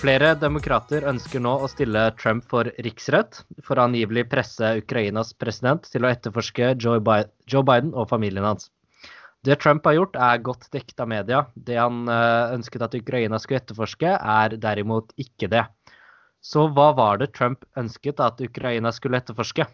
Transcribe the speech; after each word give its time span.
Flere 0.00 0.30
demokrater 0.40 1.04
ønsker 1.10 1.42
nå 1.44 1.50
å 1.60 1.66
stille 1.68 2.06
Trump 2.16 2.46
for 2.48 2.70
riksrett 2.80 3.42
for 3.66 3.76
å 3.76 3.82
angivelig 3.84 4.22
presse 4.32 4.70
Ukrainas 4.78 5.34
president 5.36 5.84
til 5.92 6.06
å 6.06 6.08
etterforske 6.08 6.70
Joe 6.80 7.02
Biden 7.04 7.90
og 7.92 8.06
familien 8.08 8.46
hans. 8.48 8.70
Det 9.44 9.58
Trump 9.60 9.84
har 9.84 9.98
gjort, 9.98 10.16
er 10.16 10.40
godt 10.46 10.64
dekket 10.72 11.04
av 11.04 11.10
media. 11.12 11.42
Det 11.52 11.76
han 11.76 12.08
eh, 12.08 12.54
ønsket 12.56 12.86
at 12.86 12.96
Ukraina 12.96 13.36
skulle 13.40 13.60
etterforske, 13.60 14.14
er 14.16 14.56
derimot 14.62 15.12
ikke 15.20 15.50
det. 15.52 15.66
Så 16.40 16.64
hva 16.72 16.90
var 16.96 17.20
det 17.20 17.34
Trump 17.36 17.68
ønsket 17.76 18.24
at 18.24 18.40
Ukraina 18.40 18.92
skulle 18.96 19.20
etterforske? 19.20 19.68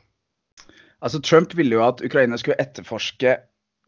Altså, 0.99 1.23
Trump 1.23 1.55
ville 1.55 1.79
jo 1.79 1.87
at 1.87 2.03
Ukraina 2.03 2.39
skulle 2.43 2.59
etterforske 2.67 3.39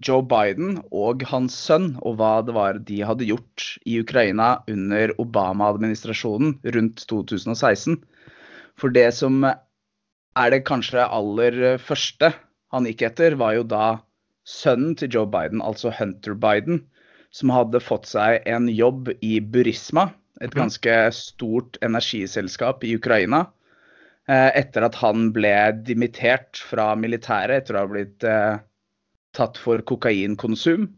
Joe 0.04 0.22
Biden 0.22 0.78
og 0.94 1.24
hans 1.26 1.56
sønn, 1.58 1.96
og 2.06 2.18
hva 2.20 2.38
det 2.46 2.54
var 2.54 2.78
de 2.86 3.00
hadde 3.06 3.26
gjort 3.26 3.64
i 3.88 3.98
Ukraina 4.02 4.58
under 4.70 5.12
Obama-administrasjonen 5.18 6.58
rundt 6.76 7.02
2016. 7.10 7.98
For 8.78 8.94
det 8.94 9.08
som 9.16 9.42
er 9.48 10.52
det 10.54 10.62
kanskje 10.68 11.02
aller 11.02 11.80
første 11.82 12.30
han 12.74 12.86
gikk 12.86 13.02
etter, 13.08 13.34
var 13.40 13.56
jo 13.56 13.66
da 13.66 13.98
sønnen 14.48 14.94
til 14.96 15.10
Joe 15.12 15.28
Biden, 15.28 15.64
altså 15.64 15.90
Hunter 15.92 16.36
Biden, 16.38 16.84
som 17.34 17.52
hadde 17.52 17.82
fått 17.84 18.06
seg 18.08 18.46
en 18.48 18.68
jobb 18.70 19.10
i 19.20 19.38
Burisma, 19.40 20.08
et 20.38 20.52
mhm. 20.52 20.60
ganske 20.62 20.98
stort 21.16 21.80
energiselskap 21.84 22.86
i 22.86 22.94
Ukraina. 22.96 23.48
Eh, 24.28 24.50
etter 24.60 24.84
at 24.84 24.96
han 25.00 25.30
ble 25.32 25.54
dimittert 25.88 26.60
fra 26.60 26.92
militæret 27.00 27.62
etter 27.62 27.78
å 27.78 27.82
ha 27.82 27.90
blitt 27.90 28.24
eh, 28.28 28.60
tatt 29.36 29.58
for 29.60 29.82
kokainkonsum. 29.86 30.88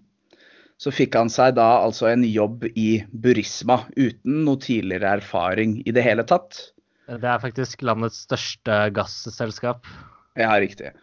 Så 0.80 0.92
fikk 0.94 1.16
han 1.18 1.28
seg 1.32 1.58
da 1.58 1.82
altså 1.82 2.08
en 2.08 2.24
jobb 2.24 2.64
i 2.72 3.02
Burisma 3.12 3.82
uten 3.98 4.44
noe 4.46 4.60
tidligere 4.62 5.18
erfaring 5.18 5.80
i 5.84 5.92
det 5.92 6.04
hele 6.06 6.24
tatt. 6.24 6.70
Det 7.10 7.26
er 7.26 7.42
faktisk 7.42 7.82
landets 7.84 8.22
største 8.24 8.86
gasselskap. 8.96 9.84
Ja, 10.38 10.54
riktig. 10.62 10.94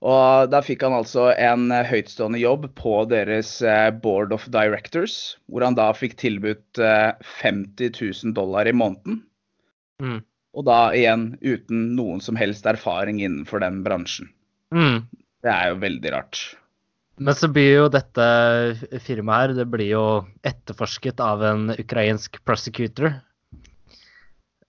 Og 0.00 0.48
da 0.48 0.62
fikk 0.64 0.80
han 0.86 0.96
altså 0.96 1.28
en 1.36 1.68
høytstående 1.70 2.40
jobb 2.40 2.70
på 2.78 2.94
deres 3.10 3.58
eh, 3.60 3.90
board 3.92 4.32
of 4.32 4.46
directors, 4.52 5.36
hvor 5.52 5.66
han 5.66 5.76
da 5.76 5.90
fikk 5.92 6.16
tilbudt 6.22 6.80
50 6.80 7.84
eh, 7.84 8.00
000 8.24 8.34
dollar 8.36 8.70
i 8.70 8.72
måneden. 8.72 9.20
Mm. 10.00 10.22
Og 10.56 10.66
da 10.66 10.78
igjen 10.96 11.34
uten 11.44 11.90
noen 11.98 12.24
som 12.24 12.38
helst 12.40 12.64
erfaring 12.66 13.20
innenfor 13.20 13.60
den 13.62 13.82
bransjen. 13.84 14.32
Mm. 14.72 15.04
Det 15.44 15.52
er 15.52 15.74
jo 15.74 15.82
veldig 15.84 16.14
rart. 16.16 16.40
Men 17.20 17.36
så 17.36 17.50
blir 17.52 17.74
jo 17.82 17.88
dette 17.92 18.26
firmaet 19.04 19.50
her 19.50 19.58
det 19.58 19.66
blir 19.68 19.90
jo 19.92 20.04
etterforsket 20.46 21.20
av 21.20 21.42
en 21.44 21.66
ukrainsk 21.74 22.38
prosecutor. 22.48 23.12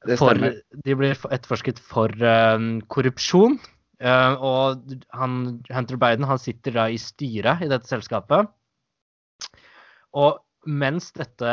Det 0.08 0.18
for, 0.20 0.36
de 0.36 0.98
blir 0.98 1.16
etterforsket 1.16 1.80
for 1.80 2.12
um, 2.20 2.82
korrupsjon. 2.92 3.56
Uh, 4.02 4.34
og 4.42 4.96
han, 5.16 5.38
Hunter 5.70 6.00
Biden 6.02 6.28
han 6.28 6.42
sitter 6.42 6.76
da 6.76 6.88
i 6.90 7.00
styret 7.00 7.64
i 7.64 7.70
dette 7.72 7.88
selskapet. 7.88 8.50
Og 10.18 10.42
mens 10.68 11.12
dette 11.16 11.52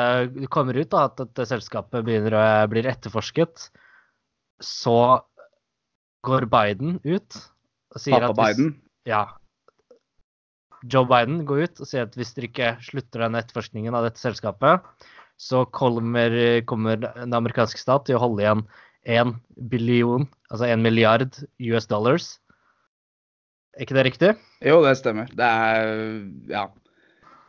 kommer 0.53 0.77
ut, 0.81 0.91
da, 0.91 1.07
at 1.07 1.21
dette 1.21 1.47
selskapet 1.53 2.07
begynner 2.09 2.35
å 2.35 2.47
bli 2.73 2.83
etterforsket, 2.89 3.69
så 4.65 4.99
går 6.27 6.49
Biden 6.51 6.99
ut 7.07 7.39
og 7.95 8.03
sier 8.03 8.25
Pappa 8.25 8.33
at 8.33 8.41
hvis, 8.41 8.59
Biden? 8.59 8.73
Ja, 9.07 9.29
Joe 10.87 11.09
Biden 11.11 11.43
gå 11.49 11.61
ut 11.65 11.81
og 11.83 11.89
si 11.91 11.99
at 12.01 12.15
hvis 12.19 12.35
dere 12.37 12.51
ikke 12.51 12.73
slutter 12.87 13.25
den 13.25 13.39
etterforskningen 13.39 13.97
av 13.97 14.07
dette 14.07 14.23
selskapet, 14.23 14.85
så 15.39 15.63
kommer, 15.75 16.35
kommer 16.67 16.99
den 17.01 17.35
amerikanske 17.35 17.81
stat 17.81 18.07
til 18.07 18.19
å 18.19 18.23
holde 18.23 18.45
igjen 18.45 18.65
én 19.09 19.37
billion, 19.71 20.27
altså 20.51 20.69
1 20.69 20.83
milliard 20.83 21.39
US 21.71 21.87
dollars. 21.91 22.37
Er 23.79 23.87
ikke 23.87 23.97
det 23.97 24.07
riktig? 24.09 24.35
Jo, 24.67 24.81
det 24.83 24.97
stemmer. 24.99 25.31
Det 25.39 25.47
er 25.47 25.93
ja. 26.51 26.67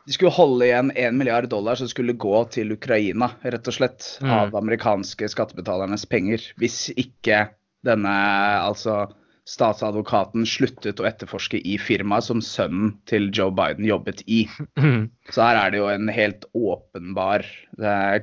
De 0.05 0.15
skulle 0.15 0.33
holde 0.33 0.65
igjen 0.65 0.91
én 0.97 1.17
milliard 1.17 1.49
dollar 1.51 1.77
som 1.77 1.89
skulle 1.89 2.15
gå 2.17 2.41
til 2.53 2.73
Ukraina, 2.73 3.31
rett 3.45 3.67
og 3.69 3.75
slett, 3.75 4.05
mm. 4.23 4.29
av 4.33 4.55
amerikanske 4.57 5.27
skattebetalernes 5.29 6.05
penger. 6.09 6.45
Hvis 6.61 6.87
ikke 6.97 7.47
denne 7.85 8.13
altså 8.61 9.03
statsadvokaten 9.49 10.45
sluttet 10.47 10.99
å 11.01 11.07
etterforske 11.09 11.57
i 11.65 11.77
firmaet 11.81 12.27
som 12.27 12.41
sønnen 12.43 12.91
til 13.09 13.29
Joe 13.33 13.53
Biden 13.55 13.87
jobbet 13.87 14.21
i. 14.29 14.43
Så 15.33 15.41
her 15.41 15.57
er 15.57 15.73
det 15.73 15.81
jo 15.81 15.87
en 15.89 16.11
helt 16.13 16.45
åpenbar 16.57 17.45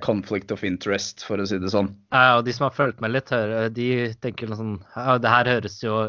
conflict 0.05 0.53
of 0.55 0.63
interest, 0.67 1.25
for 1.27 1.43
å 1.43 1.49
si 1.49 1.59
det 1.63 1.73
sånn. 1.73 1.91
Ja, 2.15 2.39
og 2.39 2.47
de 2.47 2.55
som 2.55 2.69
har 2.69 2.77
fulgt 2.77 3.03
med 3.03 3.15
litt, 3.15 3.33
de 3.75 3.89
tenker 4.23 4.55
sånn 4.55 4.79
ja, 4.95 5.17
Det 5.23 5.33
her 5.33 5.51
høres 5.57 5.81
jo 5.83 6.07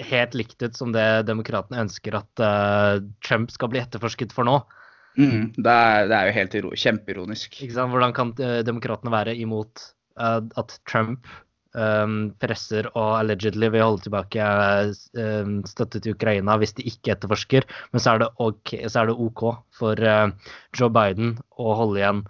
helt 0.00 0.34
likt 0.34 0.62
ut 0.62 0.76
som 0.76 0.94
det 0.94 1.26
demokratene 1.28 1.82
ønsker 1.84 2.16
at 2.20 2.42
uh, 2.42 3.00
Trump 3.26 3.52
skal 3.52 3.70
bli 3.72 3.82
etterforsket 3.82 4.32
for 4.32 4.48
nå. 4.48 4.60
Mm, 5.18 5.50
det, 5.56 5.70
er, 5.70 6.06
det, 6.08 6.16
er, 6.16 6.28
jo 6.28 6.36
helt 6.38 6.80
kjempeironisk. 6.84 7.60
Hvordan 7.74 8.14
kan 8.16 8.32
uh, 8.40 8.60
demokratene 8.66 9.12
være 9.12 9.36
imot 9.42 9.84
uh, 10.20 10.40
at 10.60 10.78
Trump 10.88 11.28
um, 11.74 12.18
presser 12.40 12.88
og 12.94 13.18
allegedly 13.20 13.70
vil 13.72 13.84
holde 13.84 14.04
tilbake 14.06 14.46
um, 15.18 15.60
støtte 15.68 16.02
til 16.02 16.16
Ukraina 16.16 16.56
hvis 16.60 16.74
de 16.78 16.86
ikke 16.90 17.14
etterforsker. 17.14 17.66
Men 17.92 18.02
så 18.02 18.14
er 18.14 18.24
det, 18.24 18.30
OK, 18.42 18.74
så 18.86 19.02
er 19.02 19.10
det 19.10 19.18
OK 19.18 19.44
for 19.78 20.04
uh, 20.04 20.54
Joe 20.76 20.92
Biden 20.94 21.36
å 21.60 21.74
holde 21.78 22.02
igjen 22.02 22.22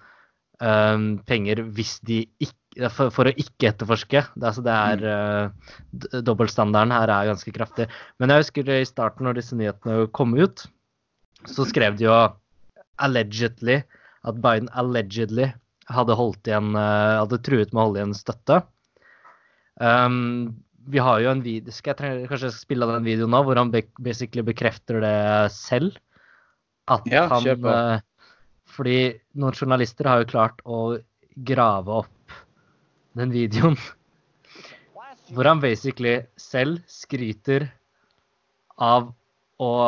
um, 0.61 1.13
penger 1.29 1.65
hvis 1.77 1.99
de 2.07 2.25
ikke 2.43 2.91
for, 2.95 3.11
for, 3.15 3.27
å 3.27 3.35
ikke 3.35 3.73
etterforske. 3.73 4.25
Det, 4.35 4.45
altså 4.47 4.65
det 4.67 4.75
er 4.75 5.07
uh, 5.09 6.21
Dobbeltstandarden 6.27 6.95
her 6.95 7.13
er 7.13 7.31
ganske 7.33 7.55
kraftig. 7.55 7.89
Men 8.21 8.33
jeg 8.33 8.45
husker 8.45 8.75
i 8.77 8.85
starten, 8.89 9.27
når 9.27 9.41
disse 9.41 9.59
nyhetene 9.59 10.11
kom 10.17 10.37
ut, 10.39 10.67
så 11.49 11.65
skrev 11.69 11.97
de 11.99 12.07
jo 12.07 12.19
allegedly 13.01 13.81
at 14.29 14.37
Biden 14.45 14.69
allegedly 14.77 15.49
hadde 15.91 16.15
holdt 16.15 16.47
igjen, 16.47 16.75
uh, 16.77 17.25
hadde 17.25 17.41
truet 17.43 17.73
med 17.73 17.81
å 17.81 17.89
holde 17.89 18.03
igjen 18.03 18.15
støtte. 18.15 18.61
Um, 19.81 20.61
vi 20.91 21.01
har 21.01 21.23
jo 21.25 21.31
en 21.31 21.41
video 21.41 21.73
Skal 21.73 21.97
jeg 21.97 22.27
kanskje 22.29 22.51
spille 22.53 22.85
av 22.85 22.93
den 22.99 23.07
videoen 23.07 23.33
nå, 23.33 23.39
hvor 23.47 23.57
han 23.57 23.71
basically 23.73 24.45
bekrefter 24.45 25.01
det 25.01 25.53
selv? 25.55 25.97
At 26.91 27.07
ja, 27.09 27.25
han 27.31 27.47
kjør 27.47 27.63
på. 27.65 27.73
Uh, 27.73 28.35
fordi 28.71 28.99
noen 29.41 29.57
journalister 29.57 30.09
har 30.09 30.23
jo 30.23 30.31
klart 30.31 30.61
å 30.69 30.99
grave 31.47 32.03
opp 32.03 32.37
den 33.19 33.33
videoen. 33.35 33.79
Hvor 35.31 35.47
han 35.47 35.63
basically 35.63 36.21
selv 36.41 36.83
skryter 36.91 37.69
av 38.81 39.11
og, 39.61 39.81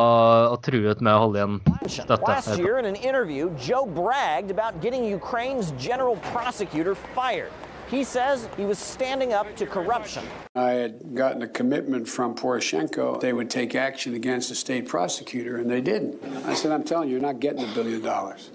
og, 0.53 0.59
truet 0.67 1.01
med 1.01 1.17
å 1.17 1.21
holde 1.23 1.41
igjen 1.41 1.55
støtte. 1.89 2.19
Last 2.29 2.59
year 2.61 2.79
in 2.79 2.85
an 2.85 2.97
interview, 2.97 3.49
Joe 3.57 3.87
bragged 3.87 4.51
about 4.51 4.83
getting 4.85 5.09
Ukraine's 5.09 5.73
general 5.81 6.17
prosecutor 6.31 6.95
fired. 7.17 7.51
He 7.93 8.05
says 8.05 8.49
he 8.57 8.65
was 8.65 8.79
standing 8.79 9.35
up 9.35 9.55
to 9.57 9.67
corruption. 9.67 10.25
I 10.55 10.71
had 10.71 11.15
gotten 11.15 11.43
a 11.43 11.47
commitment 11.47 12.09
from 12.09 12.35
Poroshenko 12.35 13.21
they 13.21 13.35
would 13.35 13.51
take 13.51 13.75
action 13.75 14.15
against 14.15 14.49
the 14.49 14.55
state 14.55 14.89
prosecutor, 14.89 15.59
and 15.59 15.71
they 15.71 15.83
didn't. 15.83 16.25
I 16.47 16.55
said, 16.55 16.73
I'm 16.73 16.85
telling 16.85 17.11
you, 17.11 17.17
you're 17.17 17.23
not 17.23 17.39
getting 17.39 17.63
a 17.63 17.75
billion 17.75 18.01
dollars. 18.01 18.51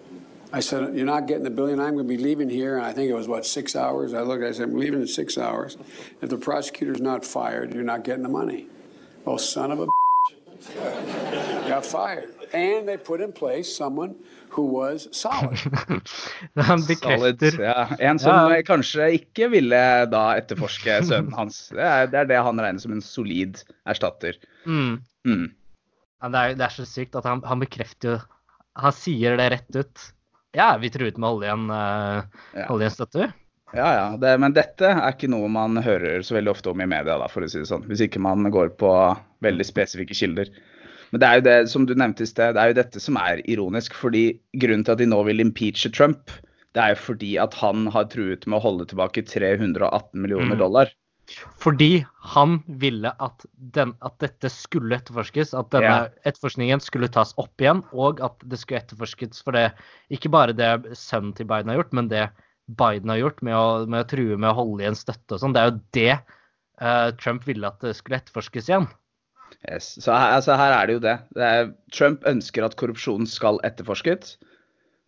I 0.51 0.59
said, 0.59 0.95
You're 0.95 1.05
not 1.05 1.27
getting 1.27 1.43
the 1.43 1.51
billion. 1.51 1.79
I'm 1.79 1.93
going 1.93 2.07
to 2.07 2.17
be 2.17 2.17
leaving 2.17 2.49
here. 2.49 2.77
And 2.77 2.85
I 2.87 2.93
think 2.93 3.11
it 3.11 3.13
was, 3.13 3.27
what, 3.27 3.45
six 3.45 3.75
hours? 3.75 4.15
I 4.15 4.21
looked, 4.21 4.43
I 4.43 4.51
said, 4.51 4.69
I'm 4.69 4.75
leaving 4.79 5.01
in 5.01 5.07
six 5.07 5.37
hours. 5.37 5.77
If 6.19 6.31
the 6.31 6.37
prosecutor's 6.37 6.99
not 6.99 7.23
fired, 7.23 7.75
you're 7.75 7.83
not 7.83 8.03
getting 8.03 8.23
the 8.23 8.29
money. 8.29 8.65
Oh, 9.27 9.37
son 9.37 9.71
of 9.71 9.81
a 9.81 11.26
got 11.73 11.85
fired. 11.85 12.29
And 12.53 12.87
they 12.87 12.97
put 12.97 13.21
in 13.21 13.31
place 13.31 13.75
someone 13.75 14.15
who 14.49 14.63
was 14.63 15.07
solid. 15.11 15.59
Han 16.55 16.81
bekrefter 16.87 17.51
solid, 17.51 17.59
ja. 17.59 17.87
En 17.99 18.19
som 18.19 18.51
ja. 18.51 18.61
kanskje 18.65 19.09
ikke 19.19 19.49
ville 19.53 19.81
da 20.11 20.23
etterforske 20.39 21.01
sønnen 21.09 21.35
hans. 21.35 21.67
Det 21.73 21.83
er, 21.83 22.07
det 22.11 22.21
er, 22.23 22.29
det 22.31 22.43
han 22.47 22.61
regner 22.63 22.83
som 22.83 22.95
en 22.95 23.03
solid 23.03 23.61
erstatter. 23.89 24.39
Mm. 24.65 25.01
Mm. 25.27 25.47
Ja, 26.21 26.29
det, 26.29 26.39
er, 26.39 26.55
det, 26.55 26.69
er, 26.69 26.77
så 26.79 26.87
sykt 26.87 27.17
at 27.19 27.27
han, 27.27 27.43
han, 27.45 27.61
bekrefter 27.61 28.15
jo 28.15 28.21
Han 28.81 28.93
sier 28.95 29.37
det 29.37 29.51
rett 29.53 29.77
ut. 29.77 30.07
Ja, 30.57 30.71
vi 30.81 30.89
truet 30.93 31.17
med 31.21 31.29
å 31.29 31.57
uh, 31.69 32.23
holde 32.69 32.85
igjen 32.85 32.95
støtte. 32.95 33.29
Ja, 33.75 33.87
ja. 33.93 34.05
Det, 34.17 34.31
men 34.39 34.55
dette 34.55 34.89
er 34.93 35.11
ikke 35.11 35.29
noe 35.29 35.49
man 35.51 35.77
hører 35.83 36.23
så 36.25 36.37
veldig 36.37 36.53
ofte 36.53 36.71
om 36.71 36.81
i 36.81 36.87
media, 36.87 37.17
da, 37.19 37.27
for 37.29 37.43
å 37.43 37.49
si 37.51 37.59
det 37.59 37.69
sånn. 37.69 37.85
Hvis 37.89 38.05
ikke 38.05 38.21
man 38.23 38.47
går 38.53 38.71
på 38.79 38.91
veldig 39.43 39.67
spesifikke 39.67 40.17
kilder. 40.17 40.51
Men 41.11 41.21
det 41.21 41.27
er 41.27 41.39
jo 41.39 41.45
det 41.47 41.57
som 41.71 41.87
du 41.87 41.95
nevnte 41.95 42.25
i 42.25 42.29
sted, 42.29 42.55
det 42.55 42.61
er 42.61 42.73
jo 42.73 42.79
dette 42.81 43.01
som 43.03 43.17
er 43.21 43.41
ironisk. 43.49 43.95
fordi 43.95 44.29
Grunnen 44.59 44.85
til 44.85 44.95
at 44.95 45.01
de 45.01 45.09
nå 45.09 45.21
vil 45.27 45.43
impeache 45.43 45.91
Trump, 45.93 46.31
det 46.75 46.83
er 46.83 46.93
jo 46.93 47.01
fordi 47.07 47.33
at 47.41 47.55
han 47.57 47.87
har 47.93 48.09
truet 48.11 48.45
med 48.45 48.59
å 48.59 48.65
holde 48.65 48.87
tilbake 48.89 49.23
318 49.25 50.21
millioner 50.21 50.55
mm. 50.55 50.61
dollar. 50.61 50.91
Fordi 51.59 52.05
han 52.31 52.61
ville 52.79 53.11
at, 53.23 53.45
den, 53.75 53.93
at, 53.99 54.15
dette 54.23 54.49
skulle 54.51 54.95
etterforskes, 54.95 55.51
at 55.57 55.71
denne 55.75 55.95
ja. 56.05 56.11
etterforskningen 56.29 56.79
skulle 56.83 57.09
tas 57.11 57.33
opp 57.41 57.63
igjen, 57.63 57.81
og 57.91 58.21
at 58.23 58.43
det 58.47 58.59
skulle 58.61 58.79
etterforskes 58.79 59.43
for 59.43 59.57
det 59.57 59.65
Ikke 60.13 60.31
bare 60.31 60.55
det 60.55 60.95
sønnen 60.95 61.33
til 61.35 61.49
Biden 61.49 61.73
har 61.73 61.81
gjort, 61.81 61.97
men 61.99 62.07
det 62.13 62.29
Biden 62.67 63.11
har 63.11 63.19
gjort 63.19 63.43
med 63.47 63.55
å, 63.55 63.67
med 63.87 64.05
å 64.05 64.07
true 64.07 64.39
med 64.39 64.51
å 64.51 64.57
holde 64.61 64.83
igjen 64.83 64.99
støtte 64.99 65.35
og 65.35 65.43
sånn, 65.43 65.55
det 65.55 65.61
er 65.61 65.69
jo 65.69 65.77
det 65.95 66.15
uh, 66.83 67.09
Trump 67.19 67.45
ville 67.47 67.67
at 67.67 67.83
det 67.83 67.93
skulle 67.95 68.19
etterforskes 68.19 68.71
igjen. 68.71 68.87
Yes. 69.67 69.89
Så 70.03 70.13
her, 70.13 70.35
altså, 70.37 70.55
her 70.59 70.75
er 70.75 70.87
det 70.87 70.97
jo 70.97 71.03
det. 71.03 71.15
det 71.35 71.47
er, 71.47 71.71
Trump 71.93 72.25
ønsker 72.29 72.65
at 72.67 72.77
korrupsjonen 72.79 73.27
skal 73.29 73.59
etterforskes, 73.67 74.37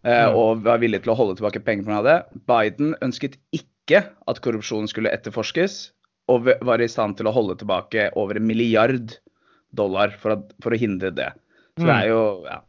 uh, 0.04 0.10
mm. 0.10 0.38
og 0.40 0.64
var 0.68 0.82
villig 0.84 1.04
til 1.06 1.14
å 1.14 1.18
holde 1.20 1.38
tilbake 1.40 1.64
penger 1.66 1.88
pga. 1.88 2.02
det. 2.08 2.18
Biden 2.50 2.96
ønsket 3.06 3.38
ikke 3.56 4.04
at 4.30 4.42
korrupsjonen 4.46 4.90
skulle 4.92 5.14
etterforskes, 5.16 5.92
og 6.30 6.50
var 6.66 6.82
i 6.82 6.90
stand 6.92 7.18
til 7.18 7.30
å 7.30 7.34
holde 7.34 7.58
tilbake 7.62 8.12
over 8.20 8.38
en 8.38 8.46
milliard 8.46 9.16
dollar 9.74 10.14
for, 10.22 10.38
at, 10.38 10.52
for 10.64 10.76
å 10.76 10.82
hindre 10.82 11.10
det. 11.16 11.32
Så 11.78 11.86
mm. 11.86 11.90
det 11.90 11.96
er 11.96 12.12
jo 12.12 12.22
ja. 12.46 12.60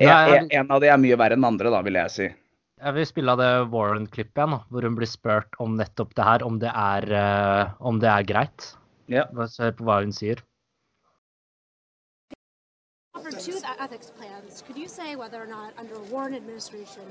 En, 0.00 0.48
en, 0.48 0.70
av 0.72 0.80
de 0.80 0.88
er 0.88 0.96
mye 1.00 1.16
verre 1.20 1.36
enn 1.36 1.44
andre, 1.46 1.70
da, 1.70 1.82
vil 1.84 1.98
jeg 2.00 2.12
si. 2.12 2.30
Jeg 2.84 2.96
vil 2.96 3.06
spille 3.08 3.34
av 3.34 3.40
det 3.40 3.50
Warren-klippet 3.72 4.40
igjen, 4.40 4.56
hvor 4.72 4.86
hun 4.86 4.96
blir 4.96 5.08
spurt 5.08 5.60
om 5.62 5.76
nettopp 5.78 6.16
det 6.16 6.24
her, 6.26 6.44
om 6.44 6.56
det 6.60 6.72
er, 6.72 7.06
uh, 7.12 7.76
om 7.84 8.00
det 8.02 8.10
er 8.10 8.26
greit. 8.28 8.72
Ja. 9.12 9.26
Hør 9.36 9.76
på 9.76 9.86
hva 9.86 10.00
hun 10.02 10.12
sier. 10.16 10.40
For 13.34 13.52
two 13.52 13.58
ethics 13.80 14.10
plans, 14.10 14.62
could 14.66 14.76
you 14.76 14.88
say 14.88 15.16
whether 15.16 15.42
or 15.42 15.46
not 15.46 15.72
under 15.78 15.94
a 15.94 16.00
Warren 16.12 16.34
administration 16.34 17.02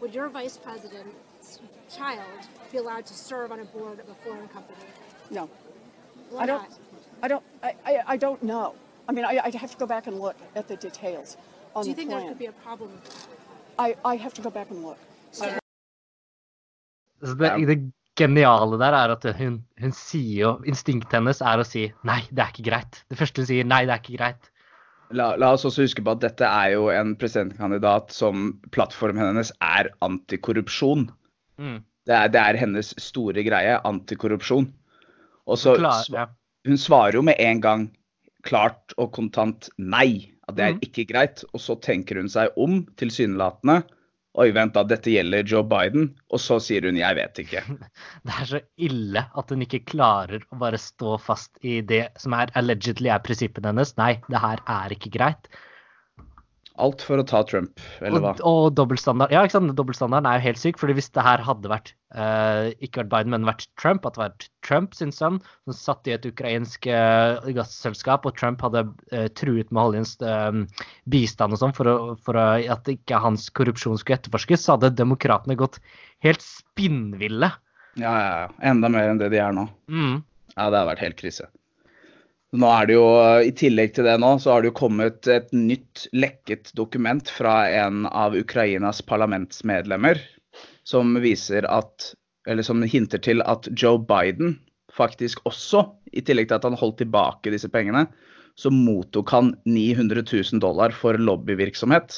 would 0.00 0.14
your 0.14 0.28
vice 0.28 0.56
president's 0.56 1.60
child 1.94 2.40
be 2.70 2.78
allowed 2.78 3.06
to 3.06 3.14
serve 3.14 3.52
on 3.52 3.60
a 3.60 3.64
board 3.64 4.00
of 4.00 4.08
a 4.08 4.14
foreign 4.24 4.48
company? 4.48 4.78
No. 5.30 5.48
Why 6.30 6.42
I 6.42 6.46
don't. 6.46 6.62
Not? 6.62 6.78
I 7.22 7.28
don't. 7.28 7.44
I, 7.62 7.74
I, 7.86 7.98
I 8.08 8.16
don't 8.16 8.42
know. 8.42 8.74
I 9.08 9.12
mean, 9.12 9.24
I, 9.24 9.40
I 9.44 9.56
have 9.56 9.70
to 9.72 9.78
go 9.78 9.86
back 9.86 10.06
and 10.06 10.18
look 10.20 10.36
at 10.56 10.68
the 10.68 10.76
details 10.76 11.36
on 11.74 11.82
Do 11.84 11.88
you 11.90 11.94
the 11.94 11.98
think 12.00 12.10
plan. 12.10 12.20
there 12.20 12.30
could 12.30 12.38
be 12.38 12.46
a 12.46 12.52
problem? 12.52 12.90
I, 13.78 13.96
I 14.04 14.16
have 14.16 14.34
to 14.34 14.42
go 14.42 14.50
back 14.50 14.70
and 14.70 14.82
look. 14.84 14.98
Det, 17.20 17.66
det, 17.66 17.92
geniale 18.16 18.78
der 18.78 18.92
er 18.92 19.12
at 19.14 19.24
hun, 19.38 19.62
hun 19.80 19.92
sier 19.92 20.40
jo 20.40 20.50
Instinktet 20.68 21.14
hennes 21.16 21.40
er 21.40 21.62
å 21.62 21.64
si 21.64 21.86
nei, 22.04 22.20
det 22.30 22.42
er 22.44 22.50
ikke 22.52 22.66
greit. 22.70 23.04
Det 23.08 23.18
første 23.18 23.42
hun 23.42 23.48
sier, 23.48 23.64
nei, 23.64 23.84
det 23.88 23.94
er 23.94 24.02
ikke 24.02 24.18
greit. 24.18 24.50
La, 25.12 25.32
la, 25.36 25.52
oss 25.52 25.66
også 25.68 25.86
huske 25.86 26.04
på 26.04 26.14
at 26.14 26.22
dette 26.24 26.48
er 26.48 26.74
jo 26.74 26.88
en 26.92 27.14
presidentkandidat 27.20 28.12
som 28.14 28.52
plattformen 28.74 29.32
hennes 29.32 29.52
er 29.64 29.90
antikorrupsjon. 30.04 31.08
Mm. 31.60 31.80
Det, 32.08 32.14
er, 32.16 32.30
det, 32.32 32.40
er, 32.42 32.60
hennes 32.60 32.92
store 33.02 33.44
greie, 33.46 33.78
antikorrupsjon. 33.88 34.70
Og 35.50 35.58
så 35.58 35.76
ja. 35.80 36.28
Hun 36.62 36.78
svarer 36.78 37.18
jo 37.18 37.24
med 37.26 37.40
en 37.42 37.60
gang 37.62 37.88
klart 38.46 38.94
og 38.96 39.10
kontant 39.16 39.68
nei, 39.78 40.30
at 40.46 40.58
det 40.58 40.64
er 40.64 40.76
mm. 40.76 40.84
ikke 40.86 41.06
greit. 41.10 41.42
Og 41.52 41.62
så 41.62 41.76
tenker 41.82 42.20
hun 42.20 42.30
seg 42.30 42.54
om, 42.60 42.82
tilsynelatende. 43.00 43.82
Oi, 44.40 44.46
vent, 44.56 44.72
da, 44.72 44.80
dette 44.88 45.12
gjelder 45.12 45.44
Joe 45.44 45.64
Biden. 45.68 46.06
Og 46.32 46.40
så 46.40 46.56
sier 46.64 46.86
hun 46.88 46.96
'jeg 46.96 47.16
vet 47.18 47.40
ikke'. 47.42 47.64
Det 48.24 48.36
er 48.38 48.48
så 48.48 48.60
ille 48.88 49.24
at 49.42 49.50
hun 49.52 49.64
ikke 49.66 49.82
klarer 49.92 50.46
å 50.48 50.60
bare 50.62 50.80
stå 50.80 51.18
fast 51.20 51.58
i 51.60 51.80
det 51.82 52.06
som 52.22 52.32
er 52.38 52.52
allegedly 52.56 53.12
er 53.12 53.20
prinsippene 53.26 53.72
hennes. 53.74 53.92
Nei, 54.00 54.14
det 54.32 54.40
her 54.40 54.64
er 54.78 54.96
ikke 54.96 55.12
greit. 55.18 55.52
Alt 56.80 57.02
for 57.04 57.20
å 57.20 57.24
ta 57.28 57.42
Trump, 57.44 57.80
eller 58.00 58.22
hva? 58.24 58.30
Og, 58.40 58.46
og 58.48 58.76
dobbeltstandard. 58.78 59.32
Ja, 59.34 59.42
ikke 59.44 59.58
sant. 59.58 59.74
Dobbeltstandarden 59.76 60.28
er 60.30 60.38
jo 60.38 60.44
helt 60.46 60.60
syk. 60.62 60.78
fordi 60.80 60.94
hvis 60.96 61.10
det 61.12 61.24
her 61.26 61.42
hadde 61.44 61.68
vært 61.68 61.92
uh, 62.16 62.72
ikke 62.80 63.02
vært 63.02 63.10
Biden, 63.12 63.34
men 63.34 63.44
vært 63.48 63.66
Trump, 63.80 64.06
at 64.08 64.16
det 64.16 64.22
var 64.22 64.46
Trump 64.64 64.96
sin 64.96 65.12
sønn 65.12 65.36
som 65.44 65.76
satt 65.76 66.08
i 66.08 66.14
et 66.16 66.24
ukrainsk 66.28 66.88
uh, 66.88 67.44
gasselskap, 67.52 68.24
og 68.24 68.38
Trump 68.40 68.64
hadde 68.64 68.86
uh, 68.88 69.28
truet 69.36 69.68
med 69.68 69.82
å 69.82 69.86
holde 69.90 70.02
inn 70.02 70.64
bistand 71.12 71.52
og 71.52 71.60
sånn 71.60 71.76
for, 71.76 72.16
for 72.24 72.40
at 72.40 72.88
ikke 72.88 73.20
hans 73.20 73.50
korrupsjon 73.52 74.00
skulle 74.00 74.22
etterforskes, 74.22 74.64
så 74.64 74.78
hadde 74.78 74.94
demokratene 74.96 75.58
gått 75.60 75.76
helt 76.24 76.40
spinnville. 76.44 77.52
Ja, 78.00 78.12
ja, 78.16 78.36
ja. 78.46 78.52
Enda 78.72 78.88
mer 78.88 79.12
enn 79.12 79.20
det 79.20 79.28
de 79.34 79.44
er 79.44 79.52
nå. 79.52 79.68
Mm. 79.92 80.22
Ja, 80.56 80.70
det 80.72 80.78
har 80.78 80.88
vært 80.88 81.04
helt 81.04 81.20
krise. 81.20 81.52
Nå 82.52 82.68
er 82.68 82.88
det 82.88 82.96
jo, 82.98 83.06
I 83.40 83.52
tillegg 83.56 83.94
til 83.96 84.04
det 84.04 84.18
nå, 84.20 84.34
så 84.42 84.52
har 84.52 84.62
det 84.62 84.72
jo 84.72 84.80
kommet 84.82 85.28
et 85.30 85.48
nytt 85.56 86.04
lekket 86.12 86.74
dokument 86.76 87.30
fra 87.32 87.62
en 87.72 88.04
av 88.06 88.36
Ukrainas 88.36 89.00
parlamentsmedlemmer 89.08 90.20
som 90.84 91.14
viser 91.22 91.66
at 91.70 92.12
Eller 92.50 92.66
som 92.66 92.82
hinter 92.82 93.20
til 93.22 93.38
at 93.46 93.68
Joe 93.78 94.00
Biden 94.02 94.56
faktisk 94.90 95.44
også, 95.46 95.84
i 96.10 96.24
tillegg 96.26 96.48
til 96.50 96.56
at 96.56 96.64
han 96.66 96.74
holdt 96.74 96.96
tilbake 96.98 97.52
disse 97.54 97.68
pengene, 97.70 98.08
så 98.58 98.66
mottok 98.74 99.30
han 99.30 99.52
900 99.62 100.24
000 100.26 100.58
dollar 100.60 100.90
for 100.90 101.14
lobbyvirksomhet. 101.14 102.16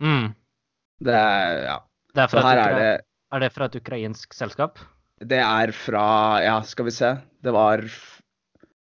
Mm. 0.00 0.32
Det 1.04 1.14
er 1.14 1.60
Ja. 1.66 1.76
Det 2.14 2.22
er, 2.24 2.30
fra 2.32 2.42
her 2.46 2.62
er 2.62 2.74
det 2.78 3.04
Er 3.34 3.40
det 3.42 3.52
fra 3.52 3.68
et 3.68 3.76
ukrainsk 3.76 4.32
selskap? 4.32 4.78
Det 5.20 5.38
er 5.38 5.72
fra 5.76 6.40
Ja, 6.42 6.60
skal 6.62 6.88
vi 6.88 6.90
se. 6.90 7.16
Det 7.42 7.52
var 7.52 7.84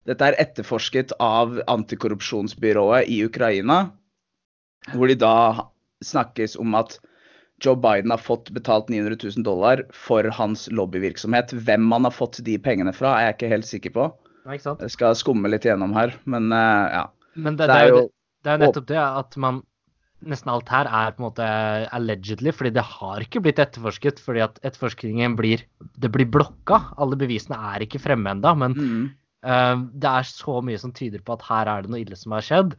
dette 0.10 0.28
er 0.28 0.40
etterforsket 0.42 1.14
av 1.22 1.60
antikorrupsjonsbyrået 1.70 3.10
i 3.12 3.22
Ukraina, 3.28 3.84
hvor 4.96 5.12
de 5.12 5.18
da 5.20 5.70
snakkes 6.02 6.58
om 6.60 6.74
at 6.80 6.98
Joe 7.62 7.78
Biden 7.78 8.10
har 8.10 8.22
fått 8.22 8.50
betalt 8.56 8.90
900 8.90 9.20
000 9.22 9.46
dollar 9.46 9.84
for 9.94 10.26
hans 10.34 10.66
lobbyvirksomhet. 10.74 11.54
Hvem 11.54 11.92
han 11.94 12.08
har 12.10 12.16
fått 12.16 12.42
de 12.46 12.58
pengene 12.58 12.94
fra, 12.98 13.14
er 13.20 13.30
jeg 13.30 13.38
ikke 13.38 13.52
helt 13.54 13.70
sikker 13.70 13.94
på. 13.98 14.08
Jeg 14.50 14.90
skal 14.90 15.18
skumme 15.18 15.52
litt 15.54 15.68
gjennom 15.68 15.94
her, 15.94 16.16
men 16.26 16.50
uh, 16.50 16.88
ja. 16.90 17.04
Men 17.38 17.60
det, 17.60 17.70
det, 17.70 17.76
er, 17.78 17.92
jo, 17.94 18.08
det 18.42 18.52
er 18.56 18.64
nettopp 18.66 18.88
det 18.90 19.04
at 19.04 19.38
man 19.40 19.62
Nesten 20.22 20.52
alt 20.54 20.68
her 20.70 20.86
er 20.86 21.16
på 21.16 21.24
en 21.24 21.26
måte 21.32 21.46
allegedly, 21.98 22.52
fordi 22.54 22.70
det 22.76 22.84
har 22.86 23.24
ikke 23.24 23.40
blitt 23.42 23.58
etterforsket. 23.58 24.20
Fordi 24.22 24.44
at 24.46 24.60
etterforskningen 24.62 25.34
blir 25.34 25.64
Det 25.98 26.12
blir 26.14 26.30
blokka. 26.30 26.78
Alle 27.02 27.18
bevisene 27.18 27.58
er 27.72 27.82
ikke 27.82 28.04
fremme 28.04 28.30
ennå. 28.30 28.52
Men 28.62 28.76
mm. 28.78 29.08
Eh, 29.42 29.76
det 30.04 30.16
er 30.22 30.28
så 30.28 30.60
mye 30.66 30.80
som 30.82 30.94
tyder 30.96 31.24
på 31.26 31.38
at 31.38 31.46
her 31.50 31.72
er 31.72 31.86
det 31.86 31.94
noe 31.94 32.02
ille 32.04 32.18
som 32.20 32.36
har 32.38 32.46
skjedd. 32.46 32.76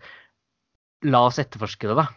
La 1.08 1.26
oss 1.28 1.40
etterforske 1.42 1.90
det, 1.90 1.98
da. 1.98 2.08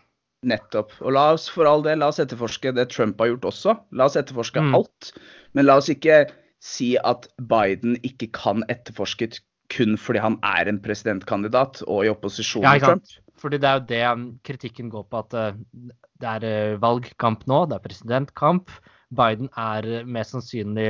Nettopp. 0.46 0.94
Og 1.02 1.16
la 1.16 1.32
oss 1.34 1.48
for 1.50 1.70
all 1.70 1.84
del 1.86 2.04
la 2.04 2.12
oss 2.14 2.22
etterforske 2.22 2.76
det 2.78 2.90
Trump 2.94 3.22
har 3.22 3.34
gjort 3.34 3.50
også. 3.50 3.78
La 3.98 4.10
oss 4.10 4.18
etterforske 4.20 4.62
mm. 4.62 4.74
alt. 4.78 5.12
Men 5.58 5.70
la 5.70 5.80
oss 5.82 5.90
ikke 5.90 6.26
si 6.66 6.94
at 7.02 7.28
Biden 7.50 7.98
ikke 8.06 8.30
kan 8.36 8.66
etterforske 8.74 9.32
kun 9.74 9.96
fordi 9.98 10.22
han 10.22 10.38
er 10.46 10.70
en 10.70 10.78
presidentkandidat 10.82 11.82
og 11.88 12.06
i 12.06 12.12
opposisjon 12.12 12.66
ja, 12.66 12.78
Trump. 12.82 13.08
Fordi 13.42 13.58
det 13.62 13.70
er 13.70 13.80
jo 13.80 13.86
det 13.90 14.42
kritikken 14.48 14.92
går 14.94 15.08
på, 15.10 15.22
at 15.26 15.34
uh, 15.34 15.96
det 16.22 16.34
er 16.38 16.76
uh, 16.76 16.82
valgkamp 16.82 17.48
nå, 17.50 17.64
det 17.70 17.80
er 17.80 17.88
presidentkamp. 17.88 18.70
Biden 19.16 19.50
er 19.58 20.06
mest 20.06 20.36
sannsynlig 20.36 20.90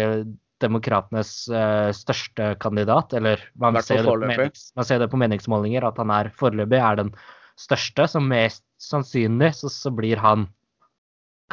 demokratenes 0.63 1.31
uh, 1.51 1.91
største 1.95 2.53
kandidat. 2.61 3.13
Eller 3.17 3.41
man 3.59 3.77
ser, 3.83 4.05
menings, 4.21 4.69
man 4.77 4.87
ser, 4.87 5.01
det 5.01 5.09
på 5.11 5.19
meningsmålinger, 5.19 5.87
at 5.87 5.99
han 6.01 6.13
er 6.15 6.31
foreløpig 6.37 6.79
er 6.79 7.01
den 7.01 7.11
største. 7.59 8.07
Så 8.11 8.21
mest 8.23 8.63
sannsynlig 8.81 9.53
så, 9.59 9.71
så 9.71 9.93
blir 9.95 10.21
han 10.23 10.47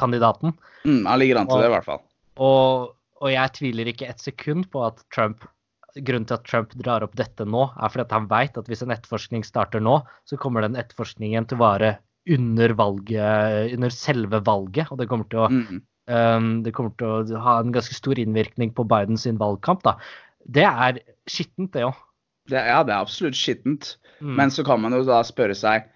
kandidaten. 0.00 0.54
Mm, 0.84 1.06
han 1.06 1.18
ligger 1.20 1.42
an 1.42 1.50
til 1.50 1.58
og, 1.58 1.64
det, 1.64 1.70
i 1.70 1.74
hvert 1.76 1.88
fall. 1.88 2.04
Og, 2.42 2.92
og, 3.20 3.28
jeg 3.32 3.56
tviler 3.58 3.90
ikke 3.92 4.08
et 4.12 4.22
sekund 4.22 4.70
på 4.72 4.86
at 4.88 5.02
Trump 5.14 5.48
Grunnen 5.92 6.24
til 6.24 6.38
at 6.38 6.46
Trump 6.48 6.70
drar 6.80 7.04
opp 7.04 7.12
dette 7.20 7.44
nå, 7.44 7.66
er 7.76 7.90
fordi 7.92 8.06
at 8.06 8.12
han 8.16 8.24
vet 8.30 8.54
at 8.56 8.68
hvis 8.70 8.80
en 8.80 8.94
etterforskning 8.94 9.42
starter 9.44 9.82
nå, 9.84 9.98
så 10.24 10.38
kommer 10.40 10.64
den 10.64 10.78
etterforskningen 10.80 11.44
til 11.50 11.58
å 11.58 11.60
vare 11.66 11.90
under 12.32 12.72
valget, 12.78 13.74
under 13.76 13.92
selve 13.92 14.40
valget. 14.46 14.88
Og 14.88 14.96
det 15.02 15.08
kommer 15.10 15.28
til 15.28 15.42
å 15.42 15.50
mm. 15.52 15.82
Um, 16.10 16.62
det 16.66 16.74
kommer 16.74 16.94
til 16.98 17.34
å 17.36 17.42
ha 17.44 17.58
en 17.62 17.74
ganske 17.74 17.94
stor 17.94 18.18
innvirkning 18.18 18.72
på 18.74 18.86
Bidens 18.90 19.26
valgkamp. 19.26 19.84
Da. 19.86 19.96
Det 20.42 20.66
er 20.66 21.02
skittent, 21.30 21.72
det 21.76 21.86
òg. 21.86 21.98
Ja, 22.50 22.82
det 22.82 22.90
er 22.94 22.98
absolutt 22.98 23.38
skittent. 23.38 23.96
Mm. 24.20 24.34
Men 24.40 24.54
så 24.54 24.64
kan 24.66 24.82
man 24.82 24.94
jo 24.96 25.04
da 25.06 25.22
spørre 25.26 25.54
seg 25.58 25.86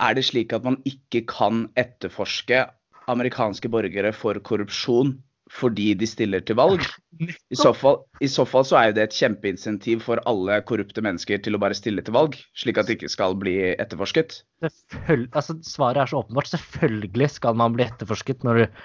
er 0.00 0.16
det 0.16 0.24
slik 0.24 0.54
at 0.56 0.64
man 0.64 0.78
ikke 0.88 1.24
kan 1.28 1.66
etterforske 1.80 2.64
amerikanske 3.10 3.68
borgere 3.72 4.14
for 4.16 4.38
korrupsjon 4.46 5.18
fordi 5.50 5.88
de 5.98 6.06
stiller 6.06 6.44
til 6.46 6.54
valg? 6.60 6.84
I 7.52 7.58
så 7.58 7.72
fall, 7.74 7.98
i 8.22 8.28
så, 8.30 8.44
fall 8.46 8.62
så 8.66 8.78
er 8.78 8.90
jo 8.90 8.96
det 9.00 9.08
et 9.08 9.16
kjempeinsentiv 9.18 10.04
for 10.06 10.22
alle 10.30 10.60
korrupte 10.66 11.02
mennesker 11.02 11.42
til 11.42 11.58
å 11.58 11.60
bare 11.62 11.76
stille 11.76 12.04
til 12.06 12.14
valg, 12.14 12.38
slik 12.54 12.78
at 12.78 12.86
det 12.86 13.00
ikke 13.00 13.10
skal 13.10 13.34
bli 13.40 13.56
etterforsket. 13.74 14.38
Altså, 14.62 15.58
svaret 15.66 16.04
er 16.04 16.12
så 16.12 16.22
åpenbart. 16.22 16.52
Selvfølgelig 16.54 17.32
skal 17.34 17.58
man 17.58 17.74
bli 17.74 17.88
etterforsket 17.88 18.46
når 18.46 18.62
du 18.62 18.80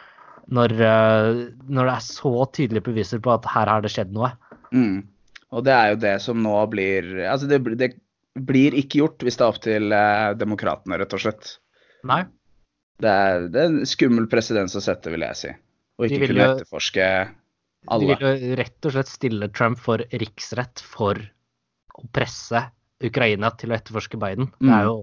når, 0.53 0.73
eh, 0.77 1.41
når, 1.65 1.89
det 1.89 1.95
er 1.95 2.05
så 2.05 2.33
tydelige 2.53 2.85
beviser 2.85 3.21
på 3.23 3.33
at 3.33 3.47
her 3.49 3.71
har 3.71 3.83
det 3.85 3.91
skjedd 3.93 4.13
noe. 4.15 4.31
Mm. 4.75 5.05
Og 5.55 5.63
det 5.65 5.73
er 5.73 5.93
jo 5.93 6.01
det 6.01 6.15
som 6.23 6.41
nå 6.43 6.55
blir 6.67 7.07
Altså, 7.29 7.47
det, 7.47 7.61
det 7.79 7.93
blir 8.35 8.75
ikke 8.75 8.99
gjort 8.99 9.23
hvis 9.23 9.37
det 9.39 9.45
er 9.45 9.53
opp 9.53 9.61
til 9.63 9.95
eh, 9.95 10.33
demokratene, 10.37 10.99
rett 11.01 11.15
og 11.15 11.23
slett. 11.23 11.55
Nei. 12.05 12.23
Det 13.01 13.11
er, 13.11 13.47
det 13.51 13.61
er 13.61 13.71
en 13.71 13.89
skummel 13.89 14.27
presedens 14.31 14.75
å 14.77 14.83
sette, 14.83 15.11
vil 15.11 15.25
jeg 15.25 15.39
si. 15.39 15.55
Og 15.99 16.07
ikke 16.07 16.29
kunne 16.29 16.47
etterforske 16.53 17.09
alle. 17.85 18.01
De 18.01 18.09
vil 18.11 18.49
jo 18.49 18.57
rett 18.59 18.87
og 18.87 18.95
slett 18.95 19.11
stille 19.11 19.51
Trump 19.55 19.79
for 19.81 20.03
riksrett 20.11 20.83
for 20.83 21.19
å 21.95 22.07
presse 22.15 22.61
Ukraina 23.05 23.51
til 23.59 23.71
å 23.71 23.77
etterforske 23.77 24.19
Biden. 24.19 24.49
Det 24.59 24.71
er 24.71 24.85
mm. 24.85 24.89
jo 24.89 24.97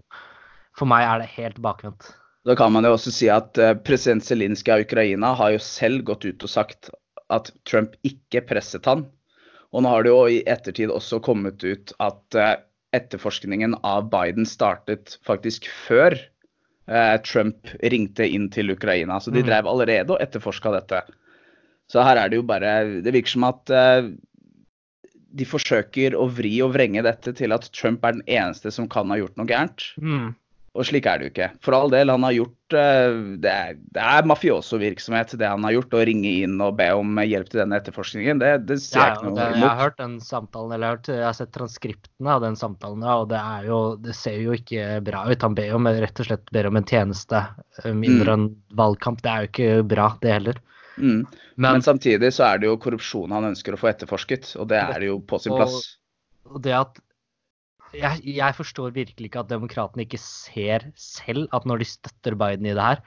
For 0.79 0.89
meg 0.89 1.05
er 1.05 1.21
det 1.21 1.33
helt 1.35 1.59
bakvendt. 1.65 2.15
Da 2.45 2.57
kan 2.59 2.73
man 2.75 2.83
jo 2.87 2.95
også 2.97 3.13
si 3.15 3.29
at 3.31 3.59
eh, 3.63 3.75
president 3.87 4.25
Zelinskyj 4.27 4.73
av 4.75 4.83
Ukraina 4.87 5.35
har 5.39 5.53
jo 5.55 5.61
selv 5.63 6.03
gått 6.09 6.25
ut 6.27 6.43
og 6.43 6.51
sagt 6.51 6.91
at 7.33 7.53
Trump 7.69 7.95
ikke 8.07 8.43
presset 8.49 8.87
han. 8.91 9.05
Og 9.73 9.85
nå 9.85 9.93
har 9.93 10.03
det 10.05 10.11
jo 10.13 10.25
i 10.29 10.43
ettertid 10.51 10.91
også 10.93 11.21
kommet 11.25 11.63
ut 11.65 11.95
at 12.03 12.37
eh, 12.37 12.57
etterforskningen 12.99 13.79
av 13.87 14.11
Biden 14.13 14.45
startet 14.49 15.15
faktisk 15.25 15.71
før 15.87 16.19
eh, 16.19 17.15
Trump 17.25 17.71
ringte 17.95 18.27
inn 18.27 18.51
til 18.53 18.75
Ukraina. 18.75 19.21
Så 19.23 19.31
de 19.33 19.41
Mm. 19.41 19.49
drev 19.49 19.71
allerede 19.71 20.11
og 20.17 20.21
etterforska 20.21 20.75
dette. 20.75 21.05
Så 21.89 22.03
her 22.05 22.17
er 22.21 22.29
det 22.29 22.37
jo 22.41 22.45
bare 22.49 23.01
Det 23.05 23.13
virker 23.13 23.31
som 23.37 23.45
at 23.45 23.71
de 25.33 25.45
forsøker 25.49 26.15
å 26.19 26.27
vri 26.29 26.53
og 26.65 26.75
vrenge 26.75 27.03
dette 27.05 27.33
til 27.37 27.53
at 27.57 27.69
Trump 27.73 28.05
er 28.05 28.19
den 28.19 28.25
eneste 28.29 28.71
som 28.73 28.89
kan 28.89 29.09
ha 29.13 29.17
gjort 29.17 29.37
noe 29.41 29.49
gærent. 29.49 29.85
Mm. 29.97 30.35
Og 30.73 30.87
slik 30.89 31.05
er 31.05 31.19
det 31.21 31.27
jo 31.27 31.31
ikke. 31.35 31.47
For 31.61 31.77
all 31.77 31.91
del, 31.93 32.09
han 32.09 32.23
har 32.25 32.33
gjort 32.33 32.77
eh, 32.81 33.17
Det 33.45 33.51
er, 33.53 33.75
det 33.93 34.05
er 34.09 34.29
mafioso-virksomhet, 34.31 35.35
det 35.37 35.51
han 35.51 35.67
har 35.69 35.75
gjort. 35.77 35.93
Å 35.99 36.05
ringe 36.09 36.31
inn 36.47 36.55
og 36.65 36.79
be 36.79 36.87
om 36.97 37.21
hjelp 37.21 37.51
til 37.53 37.61
denne 37.61 37.77
etterforskningen, 37.77 38.41
det, 38.41 38.53
det 38.71 38.79
ser 38.81 39.03
Ja, 39.03 39.05
jeg 39.11 39.19
ikke 39.19 39.27
noe 39.27 39.37
det, 39.37 39.49
jeg 39.61 39.67
har 39.69 39.83
hørt 39.83 40.01
den 40.01 40.15
samtalen, 40.25 40.73
eller 40.73 40.87
jeg 40.87 40.89
har, 40.95 40.97
hørt, 40.97 41.13
jeg 41.13 41.27
har 41.29 41.37
sett 41.37 41.53
transkriptene 41.59 42.33
av 42.39 42.41
den 42.47 42.57
samtalen, 42.57 43.05
og 43.05 43.29
det 43.35 43.43
er 43.43 43.69
jo 43.69 43.83
Det 44.01 44.17
ser 44.17 44.41
jo 44.41 44.57
ikke 44.57 44.89
bra 45.05 45.27
ut. 45.29 45.45
Han 45.45 45.59
ber 45.61 45.77
om, 45.77 45.93
rett 46.07 46.25
og 46.25 46.31
slett 46.31 46.53
ber 46.57 46.71
om 46.73 46.81
en 46.81 46.89
tjeneste, 46.89 47.45
mindre 47.85 48.01
mindre 48.01 48.37
enn 48.39 48.49
valgkamp. 48.79 49.21
Det 49.23 49.31
er 49.33 49.45
jo 49.45 49.53
ikke 49.53 49.71
bra, 49.93 50.09
det 50.25 50.33
heller. 50.39 50.61
Mm. 50.97 51.23
Men, 51.57 51.69
Men 51.79 51.83
samtidig 51.85 52.33
så 52.33 52.49
er 52.49 52.61
det 52.61 52.69
jo 52.69 52.81
korrupsjon 52.81 53.33
han 53.33 53.53
ønsker 53.53 53.77
å 53.77 53.81
få 53.81 53.89
etterforsket, 53.93 54.55
og 54.61 54.69
det 54.73 54.81
er 54.81 54.99
det 55.01 55.09
jo 55.13 55.21
på 55.21 55.41
sin 55.41 55.53
Og- 55.53 55.63
plass. 55.63 55.97
og 56.49 56.61
det 56.65 56.73
at 56.77 57.01
jeg, 57.97 58.23
jeg 58.37 58.57
forstår 58.57 58.95
virkelig 58.95 59.29
ikke 59.31 59.43
at 59.43 59.51
demokratene 59.53 60.07
ikke 60.07 60.21
ser 60.21 60.89
selv 60.99 61.49
at 61.57 61.67
når 61.69 61.83
de 61.83 61.89
støtter 61.89 62.37
Biden 62.39 62.69
i 62.69 62.75
det 62.77 62.87
her, 62.87 63.03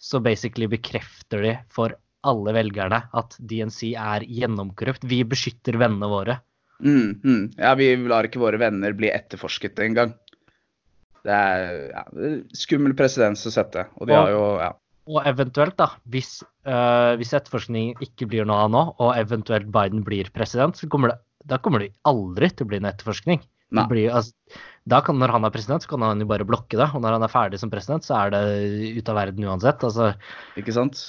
så 0.00 0.20
basically 0.24 0.68
bekrefter 0.70 1.44
de 1.44 1.56
for 1.72 1.96
alle 2.26 2.52
velgerne 2.56 3.02
at 3.16 3.36
DNC 3.40 3.94
er 3.96 4.24
gjennomkorrupt. 4.28 5.04
Vi 5.08 5.22
beskytter 5.28 5.78
vennene 5.80 6.08
våre. 6.10 6.40
Mm, 6.80 7.20
mm. 7.20 7.42
Ja, 7.60 7.74
vi 7.76 7.92
lar 8.08 8.28
ikke 8.28 8.40
våre 8.40 8.60
venner 8.60 8.96
bli 8.96 9.10
etterforsket 9.12 9.80
engang. 9.84 10.14
Det 11.20 11.36
er 11.36 11.74
ja, 11.92 12.04
skummel 12.56 12.94
presedens 12.96 13.44
å 13.48 13.52
sette, 13.52 13.86
og 14.00 14.08
de 14.08 14.14
Og- 14.16 14.22
har 14.22 14.30
jo 14.32 14.44
ja. 14.60 14.70
Og 15.10 15.24
eventuelt, 15.26 15.74
da, 15.76 15.88
hvis, 16.06 16.44
øh, 16.68 17.16
hvis 17.18 17.32
etterforskningen 17.34 17.96
ikke 18.04 18.28
blir 18.30 18.44
noe 18.46 18.62
av 18.62 18.70
nå, 18.70 18.82
og 19.00 19.16
eventuelt 19.16 19.66
Biden 19.72 20.04
blir 20.06 20.28
president, 20.30 20.76
så 20.76 20.86
kommer 20.88 21.08
det, 21.10 21.16
da 21.50 21.58
kommer 21.58 21.80
det 21.80 21.92
aldri 22.06 22.48
til 22.52 22.64
å 22.64 22.68
bli 22.68 22.76
en 22.76 22.86
etterforskning. 22.92 23.40
Blir, 23.70 24.10
altså, 24.10 24.60
da 24.90 24.98
kan, 25.04 25.18
når 25.20 25.34
han 25.36 25.46
er 25.46 25.54
president, 25.54 25.84
så 25.84 25.92
kan 25.92 26.02
han 26.02 26.22
jo 26.22 26.28
bare 26.30 26.46
blokke 26.48 26.78
det. 26.78 26.88
Og 26.94 27.02
når 27.04 27.18
han 27.18 27.26
er 27.26 27.32
ferdig 27.32 27.60
som 27.62 27.70
president, 27.72 28.06
så 28.06 28.16
er 28.18 28.34
det 28.34 28.44
ute 28.98 29.12
av 29.12 29.20
verden 29.20 29.46
uansett. 29.46 29.84
Altså, 29.86 30.12
Ikke 30.58 30.74
sant? 30.74 31.02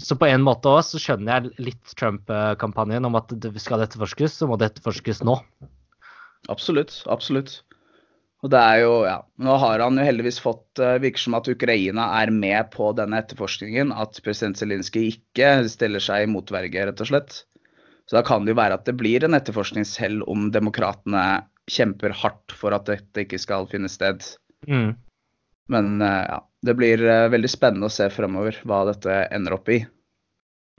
så 0.00 0.16
på 0.16 0.24
en 0.24 0.44
måte 0.44 0.70
også, 0.70 0.96
så 0.96 1.02
skjønner 1.04 1.34
jeg 1.34 1.66
litt 1.66 1.96
Trump-kampanjen 2.00 3.04
om 3.04 3.18
at 3.18 3.32
det 3.44 3.52
skal 3.60 3.80
det 3.80 3.90
etterforskes, 3.90 4.38
så 4.40 4.48
må 4.48 4.56
det 4.56 4.70
etterforskes 4.70 5.20
nå. 5.26 5.36
Absolutt. 6.52 7.02
Absolutt. 7.12 7.58
Og 8.42 8.50
det 8.50 8.58
er 8.58 8.80
jo, 8.82 8.94
ja, 9.06 9.20
Nå 9.38 9.54
har 9.62 9.84
han 9.84 10.00
jo 10.00 10.06
heldigvis 10.06 10.40
fått 10.42 10.80
eh, 10.82 10.96
Virker 11.02 11.22
som 11.22 11.36
at 11.38 11.46
Ukraina 11.46 12.08
er 12.18 12.32
med 12.34 12.72
på 12.72 12.88
denne 12.98 13.20
etterforskningen. 13.22 13.92
At 13.94 14.18
president 14.24 14.58
Zelinskyj 14.58 15.12
ikke 15.12 15.52
stiller 15.70 16.02
seg 16.02 16.24
i 16.24 16.30
motverge, 16.32 16.88
rett 16.88 17.04
og 17.04 17.10
slett. 17.12 17.36
Så 18.10 18.16
da 18.18 18.24
kan 18.26 18.42
det 18.42 18.56
jo 18.56 18.58
være 18.58 18.80
at 18.80 18.88
det 18.88 18.96
blir 18.98 19.22
en 19.22 19.38
etterforskning 19.38 19.86
selv 19.86 20.26
om 20.30 20.50
demokratene 20.54 21.44
kjemper 21.70 22.14
hardt 22.22 22.54
for 22.56 22.74
at 22.76 22.88
dette 22.90 23.24
ikke 23.24 23.40
skal 23.40 23.68
finne 23.70 23.90
sted. 23.92 24.24
Mm. 24.68 24.94
Men 25.72 25.90
eh, 26.02 26.22
ja, 26.28 26.38
det 26.66 26.76
blir 26.78 27.02
eh, 27.06 27.28
veldig 27.32 27.50
spennende 27.50 27.88
å 27.88 27.92
se 27.92 28.08
fremover 28.12 28.58
hva 28.68 28.84
dette 28.90 29.24
ender 29.34 29.56
opp 29.58 29.70
i. 29.72 29.82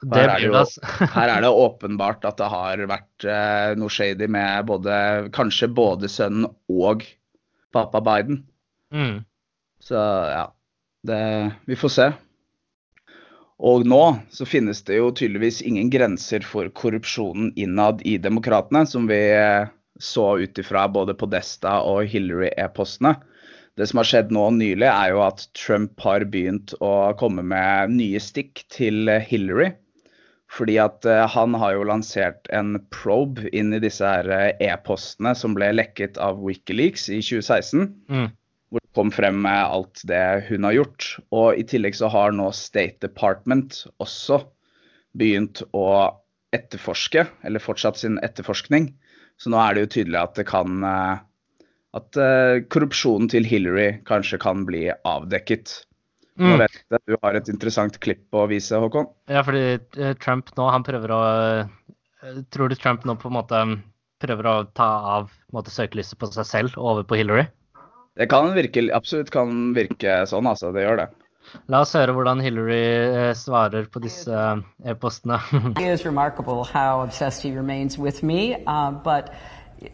Her 0.03 0.27
er 0.27 0.41
det 0.41 0.49
jo- 0.49 0.57
altså. 0.59 0.83
Her 1.15 1.31
er 1.37 1.45
det 1.45 1.53
åpenbart 1.63 2.25
at 2.27 2.41
det 2.41 2.49
har 2.51 2.83
vært 2.91 3.27
eh, 3.27 3.75
noe 3.79 3.93
shady 3.93 4.27
med 4.31 4.67
både, 4.67 4.97
kanskje 5.35 5.71
både 5.71 6.11
sønnen 6.11 6.49
og 6.71 7.05
pappa 7.73 8.03
Biden. 8.03 8.43
Mm. 8.93 9.23
Så 9.83 9.95
ja, 9.97 10.45
det, 11.07 11.23
vi 11.67 11.79
får 11.79 11.91
se. 11.95 12.11
Og 13.63 13.85
nå 13.87 14.01
så 14.33 14.45
finnes 14.49 14.81
det 14.87 14.97
jo 14.97 15.11
tydeligvis 15.15 15.61
ingen 15.63 15.87
grenser 15.91 16.43
for 16.43 16.67
korrupsjonen 16.75 17.53
innad 17.59 18.01
i 18.07 18.17
demokratene, 18.19 18.83
som 18.89 19.07
vi 19.07 19.21
så 20.03 20.33
ut 20.43 20.59
ifra 20.59 20.87
både 20.91 21.15
Podesta 21.17 21.79
og 21.87 22.05
Hillary-e-postene. 22.11 23.15
Det 23.79 23.87
som 23.89 24.01
har 24.01 24.09
skjedd 24.09 24.33
nå 24.35 24.49
nylig, 24.53 24.85
er 24.85 25.13
jo 25.15 25.23
at 25.25 25.47
Trump 25.57 25.97
har 26.05 26.27
begynt 26.29 26.75
å 26.83 27.13
komme 27.17 27.41
med 27.41 27.95
nye 27.95 28.21
stikk 28.21 28.65
til 28.73 29.09
Hillary. 29.25 29.71
Fordi 30.53 30.75
at 30.81 31.05
eh, 31.09 31.23
han 31.33 31.55
har 31.57 31.73
jo 31.73 31.87
lansert 31.89 32.49
en 32.53 32.75
probe 32.93 33.49
inn 33.57 33.73
i 33.73 33.81
disse 33.81 34.05
her 34.05 34.29
eh, 34.29 34.51
e-postene 34.67 35.33
som 35.37 35.55
ble 35.57 35.71
lekket 35.73 36.19
av 36.21 36.41
Wikileaks 36.43 37.07
i 37.09 37.21
2016 37.25 37.87
Mm. 38.11 38.27
hvor 38.69 38.83
det 38.83 38.93
kom 38.97 39.09
frem 39.13 39.39
med 39.41 39.57
alt 39.63 40.03
det 40.09 40.45
hun 40.51 40.67
har 40.67 40.77
gjort. 40.77 41.07
Og 41.33 41.57
i 41.57 41.65
tillegg 41.65 41.97
så 41.97 42.11
har 42.13 42.35
nå 42.37 42.51
State 42.53 43.01
Department 43.01 43.87
også 44.03 44.43
begynt 45.17 45.63
å 45.73 45.87
etterforske, 46.53 47.25
eller 47.41 47.61
fortsatt 47.61 47.97
sin 47.97 48.19
etterforskning. 48.21 48.91
Så 49.41 49.51
nå 49.51 49.59
er 49.59 49.75
det 49.75 49.85
jo 49.85 49.91
tydelig 49.97 50.19
at 50.21 50.35
det 50.39 50.45
kan 50.49 50.83
eh, 50.87 51.23
At 51.93 52.17
eh, 52.17 52.63
korrupsjonen 52.73 53.29
til 53.29 53.45
Hillary 53.45 53.99
kanskje 54.07 54.39
kan 54.41 54.63
bli 54.65 54.87
avdekket. 54.91 55.83
Nå 56.41 56.55
Mm. 56.55 56.59
vet 56.63 56.73
jeg 56.73 56.97
at 56.97 57.03
du 57.05 57.15
har 57.21 57.35
et 57.37 57.49
interessant 57.51 57.99
klipp 58.01 58.33
å 58.33 58.47
vise, 58.49 58.73
Håkon. 58.81 59.05
Ja, 59.29 59.43
fordi 59.45 59.77
eh, 59.77 60.15
Trump 60.17 60.49
nå, 60.57 60.65
han 60.73 60.85
prøver 60.85 61.13
å 61.13 61.23
Tror 62.49 62.71
du 62.71 62.75
Trump 62.79 63.03
nå 63.05 63.13
på 63.19 63.27
en 63.27 63.35
måte 63.35 63.59
prøver 64.23 64.47
å 64.47 64.53
ta 64.73 64.87
av 65.17 65.33
måte, 65.53 65.69
søkelyset 65.73 66.17
på 66.17 66.29
seg 66.31 66.47
selv 66.47 66.77
over 66.79 67.03
på 67.03 67.19
Hillary? 67.19 67.43
Det 68.17 68.29
kan 68.31 68.53
virke, 68.55 68.85
absolutt 68.95 69.29
kan 69.33 69.73
virke 69.75 70.21
sånn, 70.29 70.47
altså. 70.47 70.71
Det 70.73 70.85
gjør 70.85 71.01
det. 71.03 71.07
La 71.67 71.81
oss 71.83 71.93
høre 71.97 72.13
hvordan 72.15 72.41
Hillary 72.43 72.81
eh, 72.81 73.31
svarer 73.37 73.87
på 73.91 74.01
disse 74.03 74.31
eh, 74.31 74.91
e-postene. 74.91 75.39
It 75.77 75.87
is 75.87 76.05
remarkable 76.05 76.63
how 76.63 77.01
obsessed 77.01 77.41
he 77.43 77.55
remains 77.55 77.97
with 77.97 78.23
me, 78.23 78.63
uh, 78.65 78.91
but 78.91 79.33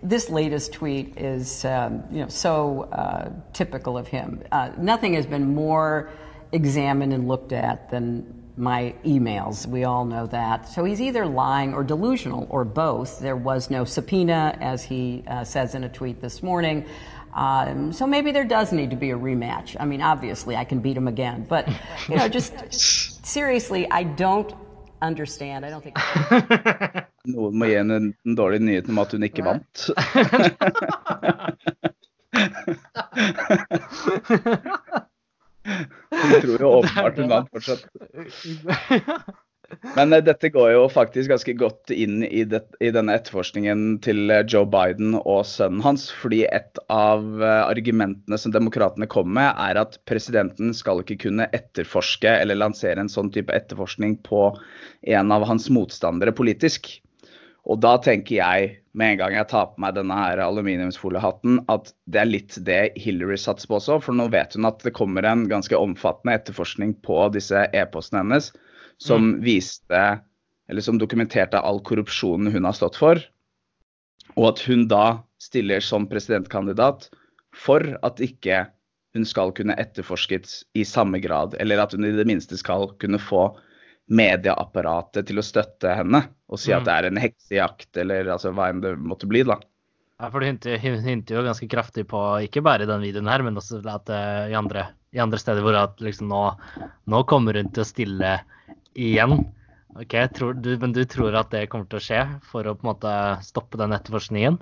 this 0.03 0.29
latest 0.29 0.73
tweet 0.73 1.17
is, 1.17 1.65
um, 1.65 2.03
you 2.11 2.21
know, 2.21 2.27
so 2.29 2.83
uh, 2.91 3.29
typical 3.53 3.97
of 3.97 4.07
him. 4.07 4.41
Uh, 4.51 4.69
nothing 4.77 5.13
has 5.13 5.25
been 5.25 5.55
more 5.55 6.09
examined 6.51 7.13
and 7.13 7.27
looked 7.27 7.51
at 7.51 7.89
than 7.89 8.39
my 8.59 8.93
emails. 9.05 9.65
We 9.65 9.85
all 9.85 10.03
know 10.05 10.27
that. 10.27 10.67
So 10.67 10.83
he's 10.83 10.99
either 10.99 11.25
lying 11.25 11.73
or 11.73 11.83
delusional 11.83 12.45
or 12.49 12.65
both. 12.65 13.19
There 13.19 13.37
was 13.37 13.69
no 13.69 13.85
subpoena, 13.85 14.57
as 14.59 14.83
he 14.83 15.23
uh, 15.27 15.45
says 15.45 15.75
in 15.75 15.85
a 15.85 15.89
tweet 15.89 16.21
this 16.21 16.43
morning. 16.43 16.85
Um, 17.33 17.93
so 17.93 18.07
maybe 18.07 18.31
there 18.31 18.43
does 18.45 18.71
need 18.71 18.89
to 18.89 18.95
be 18.95 19.11
a 19.11 19.17
rematch. 19.17 19.75
I 19.79 19.85
mean, 19.85 20.01
obviously, 20.01 20.55
I 20.55 20.63
can 20.63 20.79
beat 20.79 20.97
him 20.97 21.07
again, 21.07 21.45
but 21.47 21.67
you 22.07 22.15
know, 22.15 22.27
just 22.27 22.53
seriously, 23.25 23.89
I 23.89 24.03
don't 24.03 24.53
understand. 25.01 25.65
I 25.65 25.69
don't 25.69 25.83
think. 25.83 25.97
Noen 27.29 27.57
må 27.59 27.65
gi 27.69 27.75
henne 27.77 27.99
den 27.99 28.35
dårlige 28.35 28.63
nyheten 28.65 28.95
om 28.95 28.99
at 29.03 29.11
hun 29.11 29.23
ikke 29.27 29.43
vant. 29.45 29.89
Hun 36.09 36.41
tror 36.41 36.61
jo 36.61 36.69
åpenbart 36.79 37.17
hun 37.17 37.29
vant 37.29 37.49
fortsatt. 37.51 37.85
Men 39.95 40.13
eh, 40.13 40.23
dette 40.23 40.49
går 40.51 40.73
jo 40.73 40.83
faktisk 40.91 41.31
ganske 41.31 41.53
godt 41.59 41.93
inn 41.93 42.23
i, 42.25 42.43
det, 42.47 42.61
i 42.83 42.91
denne 42.95 43.15
etterforskningen 43.15 43.99
til 44.03 44.31
eh, 44.33 44.43
Joe 44.49 44.67
Biden 44.69 45.15
og 45.19 45.45
sønnen 45.47 45.83
hans. 45.85 46.09
Fordi 46.21 46.43
et 46.49 46.81
av 46.91 47.23
eh, 47.39 47.61
argumentene 47.63 48.39
som 48.41 48.55
demokratene 48.55 49.09
kommer 49.11 49.37
med, 49.39 49.63
er 49.69 49.81
at 49.85 49.99
presidenten 50.09 50.73
skal 50.75 51.03
ikke 51.03 51.21
kunne 51.27 51.49
etterforske 51.55 52.39
eller 52.41 52.59
lansere 52.59 52.99
en 52.99 53.11
sånn 53.11 53.31
type 53.35 53.55
etterforskning 53.55 54.19
på 54.27 54.49
en 55.15 55.35
av 55.35 55.47
hans 55.47 55.69
motstandere 55.73 56.35
politisk. 56.35 56.91
Og 57.69 57.79
da 57.83 57.97
tenker 58.01 58.39
jeg, 58.39 58.69
med 58.97 59.13
en 59.13 59.19
gang 59.19 59.35
jeg 59.35 59.47
tar 59.51 59.67
på 59.69 59.83
meg 59.83 59.93
denne 59.93 60.15
her 60.15 60.39
aluminiumsfoliehatten, 60.41 61.59
at 61.69 61.91
det 62.09 62.21
er 62.23 62.31
litt 62.31 62.55
det 62.65 62.79
Hillary 62.99 63.37
satser 63.37 63.69
på 63.69 63.77
også. 63.77 63.99
For 64.01 64.17
nå 64.17 64.25
vet 64.33 64.55
hun 64.57 64.67
at 64.67 64.81
det 64.83 64.95
kommer 64.97 65.27
en 65.27 65.45
ganske 65.51 65.77
omfattende 65.77 66.39
etterforskning 66.39 66.95
på 67.05 67.27
disse 67.35 67.67
e-postene 67.77 68.23
hennes 68.25 68.49
som 69.01 69.41
viste, 69.41 70.19
eller 70.69 70.81
som 70.81 70.99
dokumenterte 70.99 71.59
all 71.59 71.79
korrupsjonen 71.83 72.51
hun 72.53 72.67
har 72.67 72.75
stått 72.77 72.99
for. 72.99 73.21
Og 74.35 74.51
at 74.51 74.63
hun 74.67 74.87
da 74.91 75.21
stiller 75.41 75.83
som 75.83 76.07
presidentkandidat 76.09 77.09
for 77.55 77.95
at 78.05 78.19
ikke 78.21 78.65
hun 79.15 79.25
skal 79.25 79.53
kunne 79.57 79.77
etterforskes 79.79 80.61
i 80.77 80.85
samme 80.85 81.21
grad, 81.23 81.55
eller 81.59 81.81
at 81.81 81.95
hun 81.95 82.05
i 82.05 82.13
det 82.13 82.27
minste 82.29 82.59
skal 82.59 82.91
kunne 83.01 83.21
få 83.21 83.47
medieapparatet 84.09 85.27
til 85.29 85.41
å 85.41 85.45
støtte 85.45 85.93
henne 85.93 86.23
og 86.49 86.61
si 86.61 86.73
at 86.73 86.85
det 86.85 86.93
er 86.93 87.07
en 87.09 87.19
heksejakt, 87.21 87.91
eller 88.01 88.29
altså 88.33 88.51
hva 88.57 88.71
enn 88.71 88.81
det 88.81 88.95
måtte 88.97 89.29
bli, 89.29 89.43
da. 89.45 89.59
Ja, 90.19 90.29
for 90.33 90.41
du 90.41 90.47
hinter, 90.49 91.35
jo 91.37 91.43
ganske 91.45 91.69
kraftig 91.71 92.07
på, 92.09 92.21
ikke 92.43 92.63
bare 92.65 92.83
i 92.83 92.89
den 92.89 93.03
videoen 93.05 93.29
her, 93.29 93.43
men 93.45 93.57
også 93.57 93.79
at, 93.85 94.09
uh, 94.09 94.49
i 94.49 94.57
andre 94.57 94.89
i 95.11 95.21
andre 95.21 95.39
steder 95.41 95.65
hvor 95.65 95.77
at 95.77 96.01
liksom 96.03 96.29
nå, 96.29 96.43
nå 97.09 97.23
kommer 97.29 97.57
hun 97.57 97.71
til 97.73 97.83
å 97.83 97.87
stille 97.87 98.33
igjen. 98.93 99.39
Ok, 99.97 100.15
tror 100.35 100.53
du, 100.53 100.77
Men 100.77 100.93
du 100.93 101.03
tror 101.05 101.35
at 101.35 101.51
det 101.51 101.67
kommer 101.71 101.89
til 101.89 101.99
å 101.99 102.03
skje 102.03 102.23
for 102.45 102.67
å 102.67 102.75
på 102.77 102.85
en 102.85 102.91
måte 102.91 103.13
stoppe 103.45 103.79
den 103.81 103.95
etterforskningen? 103.95 104.59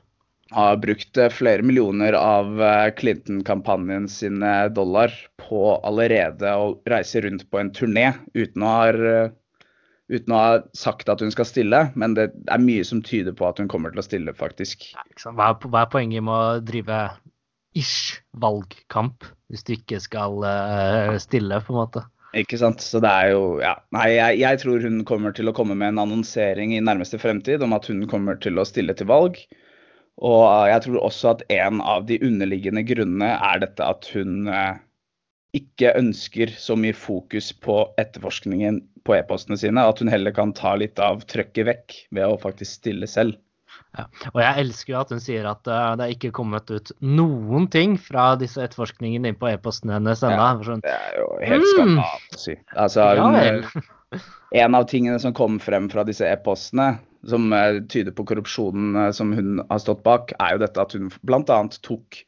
Har 0.55 0.77
brukt 0.79 1.19
eh, 1.19 1.31
flere 1.33 1.65
millioner 1.67 2.15
av 2.15 2.61
eh, 2.63 2.87
Clinton-kampanjen 2.95 4.07
sine 4.07 4.53
dollar 4.71 5.11
på 5.43 5.75
allerede 5.83 6.53
å 6.55 6.71
reise 6.87 7.21
rundt 7.25 7.43
på 7.51 7.59
en 7.59 7.73
turné 7.75 8.13
uten 8.31 8.63
å, 8.63 8.71
ha, 8.71 9.27
uten 10.07 10.33
å 10.33 10.39
ha 10.39 10.57
sagt 10.71 11.11
at 11.11 11.21
hun 11.21 11.35
skal 11.35 11.49
stille. 11.49 11.83
Men 11.99 12.15
det 12.15 12.29
er 12.47 12.63
mye 12.63 12.87
som 12.87 13.03
tyder 13.03 13.35
på 13.35 13.49
at 13.49 13.59
hun 13.59 13.67
kommer 13.67 13.91
til 13.91 13.99
å 13.99 14.07
stille, 14.07 14.35
faktisk. 14.37 14.93
Hva 15.27 15.51
er, 15.51 15.59
hva 15.67 15.83
er 15.83 15.91
poenget 15.91 16.23
med 16.23 16.35
å 16.37 16.59
drive 16.63 17.03
ish 17.77 18.21
valgkamp 18.39 19.27
hvis 19.51 19.67
du 19.67 19.75
ikke 19.75 19.99
skal 20.01 20.39
stille, 21.19 21.59
på 21.67 21.75
en 21.75 21.83
måte? 21.83 22.07
Ikke 22.35 22.57
sant. 22.59 22.81
Så 22.83 22.99
det 23.03 23.11
er 23.11 23.31
jo 23.31 23.59
Ja. 23.63 23.77
Nei, 23.95 24.09
jeg, 24.17 24.39
jeg, 24.41 24.59
tror 24.63 24.83
hun 24.83 25.03
kommer 25.07 25.35
til 25.35 25.47
å 25.47 25.55
komme 25.55 25.77
med 25.77 25.93
en 25.93 26.03
annonsering 26.07 26.75
i 26.75 26.83
nærmeste 26.83 27.19
fremtid 27.21 27.63
om 27.63 27.73
at 27.77 27.87
hun 27.87 28.03
kommer 28.11 28.35
til 28.41 28.59
å 28.59 28.67
stille 28.67 28.95
til 28.97 29.07
valg. 29.07 29.39
Og 30.17 30.43
jeg 30.67 30.83
tror 30.87 30.99
også 31.05 31.31
at 31.35 31.45
en 31.53 31.79
av 31.81 32.07
de 32.09 32.17
underliggende 32.25 32.83
grunnene 32.87 33.35
er 33.37 33.61
dette 33.61 33.85
at 33.85 34.07
hun 34.15 34.47
eh, 34.49 34.79
ikke 35.57 35.93
ønsker 35.99 36.51
så 36.57 36.75
mye 36.79 36.95
fokus 36.97 37.51
på 37.53 37.83
etterforskningen 38.01 38.81
på 39.05 39.15
e-postene 39.15 39.59
sine. 39.61 39.85
At 39.85 40.01
hun 40.01 40.11
heller 40.11 40.33
kan 40.35 40.55
ta 40.57 40.73
litt 40.75 40.99
av 40.99 41.21
trøkket 41.29 41.69
vekk 41.69 41.99
ved 42.17 42.25
å 42.25 42.39
faktisk 42.41 42.81
stille 42.81 43.09
selv. 43.09 43.37
Ja. 43.95 44.05
Og 44.33 44.39
jeg 44.43 44.63
elsker 44.63 44.93
jo 44.93 44.99
at 44.99 45.11
hun 45.13 45.21
sier 45.23 45.47
at 45.49 45.69
uh, 45.71 45.95
det 45.97 46.05
er 46.05 46.13
ikke 46.13 46.33
kommet 46.35 46.69
ut 46.69 46.91
noen 47.01 47.67
ting 47.73 47.95
fra 48.01 48.29
disse 48.39 48.61
etterforskningene 48.61 49.31
inn 49.31 49.39
på 49.39 49.49
e-posten 49.49 49.93
hennes 49.95 50.23
ennå. 50.25 50.37
Ja, 50.37 50.67
sånn, 50.67 50.83
det 50.85 50.93
er 50.93 51.19
jo 51.21 51.27
helt 51.41 51.65
mm. 51.65 51.71
skandale 51.73 52.37
å 52.37 52.41
si. 52.43 52.57
Altså, 52.75 53.07
hun, 53.17 53.37
ja, 54.53 54.65
en 54.65 54.77
av 54.77 54.87
tingene 54.91 55.19
som 55.23 55.35
kom 55.37 55.57
frem 55.63 55.89
fra 55.93 56.05
disse 56.07 56.27
e-postene, 56.27 56.95
som 57.27 57.49
uh, 57.55 57.81
tyder 57.89 58.13
på 58.15 58.27
korrupsjonen 58.29 58.95
uh, 58.99 59.11
som 59.15 59.33
hun 59.35 59.63
har 59.71 59.83
stått 59.83 60.03
bak, 60.05 60.35
er 60.37 60.55
jo 60.55 60.65
dette 60.67 60.83
at 60.83 60.97
hun 60.97 61.09
bl.a. 61.25 61.61
tok 61.87 62.21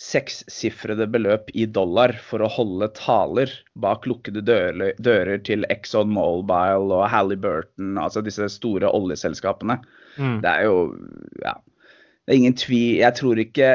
sekssifrede 0.00 1.04
beløp 1.12 1.50
i 1.52 1.66
dollar 1.68 2.14
for 2.24 2.40
å 2.40 2.48
holde 2.48 2.88
taler 2.96 3.50
bak 3.76 4.06
lukkede 4.08 4.40
dører, 4.48 4.94
dører 4.96 5.42
til 5.44 5.66
Exxon 5.68 6.08
Mobile 6.14 6.88
og 6.88 7.04
Halliburton, 7.12 7.98
altså 8.00 8.22
disse 8.24 8.48
store 8.48 8.88
oljeselskapene. 8.96 9.76
Mm. 10.16 10.38
Det 10.44 10.50
er 10.50 10.68
jo 10.68 10.78
Ja. 11.44 11.58
Det 12.26 12.34
er 12.34 12.38
ingen 12.38 12.56
tvil 12.58 13.00
Jeg 13.00 13.16
tror 13.18 13.38
ikke 13.42 13.68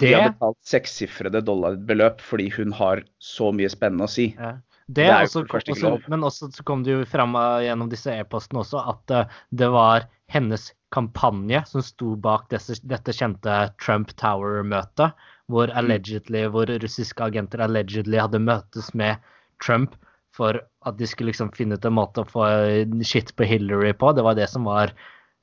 det... 0.00 0.08
de 0.08 0.12
har 0.14 0.32
betalt 0.32 0.58
sekssifrede 0.66 1.42
dollarbeløp 1.46 2.20
fordi 2.24 2.48
hun 2.56 2.72
har 2.72 3.04
så 3.22 3.52
mye 3.54 3.70
spennende 3.70 4.08
å 4.08 4.10
si. 4.10 4.32
Ja. 4.38 4.56
Det, 4.88 5.06
det 5.06 5.12
også, 5.14 5.44
også, 5.46 5.90
men 6.10 6.24
også 6.26 6.48
så 6.52 6.64
kom 6.66 6.82
det 6.84 6.92
jo 6.92 7.04
fram 7.08 7.36
gjennom 7.62 7.88
disse 7.88 8.12
e-postene 8.12 8.60
også 8.64 8.80
at 8.90 9.12
uh, 9.14 9.36
det 9.54 9.68
var 9.72 10.08
hennes 10.32 10.72
kampanje 10.92 11.62
som 11.70 11.84
sto 11.84 12.16
bak 12.20 12.48
desse, 12.50 12.76
dette 12.82 13.14
kjente 13.14 13.54
Trump 13.80 14.12
Tower-møtet, 14.20 15.14
hvor, 15.48 15.70
mm. 15.70 15.76
allegedly, 15.78 16.44
hvor 16.52 16.68
russiske 16.82 17.24
agenter 17.24 17.62
allegedly 17.64 18.18
hadde 18.20 18.42
møtes 18.42 18.90
med 18.98 19.22
Trump 19.64 19.96
for 20.36 20.60
at 20.88 20.98
de 20.98 21.08
skulle 21.08 21.32
liksom 21.32 21.52
finne 21.56 21.76
ut 21.76 21.88
en 21.88 21.96
måte 21.96 22.24
å 22.24 22.28
få 22.28 22.46
shit 23.06 23.32
på 23.36 23.48
Hillary 23.48 23.92
på. 23.96 24.12
Det 24.16 24.24
var 24.24 24.36
det 24.38 24.48
som 24.50 24.68
var 24.68 24.94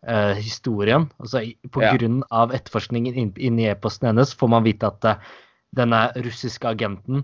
uh, 0.08 0.34
historien. 0.38 1.10
Altså, 1.20 1.44
på 1.72 1.84
ja. 1.84 1.96
av 2.30 2.54
etterforskningen 2.56 3.16
inni 3.16 3.48
inn 3.50 3.60
e-posten 3.60 4.12
hennes 4.12 4.34
får 4.38 4.52
man 4.56 4.66
vite 4.68 4.90
at 4.90 5.08
uh, 5.08 5.34
denne 5.76 6.08
russiske 6.26 6.68
agenten 6.68 7.24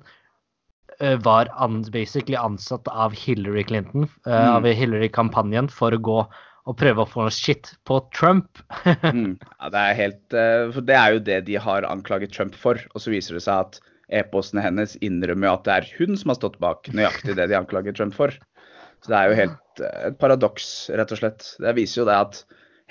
uh, 1.02 1.16
var 1.26 1.52
an, 1.56 1.84
basically 1.94 2.38
ansatt 2.40 2.88
av 2.92 3.16
Hillary 3.16 3.64
Clinton, 3.64 4.10
mm. 4.26 4.52
av 4.58 4.68
Hillary-kampanjen, 4.68 5.70
for 5.72 5.96
å 5.96 6.02
gå 6.02 6.20
og 6.66 6.78
prøve 6.80 7.04
å 7.04 7.10
få 7.10 7.28
noe 7.28 7.34
shit 7.34 7.76
på 7.86 8.00
Trump. 8.16 8.62
mm. 8.86 9.36
ja, 9.38 9.68
det 9.70 9.82
er 9.82 10.00
helt 10.00 10.36
For 10.74 10.82
det 10.82 10.96
er 10.98 11.12
jo 11.14 11.20
det 11.28 11.44
de 11.46 11.60
har 11.62 11.86
anklaget 11.86 12.34
Trump 12.34 12.56
for. 12.58 12.82
Og 12.96 13.04
så 13.04 13.14
viser 13.14 13.38
det 13.38 13.44
seg 13.46 13.68
at 13.68 13.78
e-postene 14.18 14.64
hennes 14.66 14.96
innrømmer 15.06 15.52
at 15.52 15.68
det 15.68 15.76
er 15.76 15.92
hun 16.00 16.18
som 16.18 16.34
har 16.34 16.40
stått 16.40 16.58
bak 16.64 16.90
nøyaktig 16.90 17.38
det 17.38 17.46
de 17.52 17.58
anklager 17.60 17.94
Trump 17.94 18.18
for. 18.18 18.34
Så 19.06 19.14
det 19.14 19.20
er 19.20 19.30
jo 19.30 19.38
helt 19.38 19.84
et 19.86 20.18
paradoks, 20.18 20.68
rett 20.98 21.12
og 21.14 21.22
slett. 21.22 21.46
Det 21.62 21.76
viser 21.78 22.02
jo 22.02 22.08
det 22.10 22.18
at 22.18 22.42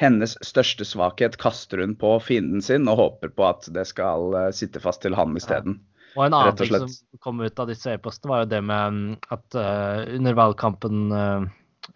hennes 0.00 0.36
største 0.42 0.86
svakhet 0.86 1.36
kaster 1.38 1.82
hun 1.82 1.94
på 1.98 2.16
fienden 2.22 2.62
sin 2.64 2.88
og 2.90 2.98
håper 2.98 3.34
på 3.34 3.46
at 3.46 3.68
det 3.74 3.86
skal 3.90 4.34
eh, 4.38 4.52
sitte 4.56 4.82
fast 4.82 5.04
til 5.04 5.14
han 5.18 5.36
isteden. 5.38 5.78
Ja. 5.78 5.90
Og 6.14 6.28
en 6.28 6.36
annen 6.38 6.56
ting 6.58 6.70
som 6.70 7.20
kom 7.22 7.42
ut 7.42 7.58
av 7.58 7.70
disse 7.70 7.96
e-postene, 7.96 8.30
var 8.30 8.42
jo 8.44 8.50
det 8.52 8.60
med 8.62 8.94
mm, 8.94 9.14
at 9.34 9.56
uh, 9.58 10.04
under 10.14 10.36
valgkampen 10.38 11.08
uh, 11.10 11.46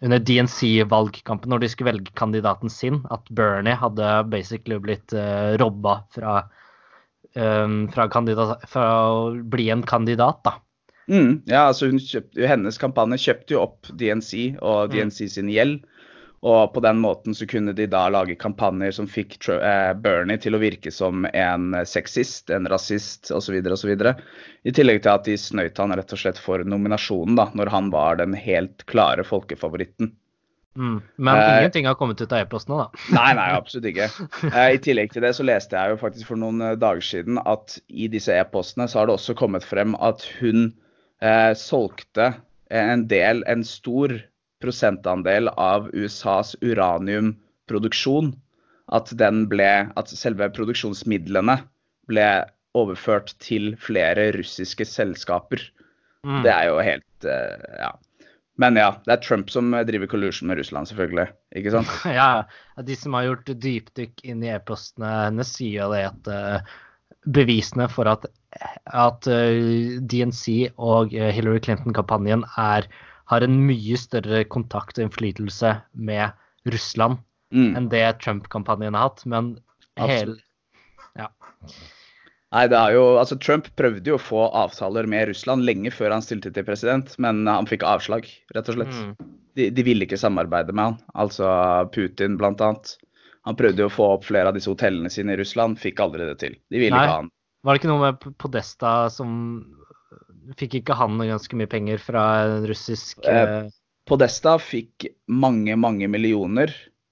under 0.03 0.19
DNC-valgkampen, 0.19 1.49
når 1.51 1.63
de 1.63 1.69
skulle 1.71 1.93
velge 1.93 2.15
kandidaten 2.19 2.71
sin, 2.71 2.99
at 3.15 3.31
Bernie 3.35 3.77
hadde 3.79 4.09
basically 4.29 4.77
blitt 4.83 5.15
uh, 5.15 5.55
robba 5.61 6.01
fra, 6.13 6.33
um, 7.33 7.85
fra, 7.93 8.09
fra, 8.67 8.89
å 9.15 9.31
bli 9.55 9.69
en 9.73 9.85
kandidat, 9.87 10.43
da. 10.45 10.57
Mm, 11.09 11.39
ja, 11.49 11.63
altså 11.71 11.89
kjøpt, 11.95 12.37
Hennes 12.37 12.77
kampanje 12.77 13.17
kjøpte 13.23 13.55
jo 13.55 13.63
opp 13.63 13.87
DNC 13.97 14.59
og 14.61 14.91
DNC 14.93 15.23
mm. 15.25 15.31
sin 15.39 15.49
gjeld. 15.49 15.79
Og 16.39 16.73
på 16.73 16.79
den 16.79 17.01
måten 17.03 17.35
så 17.35 17.47
kunne 17.49 17.73
de 17.75 17.87
da 17.91 18.05
lage 18.13 18.37
kampanjer 18.39 18.93
som 18.95 19.09
fikk 19.11 19.35
eh, 19.51 19.91
Bernie 19.99 20.39
til 20.39 20.55
å 20.55 20.61
virke 20.61 20.91
som 20.93 21.27
en 21.33 21.73
sexist, 21.83 22.47
en 22.55 22.69
rasist 22.71 23.31
osv. 23.35 23.59
osv. 23.59 23.91
I 24.63 24.75
tillegg 24.75 25.03
til 25.03 25.11
at 25.11 25.27
de 25.27 25.35
snøyt 25.39 25.81
han 25.83 25.95
rett 25.99 26.15
og 26.15 26.21
slett 26.21 26.39
for 26.39 26.63
nominasjonen, 26.63 27.35
da, 27.39 27.49
når 27.59 27.73
han 27.75 27.91
var 27.91 28.21
den 28.21 28.37
helt 28.39 28.87
klare 28.87 29.27
folkefavoritten. 29.27 30.13
Mm. 30.79 31.01
Men 31.15 31.37
eh, 31.37 31.57
ingenting 31.57 31.87
har 31.87 31.95
kommet 31.99 32.21
ut 32.21 32.31
av 32.31 32.39
e-postene, 32.39 32.77
da? 32.77 33.01
Nei, 33.17 33.29
nei, 33.35 33.47
absolutt 33.57 33.89
ikke. 33.89 34.07
Eh, 34.47 34.75
I 34.77 34.81
tillegg 34.83 35.11
til 35.11 35.25
det 35.25 35.33
så 35.35 35.43
leste 35.43 35.75
jeg 35.75 35.95
jo 35.95 35.99
faktisk 35.99 36.29
for 36.31 36.39
noen 36.39 36.63
eh, 36.63 36.77
dager 36.79 37.03
siden 37.03 37.41
at 37.43 37.79
i 37.89 38.07
disse 38.11 38.35
e-postene 38.35 38.87
så 38.87 39.01
har 39.01 39.09
det 39.09 39.17
også 39.17 39.35
kommet 39.39 39.67
frem 39.67 39.97
at 39.99 40.23
hun 40.39 40.69
eh, 41.19 41.51
solgte 41.59 42.31
en 42.69 43.07
del, 43.11 43.43
en 43.49 43.65
stor 43.65 44.13
prosentandel 44.63 45.49
av 45.55 45.89
USAs 45.93 46.55
uraniumproduksjon. 46.61 48.33
At, 48.89 49.11
ble, 49.51 49.71
at 49.93 50.11
selve 50.17 50.47
produksjonsmidlene 50.55 51.59
ble 52.09 52.29
overført 52.77 53.35
til 53.43 53.75
flere 53.81 54.31
russiske 54.33 54.87
selskaper. 54.87 55.61
Mm. 56.25 56.41
Det 56.45 56.53
er 56.53 56.69
jo 56.71 56.79
helt 56.83 57.27
uh, 57.29 57.81
Ja. 57.85 57.95
Men 58.59 58.75
ja, 58.75 58.89
det 59.05 59.13
er 59.13 59.21
Trump 59.23 59.47
som 59.53 59.71
driver 59.87 60.09
collusion 60.11 60.49
med 60.49 60.57
Russland, 60.59 60.89
selvfølgelig. 60.89 61.29
Ikke 61.55 61.71
sant? 61.71 61.93
Ja, 62.19 62.43
de 62.83 62.97
som 62.99 63.15
har 63.15 63.29
gjort 63.29 63.53
dypdykk 63.63 64.25
inn 64.27 64.43
i 64.43 64.49
e-postene 64.51 65.13
hennes, 65.29 65.53
sier 65.55 65.85
jo 65.85 65.93
det 65.93 66.01
at 66.09 66.27
uh, 66.27 66.73
bevisene 67.37 67.87
for 67.87 68.09
at, 68.11 68.27
at 68.91 69.29
eh, 69.31 69.95
DNC 70.01 70.73
og 70.75 71.15
Hillary 71.15 71.61
Clinton-kampanjen 71.63 72.43
er 72.59 72.89
har 73.29 73.45
en 73.45 73.57
mye 73.67 73.97
større 73.99 74.43
kontakt 74.49 74.97
og 74.97 75.05
innflytelse 75.05 75.75
med 75.93 76.33
Russland 76.69 77.19
mm. 77.53 77.71
enn 77.77 77.89
det 77.91 78.03
Trump-kampanjen 78.23 78.97
har 78.97 79.09
hatt. 79.09 79.25
Men 79.29 79.55
hele 79.99 80.39
Ja. 81.17 81.29
Nei, 82.49 82.63
det 82.71 82.77
er 82.79 82.95
jo, 82.95 83.03
altså 83.21 83.37
Trump 83.37 83.67
prøvde 83.77 84.09
jo 84.09 84.15
å 84.17 84.21
få 84.21 84.47
avtaler 84.57 85.05
med 85.09 85.27
Russland 85.29 85.67
lenge 85.67 85.91
før 85.93 86.15
han 86.15 86.23
stilte 86.25 86.49
til 86.53 86.65
president, 86.65 87.11
men 87.21 87.43
han 87.45 87.69
fikk 87.69 87.85
avslag, 87.85 88.25
rett 88.55 88.71
og 88.71 88.79
slett. 88.79 88.95
Mm. 88.95 89.35
De, 89.59 89.67
de, 89.75 89.85
ville 89.85 90.07
ikke 90.07 90.17
samarbeide 90.17 90.73
med 90.73 90.87
han, 90.87 90.97
altså 91.13 91.49
Putin 91.93 92.39
blant 92.41 92.63
annet. 92.65 92.95
Han 93.45 93.57
prøvde 93.59 93.85
jo 93.85 93.89
å 93.91 93.93
få 93.93 94.07
opp 94.15 94.25
flere 94.25 94.49
av 94.49 94.57
disse 94.57 94.71
hotellene 94.71 95.11
sine 95.13 95.35
i 95.35 95.39
Russland, 95.39 95.77
fikk 95.81 96.01
aldri 96.01 96.25
det 96.25 96.39
til. 96.41 96.57
De 96.73 96.81
ville 96.81 96.95
Nei. 96.95 97.05
ikke 97.05 97.13
ha 97.13 97.21
han. 97.21 97.29
Var 97.61 97.75
det 97.75 97.81
ikke 97.81 97.91
noe 97.91 98.01
med 98.07 98.37
Podesta 98.41 98.93
som 99.13 99.29
Fikk 100.57 100.79
ikke 100.79 100.95
han 100.97 101.19
ganske 101.21 101.57
mye 101.59 101.69
penger 101.69 102.01
fra 102.01 102.23
en 102.45 102.65
russisk 102.69 103.19
eh, 103.27 103.43
eh 103.43 103.75
Podesta 104.09 104.55
fikk 104.57 105.05
mange, 105.29 105.75
mange 105.77 106.07
millioner 106.09 106.71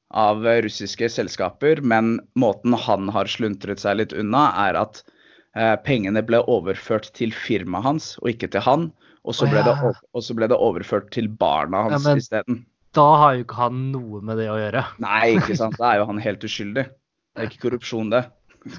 av 0.09 0.41
russiske 0.65 1.09
selskaper, 1.13 1.81
men 1.85 2.15
måten 2.33 2.73
han 2.73 3.11
har 3.13 3.29
sluntret 3.29 3.83
seg 3.83 3.99
litt 3.99 4.15
unna, 4.17 4.47
er 4.65 4.79
at 4.79 5.03
eh, 5.53 5.75
pengene 5.85 6.23
ble 6.25 6.39
overført 6.49 7.11
til 7.17 7.35
firmaet 7.35 7.85
hans 7.85 8.07
og 8.23 8.31
ikke 8.31 8.49
til 8.55 8.65
han. 8.65 8.87
Og 9.27 9.35
så, 9.35 9.45
ble, 9.51 9.61
oh, 9.61 9.83
ja. 9.83 9.91
det, 9.93 10.35
ble 10.39 10.49
det 10.49 10.57
overført 10.57 11.11
til 11.13 11.27
barna 11.29 11.83
hans 11.89 12.07
ja, 12.07 12.15
isteden. 12.17 12.63
Da 12.95 13.05
har 13.21 13.35
jo 13.35 13.43
ikke 13.43 13.59
han 13.59 13.81
noe 13.91 14.21
med 14.25 14.39
det 14.39 14.47
å 14.49 14.57
gjøre. 14.57 14.85
Nei, 15.03 15.35
ikke 15.35 15.57
sant. 15.61 15.77
Da 15.77 15.91
er 15.91 16.01
jo 16.01 16.07
han 16.09 16.23
helt 16.23 16.45
uskyldig. 16.47 16.87
Det 16.87 17.43
er 17.43 17.51
ikke 17.51 17.67
korrupsjon, 17.67 18.13
det. 18.15 18.23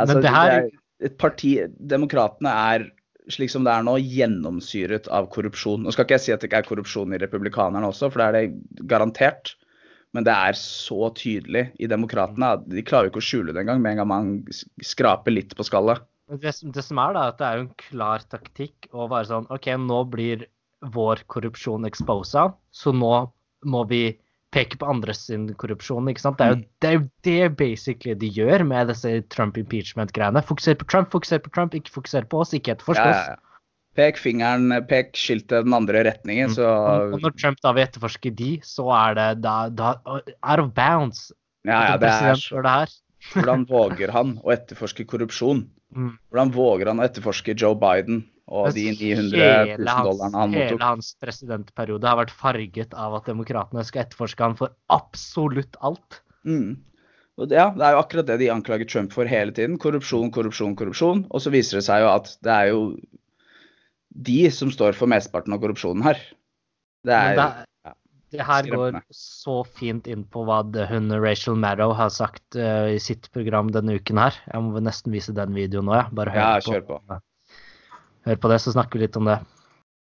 altså, 0.00 0.18
det 0.20 0.34
her... 0.34 0.50
det 0.50 0.58
er 0.58 0.72
et 1.04 1.16
parti 1.18 1.56
Demokratene 1.90 2.52
er 2.74 2.84
slik 3.32 3.52
som 3.52 3.64
det 3.64 3.72
er 3.72 3.84
nå, 3.86 3.96
gjennomsyret 4.00 5.08
av 5.12 5.28
korrupsjon. 5.32 5.84
Nå 5.84 5.92
skal 5.94 6.06
ikke 6.06 6.18
jeg 6.18 6.24
si 6.24 6.34
at 6.34 6.42
det 6.42 6.50
ikke 6.50 6.62
er 6.64 6.68
korrupsjon 6.68 7.14
i 7.16 7.20
republikanerne 7.22 7.88
også, 7.88 8.10
for 8.12 8.20
det 8.20 8.26
er 8.26 8.36
det 8.36 8.88
garantert. 8.90 9.54
Men 10.14 10.26
det 10.26 10.34
er 10.34 10.58
så 10.58 11.08
tydelig 11.18 11.66
i 11.82 11.88
demokratene 11.90 12.52
at 12.56 12.66
de 12.70 12.84
klarer 12.86 13.08
jo 13.08 13.14
ikke 13.14 13.22
å 13.22 13.28
skjule 13.28 13.54
det 13.54 13.64
engang 13.64 13.80
med 13.82 13.96
en 13.96 14.02
gang 14.02 14.10
man 14.10 14.34
skraper 14.86 15.34
litt 15.34 15.56
på 15.58 15.66
skallet. 15.66 16.04
Det, 16.30 16.52
det, 16.72 16.84
som 16.86 17.00
er, 17.02 17.16
da, 17.16 17.24
at 17.32 17.40
det 17.40 17.46
er 17.48 17.58
jo 17.58 17.64
en 17.64 17.72
klar 17.82 18.22
taktikk 18.32 18.88
å 18.94 19.08
være 19.10 19.28
sånn 19.32 19.48
OK, 19.52 19.66
nå 19.80 20.04
blir 20.12 20.46
vår 20.94 21.24
korrupsjon 21.32 21.88
exposa, 21.88 22.46
så 22.72 22.92
nå 22.94 23.14
må 23.64 23.82
vi 23.90 24.04
peke 24.54 24.78
på 24.80 24.88
andres 24.90 25.26
korrupsjon. 25.60 26.10
ikke 26.10 26.22
sant? 26.22 26.38
Det 26.38 26.46
er 26.46 26.52
jo 26.52 26.58
mm. 26.60 26.66
det, 26.84 26.92
er 26.92 27.08
det 27.26 27.56
basically 27.58 28.14
de 28.18 28.30
gjør 28.32 28.64
med 28.68 28.92
disse 28.92 29.16
Trump 29.34 29.58
impeachment-greiene. 29.60 30.42
Fokuser 30.46 30.78
på 30.78 30.88
Trump, 30.90 31.10
fokuser 31.14 31.42
på 31.42 31.52
Trump, 31.54 31.74
ikke 31.74 31.92
fokuser 31.94 32.28
på 32.30 32.44
oss, 32.44 32.54
ikke 32.56 32.76
etterforsk 32.76 33.02
oss. 33.02 33.22
Ja, 33.24 33.34
ja. 33.34 33.40
Pek 33.94 34.18
fingeren, 34.18 34.72
pek 34.90 35.12
skiltet 35.14 35.68
den 35.68 35.74
andre 35.76 36.02
retningen, 36.08 36.50
mm. 36.50 36.56
så 36.56 36.70
Og 37.14 37.20
når 37.22 37.36
Trump 37.38 37.60
da 37.62 37.74
vil 37.76 37.86
etterforske 37.86 38.34
de, 38.34 38.50
så 38.66 38.88
er 38.90 39.18
det 39.18 39.28
da, 39.44 39.56
da 39.70 39.94
out 40.02 40.62
of 40.62 40.72
bounds. 40.74 41.28
Ja, 41.62 41.92
ja, 41.92 41.98
det 42.02 42.10
er 42.10 42.38
så. 42.40 42.58
Det 42.64 42.74
her. 42.74 42.94
Hvordan 43.32 43.62
våger 43.70 44.10
han 44.12 44.36
å 44.42 44.54
etterforske 44.56 45.08
korrupsjon? 45.10 45.66
Mm. 45.94 46.16
Hvordan 46.26 46.48
våger 46.50 46.88
han 46.90 46.98
å 46.98 47.04
etterforske 47.06 47.52
Joe 47.54 47.76
Biden 47.78 48.24
og 48.52 48.74
de 48.76 48.90
900 48.92 49.76
000 49.80 49.86
dollarene 50.06 50.40
han 50.40 50.52
mottok? 50.52 50.74
Hele 50.74 50.88
hans 50.90 51.12
presidentperiode 51.22 52.08
har 52.08 52.20
vært 52.20 52.34
farget 52.34 52.96
av 52.96 53.16
at 53.18 53.30
demokratene 53.30 53.84
skal 53.88 54.04
etterforske 54.04 54.44
han 54.44 54.58
for 54.58 54.74
absolutt 54.92 55.78
alt. 55.80 56.20
Mm. 56.44 56.76
Ja, 57.40 57.72
det 57.74 57.82
er 57.82 57.96
jo 57.96 58.02
akkurat 58.04 58.28
det 58.28 58.38
de 58.44 58.52
anklager 58.52 58.86
Trump 58.86 59.14
for 59.16 59.26
hele 59.26 59.54
tiden. 59.56 59.78
Korrupsjon, 59.82 60.30
korrupsjon, 60.34 60.76
korrupsjon. 60.78 61.24
Og 61.34 61.42
så 61.42 61.50
viser 61.50 61.80
det 61.80 61.86
seg 61.88 62.04
jo 62.04 62.12
at 62.12 62.30
det 62.46 62.54
er 62.54 62.70
jo 62.70 62.82
de 64.14 64.40
som 64.54 64.70
står 64.70 64.94
for 64.94 65.10
mesteparten 65.10 65.56
av 65.56 65.62
korrupsjonen 65.64 66.04
her. 66.06 66.20
Det 67.04 67.16
er 67.16 67.40
ja, 67.40 67.48
det 68.34 68.46
her 68.46 68.66
går 68.70 68.96
så 69.14 69.60
fint 69.78 70.06
inn 70.10 70.24
på 70.30 70.44
hva 70.46 70.62
hun 70.90 71.12
Rachel 71.22 71.58
Maddow 71.60 71.92
har 71.94 72.10
sagt 72.14 72.58
uh, 72.58 72.90
i 72.90 73.00
sitt 73.02 73.30
program 73.34 73.70
denne 73.74 73.98
uken 73.98 74.20
her. 74.20 74.38
Jeg 74.50 74.64
må 74.64 74.82
nesten 74.82 75.14
vise 75.14 75.34
den 75.34 75.54
videoen 75.56 75.88
nå, 75.90 75.96
ja. 75.98 76.08
Bare 76.14 76.34
hør, 76.34 76.64
ja, 76.64 76.82
på, 76.86 76.98
på. 77.02 77.20
Hør 78.24 78.34
på 78.36 78.48
det, 78.48 78.58
så 78.60 78.72
snakker 78.72 78.98
vi 78.98 79.06
litt 79.06 79.16
om 79.16 79.28
det. 79.30 79.38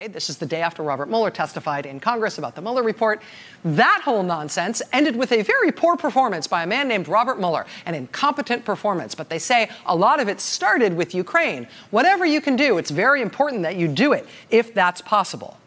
This 0.08 0.30
is 0.30 0.38
the 0.38 0.46
day 0.46 0.62
after 0.62 0.82
Robert 0.82 1.10
Mueller 1.10 1.30
testified 1.30 1.86
in 1.86 2.00
Congress 2.00 2.38
about 2.38 2.56
the 2.56 2.62
Mueller 2.62 2.84
report. 2.84 3.22
That 3.66 4.02
whole 4.02 4.24
nonsense 4.24 4.82
ended 4.94 5.18
with 5.18 5.34
a 5.34 5.42
very 5.42 5.74
poor 5.74 5.98
performance 5.98 6.48
by 6.48 6.64
a 6.64 6.66
man 6.66 6.88
named 6.88 7.10
Robert 7.10 7.38
Mueller, 7.38 7.66
an 7.86 7.96
incompetent 7.96 8.64
performance. 8.64 9.14
But 9.14 9.28
they 9.28 9.40
say 9.40 9.70
a 9.86 9.94
lot 9.94 10.22
of 10.22 10.30
it 10.30 10.40
started 10.40 10.96
with 10.96 11.14
Ukraine. 11.14 11.68
Whatever 11.92 12.26
you 12.26 12.40
can 12.40 12.56
do, 12.56 12.78
it's 12.78 12.92
very 12.92 13.22
important 13.22 13.64
that 13.64 13.76
you 13.76 13.90
do 13.90 14.14
it, 14.14 14.26
if 14.50 14.74
that's 14.74 15.02
possible. 15.02 15.58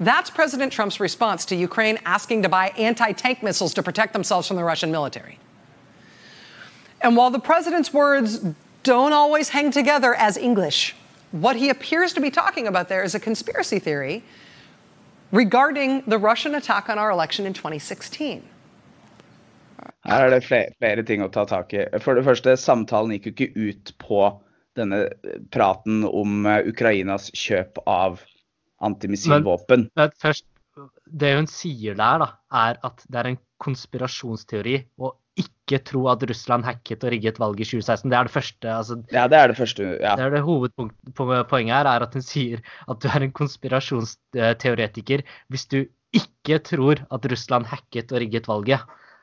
That's 0.00 0.28
President 0.28 0.72
Trump's 0.72 0.98
response 0.98 1.44
to 1.46 1.54
Ukraine 1.54 2.00
asking 2.04 2.42
to 2.42 2.48
buy 2.48 2.70
anti 2.76 3.12
tank 3.12 3.44
missiles 3.44 3.74
to 3.74 3.82
protect 3.84 4.12
themselves 4.12 4.48
from 4.48 4.56
the 4.56 4.64
Russian 4.64 4.90
military. 4.90 5.38
And 7.00 7.16
while 7.16 7.30
the 7.30 7.38
president's 7.38 7.94
words 7.94 8.44
don't 8.82 9.12
always 9.12 9.50
hang 9.50 9.70
together 9.70 10.16
as 10.16 10.36
English, 10.36 10.96
what 11.32 11.56
he 11.56 11.70
appears 11.70 12.12
to 12.14 12.20
be 12.20 12.30
talking 12.30 12.66
about 12.66 12.88
there 12.88 13.02
is 13.02 13.14
a 13.14 13.20
conspiracy 13.20 13.78
theory 13.78 14.22
regarding 15.32 16.02
the 16.06 16.18
Russian 16.18 16.54
attack 16.54 16.88
on 16.88 16.98
our 16.98 17.10
election 17.10 17.46
in 17.46 17.52
2016. 17.52 18.42
Her 20.06 20.26
er 20.26 20.30
det 20.30 20.44
flere, 20.46 20.70
flere, 20.78 21.02
ting 21.02 21.22
å 21.22 21.28
ta 21.32 21.44
tak 21.50 21.72
i. 21.74 21.84
For 22.02 22.14
det 22.14 22.24
første, 22.26 22.54
samtalen 22.56 23.16
gikk 23.16 23.26
jo 23.26 23.32
ikke 23.34 23.68
ut 23.68 23.92
på 23.98 24.20
denne 24.78 25.06
praten 25.54 26.04
om 26.06 26.46
eh, 26.46 26.68
Ukrainas 26.70 27.30
kjøp 27.34 27.80
av 27.90 28.20
antimissilvåpen. 28.86 29.88
Men, 29.88 29.92
men 29.98 30.14
først, 30.22 30.46
det 31.06 31.32
hun 31.34 31.50
sier 31.50 31.96
der, 31.98 32.22
da, 32.22 32.28
er 32.54 32.78
at 32.86 33.02
det 33.08 33.20
er 33.22 33.30
en 33.32 33.40
konspirasjonsteori. 33.62 34.78
Og 35.02 35.16
ikke 35.36 35.80
tro 35.84 36.06
at 36.08 36.22
Russland 36.30 36.64
hacket 36.64 37.04
og 37.04 37.12
rigget 37.12 37.40
valget 37.42 37.66
i 37.66 37.68
2016. 37.76 38.10
Det 38.10 38.18
er 38.18 38.28
det 38.28 38.34
første. 38.34 38.70
Altså, 38.72 38.96
ja, 39.12 39.26
det 39.28 39.38
er 39.38 39.46
det 39.52 39.58
første. 39.58 39.88
Ja. 40.00 40.14
Det 40.16 40.24
er 40.26 40.30
det 40.36 40.44
Hovedpoenget 40.46 41.74
her 41.76 41.90
er 41.90 42.06
at 42.06 42.14
hun 42.16 42.24
sier 42.24 42.62
at 42.88 43.02
du 43.02 43.08
er 43.10 43.26
en 43.26 43.34
konspirasjonsteoretiker 43.36 45.26
hvis 45.52 45.66
du 45.72 45.82
ikke 46.16 46.60
tror 46.64 47.02
at 47.12 47.28
Russland 47.32 47.68
hacket 47.68 48.14
og 48.14 48.22
rigget 48.22 48.48
valget. 48.48 48.80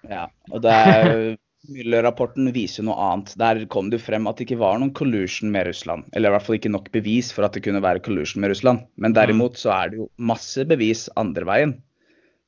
Ja, 0.10 0.28
og 0.52 0.62
det 0.62 0.72
er 0.74 1.36
Müller-rapporten 1.64 2.50
viser 2.52 2.84
noe 2.84 3.00
annet. 3.00 3.34
Der 3.40 3.62
kom 3.72 3.88
det 3.90 4.02
frem 4.04 4.28
at 4.28 4.36
det 4.36 4.50
ikke 4.50 4.60
var 4.60 4.76
noen 4.82 4.92
collusion 4.94 5.48
med 5.54 5.70
Russland. 5.70 6.04
Eller 6.12 6.28
i 6.28 6.34
hvert 6.36 6.44
fall 6.44 6.58
ikke 6.60 6.74
nok 6.74 6.92
bevis 6.92 7.32
for 7.32 7.48
at 7.48 7.56
det 7.56 7.64
kunne 7.64 7.82
være 7.82 8.04
collusion 8.04 8.44
med 8.44 8.52
Russland. 8.52 8.84
Men 9.00 9.16
derimot 9.16 9.56
så 9.62 9.72
er 9.78 9.94
det 9.94 10.02
jo 10.02 10.10
masse 10.20 10.68
bevis 10.68 11.08
andre 11.16 11.48
veien. 11.48 11.78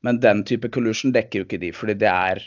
Men 0.03 0.19
den 0.19 0.43
type 0.45 0.67
collusion 0.69 1.15
dekker 1.15 1.41
jo 1.41 1.47
ikke 1.47 1.61
de, 1.63 1.71
fordi 1.73 1.95
det 2.03 2.11
er 2.11 2.43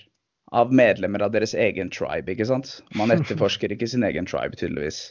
av 0.52 0.72
medlemmer 0.72 1.22
av 1.24 1.34
deres 1.34 1.54
egen 1.54 1.90
tribe, 1.92 2.32
ikke 2.32 2.48
sant. 2.48 2.78
Man 2.96 3.12
etterforsker 3.14 3.72
ikke 3.74 3.88
sin 3.90 4.06
egen 4.06 4.28
tribe, 4.28 4.56
tydeligvis. 4.56 5.10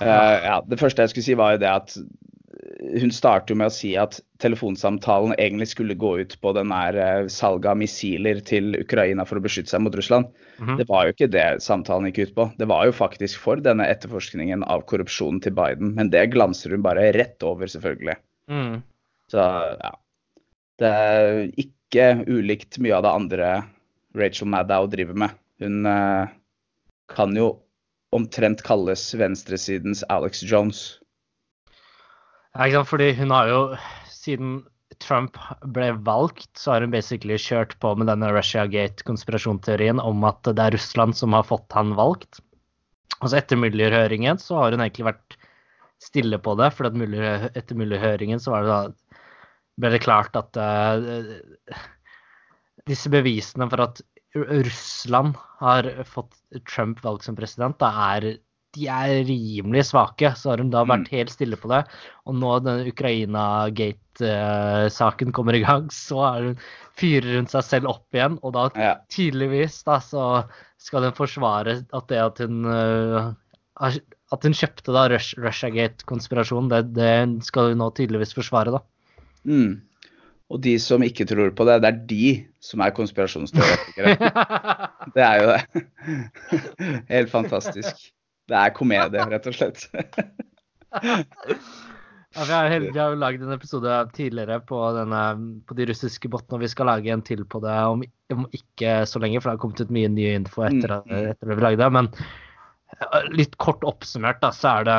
Uh, 0.00 0.36
ja, 0.44 0.60
det 0.68 0.80
første 0.80 1.04
jeg 1.04 1.14
skulle 1.14 1.28
si, 1.30 1.36
var 1.38 1.56
jo 1.56 1.62
det 1.64 1.72
at 1.72 1.98
hun 3.00 3.12
starter 3.12 3.52
jo 3.52 3.58
med 3.60 3.70
å 3.70 3.74
si 3.74 3.92
at 3.98 4.18
telefonsamtalen 4.42 5.34
egentlig 5.40 5.70
skulle 5.70 5.96
gå 5.98 6.12
ut 6.20 6.34
på 6.42 6.52
den 6.56 6.72
der 6.72 6.98
uh, 6.98 7.28
salget 7.32 7.70
av 7.72 7.78
missiler 7.80 8.40
til 8.44 8.76
Ukraina 8.78 9.24
for 9.28 9.40
å 9.40 9.44
beskytte 9.44 9.72
seg 9.72 9.84
mot 9.84 9.96
Russland. 9.96 10.28
Mm 10.58 10.68
-hmm. 10.68 10.78
Det 10.78 10.88
var 10.88 11.04
jo 11.04 11.14
ikke 11.14 11.32
det 11.32 11.62
samtalen 11.62 12.06
gikk 12.10 12.18
ut 12.18 12.34
på. 12.34 12.50
Det 12.58 12.68
var 12.68 12.86
jo 12.86 12.92
faktisk 12.92 13.40
for 13.40 13.56
denne 13.56 13.86
etterforskningen 13.86 14.64
av 14.64 14.84
korrupsjonen 14.84 15.40
til 15.40 15.52
Biden. 15.52 15.94
Men 15.94 16.10
det 16.10 16.26
glanser 16.32 16.70
hun 16.70 16.82
bare 16.82 17.12
rett 17.12 17.42
over, 17.42 17.66
selvfølgelig. 17.66 18.16
Mm. 18.50 18.82
Så 19.30 19.38
ja. 19.80 19.94
Det 20.78 20.86
er 20.86 21.50
ikke 21.56 22.24
ulikt 22.28 22.78
mye 22.78 22.94
av 22.94 23.02
det 23.02 23.10
andre 23.10 23.62
Rachel 24.16 24.48
Maddow 24.52 24.88
driver 24.90 25.18
med. 25.24 25.36
Hun 25.62 25.86
uh, 25.88 26.28
kan 27.12 27.36
jo 27.36 27.52
omtrent 28.16 28.62
kalles 28.66 29.08
venstresidens 29.18 30.04
Alex 30.12 30.42
Jones. 30.46 30.86
Ja, 32.54 32.66
ikke 32.66 32.80
sant? 32.80 32.90
Fordi 32.92 33.12
hun 33.18 33.34
har 33.34 33.52
jo 33.52 33.60
Siden 34.12 34.56
Trump 35.02 35.36
ble 35.76 35.90
valgt, 36.06 36.48
så 36.58 36.72
har 36.72 36.84
hun 36.84 36.94
basically 36.94 37.36
kjørt 37.40 37.74
på 37.82 37.92
med 37.98 38.08
denne 38.08 38.30
Russiagate-konspirasjonsteorien 38.32 40.00
om 40.02 40.24
at 40.26 40.40
det 40.46 40.62
er 40.62 40.76
Russland 40.76 41.16
som 41.18 41.36
har 41.36 41.44
fått 41.46 41.76
han 41.76 41.92
valgt. 41.98 42.40
Altså 43.20 43.38
etter 43.38 43.60
Mueller-høringen 43.60 44.40
så 44.40 44.60
har 44.60 44.74
hun 44.74 44.84
egentlig 44.84 45.10
vært 45.10 45.36
stille 46.02 46.38
på 46.42 46.56
det. 46.60 46.70
For 46.76 46.88
etter 46.88 47.76
Mueller-høringen 47.76 48.42
så 48.42 48.56
det 48.56 48.72
da, 48.72 48.80
ble 49.82 49.92
det 49.92 50.02
klart 50.04 50.36
at 50.38 50.56
uh, 50.56 51.84
disse 52.86 53.10
bevisene 53.12 53.68
for 53.70 53.80
at 53.86 54.02
Russland 54.36 55.36
har 55.60 55.88
fått 56.08 56.34
Trump 56.68 56.96
valgt 57.04 57.24
som 57.26 57.36
president, 57.38 57.78
da 57.80 57.88
er 58.14 58.22
de 58.76 58.84
er 58.92 59.24
rimelig 59.24 59.86
svake. 59.90 60.28
Så 60.36 60.50
har 60.52 60.58
hun 60.60 60.70
da 60.72 60.80
vært 60.84 61.08
mm. 61.08 61.14
helt 61.14 61.30
stille 61.32 61.56
på 61.60 61.68
det. 61.72 61.82
Og 62.28 62.34
nå 62.36 62.50
denne 62.64 62.88
Ukraina-gate-saken 62.90 65.28
kommer 65.36 65.54
i 65.56 65.64
gang, 65.64 65.84
så 66.06 66.18
hun, 66.36 66.56
fyrer 67.00 67.32
hun 67.40 67.48
seg 67.52 67.62
selv 67.66 67.86
opp 67.94 68.08
igjen. 68.16 68.34
Og 68.44 68.50
da 68.56 68.62
ja. 68.76 68.94
tydeligvis 69.12 69.74
da, 69.88 69.96
så 70.04 70.22
skal 70.82 71.04
hun 71.08 71.16
forsvare 71.16 71.72
at 71.80 72.06
det 72.12 72.20
at 72.22 72.36
hun 72.44 72.56
uh, 72.68 73.24
at 73.76 74.42
hun 74.42 74.56
kjøpte 74.56 74.92
da 74.94 75.02
Russiagate-konspirasjonen, 75.12 76.70
det, 76.72 76.80
det, 76.96 77.12
skal 77.46 77.64
hun 77.72 77.80
nå 77.82 77.88
tydeligvis 77.96 78.36
forsvare, 78.36 78.70
da. 78.74 78.80
Mm. 79.46 79.72
Og 80.52 80.60
de 80.62 80.76
som 80.78 81.02
ikke 81.02 81.26
tror 81.26 81.50
på 81.58 81.64
det, 81.66 81.80
det 81.82 81.88
er 81.90 82.02
de 82.10 82.26
som 82.62 82.82
er 82.84 82.94
konspirasjonsteoretikere. 82.94 84.14
det 85.16 85.24
er 85.26 85.40
jo 85.42 85.48
det. 85.50 85.86
Helt 87.14 87.32
fantastisk. 87.32 88.06
Det 88.46 88.58
er 88.60 88.74
komedie, 88.76 89.26
rett 89.26 89.48
og 89.50 89.56
slett. 89.56 89.88
ja, 90.94 91.16
vi, 92.36 92.52
har, 92.52 92.78
vi 92.78 92.94
har 92.94 93.10
jo 93.10 93.18
lagd 93.18 93.42
en 93.42 93.56
episode 93.56 93.98
tidligere 94.14 94.60
på, 94.68 94.78
denne, 94.94 95.22
på 95.66 95.78
de 95.78 95.88
russiske 95.90 96.30
bottene, 96.30 96.60
og 96.60 96.62
vi 96.62 96.70
skal 96.70 96.92
lage 96.92 97.10
en 97.10 97.26
til 97.26 97.42
på 97.42 97.58
det 97.64 97.74
om, 97.90 98.06
om, 98.36 98.46
ikke 98.54 99.00
så 99.10 99.22
lenge, 99.22 99.42
for 99.42 99.50
det 99.50 99.56
har 99.56 99.62
kommet 99.64 99.82
ut 99.82 99.94
mye 99.98 100.12
ny 100.14 100.30
info 100.36 100.62
etter, 100.68 101.00
mm. 101.02 101.16
etter 101.32 101.50
at 101.50 101.58
vi 101.58 101.66
lagde 101.66 101.82
det. 101.82 101.90
Men 101.98 102.12
litt 103.34 103.58
kort 103.62 103.82
oppsummert, 103.82 104.38
da, 104.44 104.52
så 104.54 104.78
er 104.78 104.86
det 104.86 104.98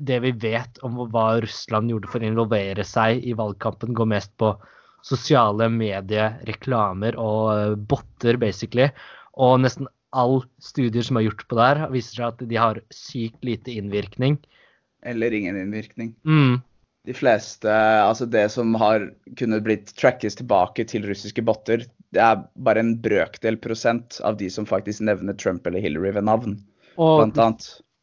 det 0.00 0.18
vi 0.24 0.32
vet 0.32 0.80
om 0.86 0.98
hva 1.12 1.28
Russland 1.42 1.90
gjorde 1.92 2.10
for 2.12 2.22
å 2.22 2.28
involvere 2.30 2.84
seg 2.86 3.24
i 3.26 3.34
valgkampen, 3.38 3.94
går 3.96 4.10
mest 4.14 4.34
på 4.40 4.52
sosiale 5.06 5.68
medier, 5.72 6.38
reklamer 6.48 7.16
og 7.20 7.42
eh, 7.54 7.76
botter, 7.90 8.38
basically. 8.40 8.88
Og 9.38 9.60
nesten 9.62 9.88
all 10.16 10.40
studier 10.62 11.04
som 11.04 11.18
er 11.18 11.28
gjort 11.28 11.44
på 11.48 11.58
det 11.58 11.66
her, 11.68 11.84
viser 11.92 12.20
seg 12.20 12.32
at 12.32 12.48
de 12.50 12.58
har 12.58 12.80
sykt 12.94 13.44
lite 13.46 13.76
innvirkning. 13.76 14.38
Eller 15.06 15.34
ingen 15.34 15.58
innvirkning. 15.58 16.14
Mm. 16.26 16.58
De 17.08 17.14
fleste, 17.16 17.72
altså 17.72 18.26
det 18.28 18.48
som 18.52 18.74
har 18.80 19.06
kunnet 19.38 19.64
blitt 19.64 19.94
trackes 19.96 20.36
tilbake 20.40 20.84
til 20.90 21.06
russiske 21.08 21.44
botter, 21.46 21.86
det 22.12 22.20
er 22.24 22.42
bare 22.64 22.82
en 22.82 22.96
brøkdel 23.04 23.58
prosent 23.60 24.18
av 24.24 24.38
de 24.40 24.48
som 24.52 24.66
faktisk 24.68 25.04
nevner 25.04 25.36
Trump 25.38 25.66
eller 25.68 25.84
Hillary 25.84 26.12
ved 26.16 26.26
navn. 26.28 26.58
Og 26.98 27.22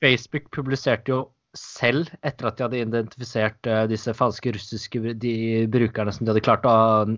Facebook 0.02 0.52
publiserte 0.56 1.12
jo 1.12 1.22
selv, 1.60 2.10
etter 2.26 2.50
at 2.50 2.58
de 2.58 2.66
hadde 2.66 2.82
identifisert 2.84 3.70
uh, 3.70 3.86
disse 3.90 4.14
falske 4.18 4.54
russiske 4.56 5.16
de 5.22 5.36
brukerne 5.72 6.14
som 6.14 6.26
de 6.26 6.34
hadde 6.34 6.44
klart 6.46 6.68
å 6.68 6.76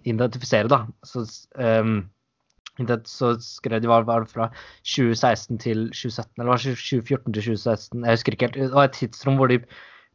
identifisere, 0.08 0.69
da, 0.71 0.86
så 1.08 1.26
um, 1.58 2.06
så 3.10 3.32
skrev 3.41 3.82
de 3.82 3.89
var, 3.89 4.06
var 4.06 4.21
det 4.21 4.30
fra 4.30 4.50
2016 4.86 5.58
til 5.63 5.88
2017, 5.89 6.34
eller 6.38 6.52
var 6.52 6.62
det 6.62 6.76
2014 6.78 7.34
til 7.34 7.41
2016? 7.41 8.04
Jeg 8.06 8.17
husker 8.19 8.36
ikke 8.36 8.45
helt. 8.47 8.60
Det 8.60 8.76
var 8.76 8.89
et 8.89 8.97
tidsrom 9.00 9.39
hvor 9.39 9.50
de, 9.50 9.58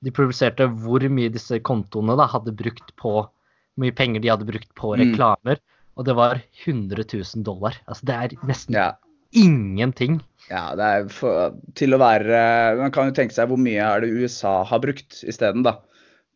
de 0.06 0.14
publiserte 0.14 0.68
hvor 0.85 1.02
mye 1.11 1.32
disse 1.32 1.58
kontoene 1.66 2.14
da, 2.18 2.28
hadde 2.30 2.54
brukt 2.54 2.94
på 3.00 3.16
hvor 3.22 3.82
mye 3.82 3.94
penger 3.96 4.22
de 4.22 4.30
hadde 4.30 4.46
brukt 4.46 4.70
på 4.78 4.94
reklamer. 5.00 5.58
Mm. 5.58 5.80
Og 5.98 6.06
det 6.06 6.14
var 6.16 6.40
100 6.64 7.02
000 7.02 7.44
dollar. 7.44 7.76
Altså 7.87 8.06
det 8.08 8.14
er 8.14 8.37
nesten 8.48 8.78
ja. 8.78 8.92
Ingenting. 9.33 10.21
Ja, 10.51 10.73
det 10.77 10.85
er 10.87 11.09
for, 11.12 11.55
til 11.79 11.95
å 11.95 12.01
være 12.03 12.38
Man 12.81 12.92
kan 12.92 13.09
jo 13.09 13.14
tenke 13.16 13.33
seg 13.33 13.49
hvor 13.49 13.61
mye 13.61 13.81
er 13.81 14.03
det 14.03 14.11
USA 14.12 14.61
har 14.68 14.83
brukt 14.83 15.23
isteden, 15.25 15.64
da. 15.64 15.79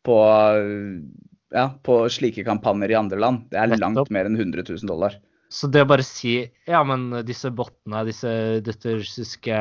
På, 0.07 0.19
ja, 1.53 1.69
på 1.83 1.99
slike 2.13 2.47
kampanjer 2.47 2.95
i 2.95 2.99
andre 3.01 3.21
land. 3.21 3.49
Det 3.51 3.59
er 3.59 3.75
langt 3.81 4.13
mer 4.15 4.29
enn 4.29 4.39
100 4.39 4.63
000 4.69 4.87
dollar. 4.89 5.19
Så 5.53 5.69
det 5.71 5.85
å 5.85 5.89
bare 5.89 6.03
si 6.03 6.41
ja, 6.67 6.81
men 6.87 7.09
disse 7.27 7.53
bottene, 7.55 8.03
disse, 8.09 8.31
dette 8.67 8.97
russiske 8.99 9.59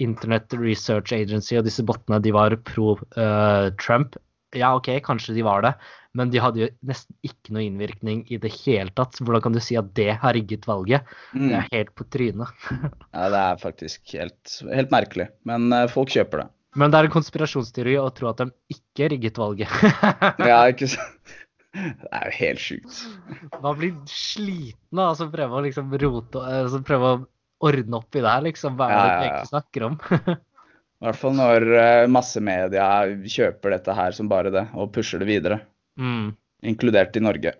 Internet 0.00 0.56
Research 0.56 1.12
Agency 1.12 1.58
og 1.58 1.66
disse 1.68 1.84
bottene, 1.84 2.20
de 2.24 2.32
var 2.32 2.56
pro 2.68 2.94
uh, 2.96 3.68
Trump. 3.80 4.16
Ja, 4.56 4.70
OK, 4.76 4.88
kanskje 5.04 5.34
de 5.36 5.42
var 5.44 5.60
det, 5.64 5.74
men 6.16 6.30
de 6.32 6.40
hadde 6.40 6.62
jo 6.62 6.68
nesten 6.88 7.16
ikke 7.26 7.52
noe 7.52 7.66
innvirkning 7.66 8.22
i 8.32 8.38
det 8.40 8.50
hele 8.62 8.92
tatt. 8.96 9.18
Hvordan 9.20 9.44
kan 9.44 9.56
du 9.56 9.60
si 9.60 9.76
at 9.76 9.90
det 9.98 10.14
har 10.22 10.36
rigget 10.36 10.64
valget? 10.68 11.08
Mm. 11.34 11.50
Det 11.50 11.58
er 11.58 11.66
helt 11.74 11.92
på 11.98 12.06
trynet. 12.08 12.68
ja, 13.16 13.26
det 13.34 13.42
er 13.42 13.60
faktisk 13.60 14.14
helt, 14.16 14.54
helt 14.72 14.94
merkelig, 14.94 15.28
men 15.48 15.68
uh, 15.74 15.84
folk 15.92 16.14
kjøper 16.16 16.44
det. 16.44 16.48
Men 16.78 16.92
det 16.92 17.00
er 17.00 17.08
en 17.08 17.14
konspirasjonsteori 17.14 17.98
å 18.00 18.08
tro 18.16 18.30
at 18.30 18.40
de 18.40 18.50
ikke 18.72 19.10
rigget 19.12 19.40
valget. 19.40 19.72
ja, 20.50 20.62
ikke 20.70 20.88
sant. 20.94 21.36
Det 21.78 22.08
er 22.16 22.30
jo 22.30 22.36
helt 22.38 22.62
sjukt. 22.64 23.00
Man 23.60 23.76
blir 23.76 23.96
sliten 24.10 25.02
av 25.02 25.20
å 25.20 25.28
prøve 25.30 25.58
å 25.58 25.64
liksom 25.66 25.92
rote 26.00 26.40
altså 26.40 26.80
prøve 26.86 27.10
å 27.12 27.18
ordne 27.68 27.98
opp 28.00 28.16
i 28.16 28.22
det 28.22 28.32
her, 28.32 28.44
liksom. 28.46 28.78
Hva 28.78 28.88
er 28.88 28.94
det 28.94 28.98
ja, 28.98 29.04
ja, 29.04 29.10
ja. 29.12 29.18
vi 29.18 29.28
egentlig 29.28 29.50
snakker 29.52 29.88
om? 29.90 29.98
I 30.98 31.06
hvert 31.06 31.18
fall 31.20 31.36
når 31.38 31.64
uh, 31.78 32.10
massemedia 32.10 32.88
kjøper 33.30 33.76
dette 33.76 33.94
her 33.94 34.14
som 34.16 34.30
bare 34.30 34.50
det, 34.50 34.64
og 34.74 34.90
pusher 34.94 35.22
det 35.22 35.28
videre. 35.28 35.60
Mm. 35.98 36.32
Inkludert 36.66 37.14
i 37.14 37.22
Norge. 37.22 37.52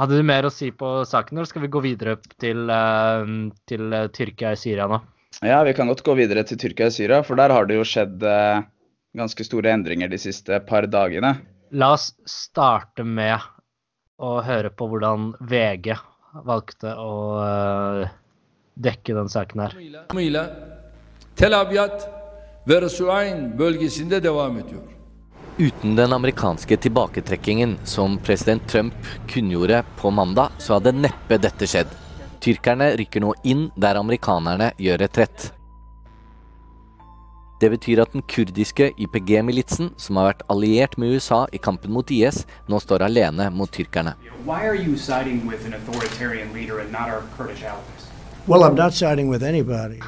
Hadde 0.00 0.16
du 0.16 0.24
mer 0.24 0.48
å 0.48 0.52
si 0.54 0.70
på 0.72 1.02
saken, 1.04 1.36
eller 1.36 1.50
skal 1.50 1.66
vi 1.66 1.72
gå 1.74 1.82
videre 1.84 2.16
til, 2.40 2.64
uh, 2.72 3.28
til 3.68 3.92
uh, 3.92 4.06
Tyrkia 4.08 4.54
i 4.56 4.60
Syria 4.60 4.88
nå? 4.88 5.02
Ja, 5.44 5.60
vi 5.68 5.76
kan 5.76 5.92
godt 5.92 6.04
gå 6.06 6.16
videre 6.16 6.46
til 6.48 6.58
Tyrkia 6.62 6.88
i 6.88 6.96
Syria, 6.96 7.20
for 7.26 7.36
der 7.36 7.52
har 7.52 7.68
det 7.68 7.76
jo 7.76 7.84
skjedd 7.86 8.24
ganske 9.16 9.44
store 9.46 9.70
endringer 9.76 10.10
de 10.10 10.18
siste 10.20 10.58
par 10.66 10.88
dagene. 10.90 11.36
La 11.70 11.92
oss 11.94 12.10
starte 12.28 13.04
med 13.06 13.36
å 14.20 14.40
høre 14.44 14.72
på 14.74 14.88
hvordan 14.90 15.30
VG 15.52 15.94
valgte 16.48 16.96
å 16.98 17.14
dekke 18.80 19.16
den 19.20 19.30
saken 19.30 19.64
her. 19.68 19.78
Uten 25.58 25.94
den 25.96 26.12
amerikanske 26.12 26.76
tilbaketrekkingen 26.76 27.78
som 27.84 28.18
president 28.18 28.68
Trump 28.68 28.94
kunngjorde 29.28 29.78
på 29.96 30.10
mandag, 30.10 30.50
så 30.58 30.76
hadde 30.76 30.92
neppe 30.92 31.38
dette 31.40 31.64
skjedd. 31.64 31.88
Tyrkerne 32.44 32.90
rykker 33.00 33.24
nå 33.24 33.32
inn 33.48 33.70
der 33.72 33.96
amerikanerne 33.96 34.68
gjør 34.76 35.00
retrett. 35.00 35.46
Det 37.60 37.72
betyr 37.72 38.04
at 38.04 38.12
den 38.12 38.26
kurdiske 38.28 38.90
YPG-militsen, 39.00 39.94
som 39.96 40.20
har 40.20 40.34
vært 40.34 40.44
alliert 40.52 40.98
med 41.00 41.16
USA 41.16 41.46
i 41.56 41.62
kampen 41.62 41.96
mot 41.96 42.12
IS, 42.12 42.44
nå 42.68 42.82
står 42.84 43.06
alene 43.08 43.48
mot 43.48 43.72
tyrkerne. 43.72 44.12
Well, 48.46 48.62
I'm 48.64 48.74
not 48.74 48.92
siding 48.92 49.28
with 49.28 49.42
anybody. 49.42 50.00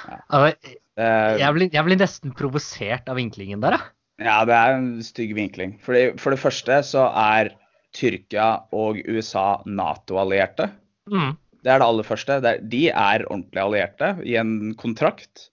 Jeg 1.01 1.57
blir, 1.57 1.71
jeg 1.73 1.87
blir 1.87 1.99
nesten 2.01 2.35
provosert 2.37 3.07
av 3.09 3.17
vinklingen 3.17 3.63
der, 3.65 3.79
jeg. 3.79 3.93
Ja, 4.23 4.43
det 4.47 4.55
er 4.55 4.77
en 4.77 4.91
stygg 5.05 5.33
vinkling. 5.37 5.79
Fordi, 5.83 6.13
for 6.21 6.35
det 6.35 6.43
første 6.43 6.79
så 6.87 7.07
er 7.17 7.55
Tyrkia 7.97 8.65
og 8.77 9.01
USA 9.09 9.63
Nato-allierte. 9.69 10.69
Mm. 11.11 11.35
Det 11.63 11.71
er 11.71 11.81
det 11.81 11.89
aller 11.89 12.07
første. 12.07 12.39
De 12.43 12.85
er 12.91 13.27
ordentlig 13.29 13.63
allierte 13.63 14.15
i 14.27 14.37
en 14.41 14.73
kontrakt. 14.79 15.49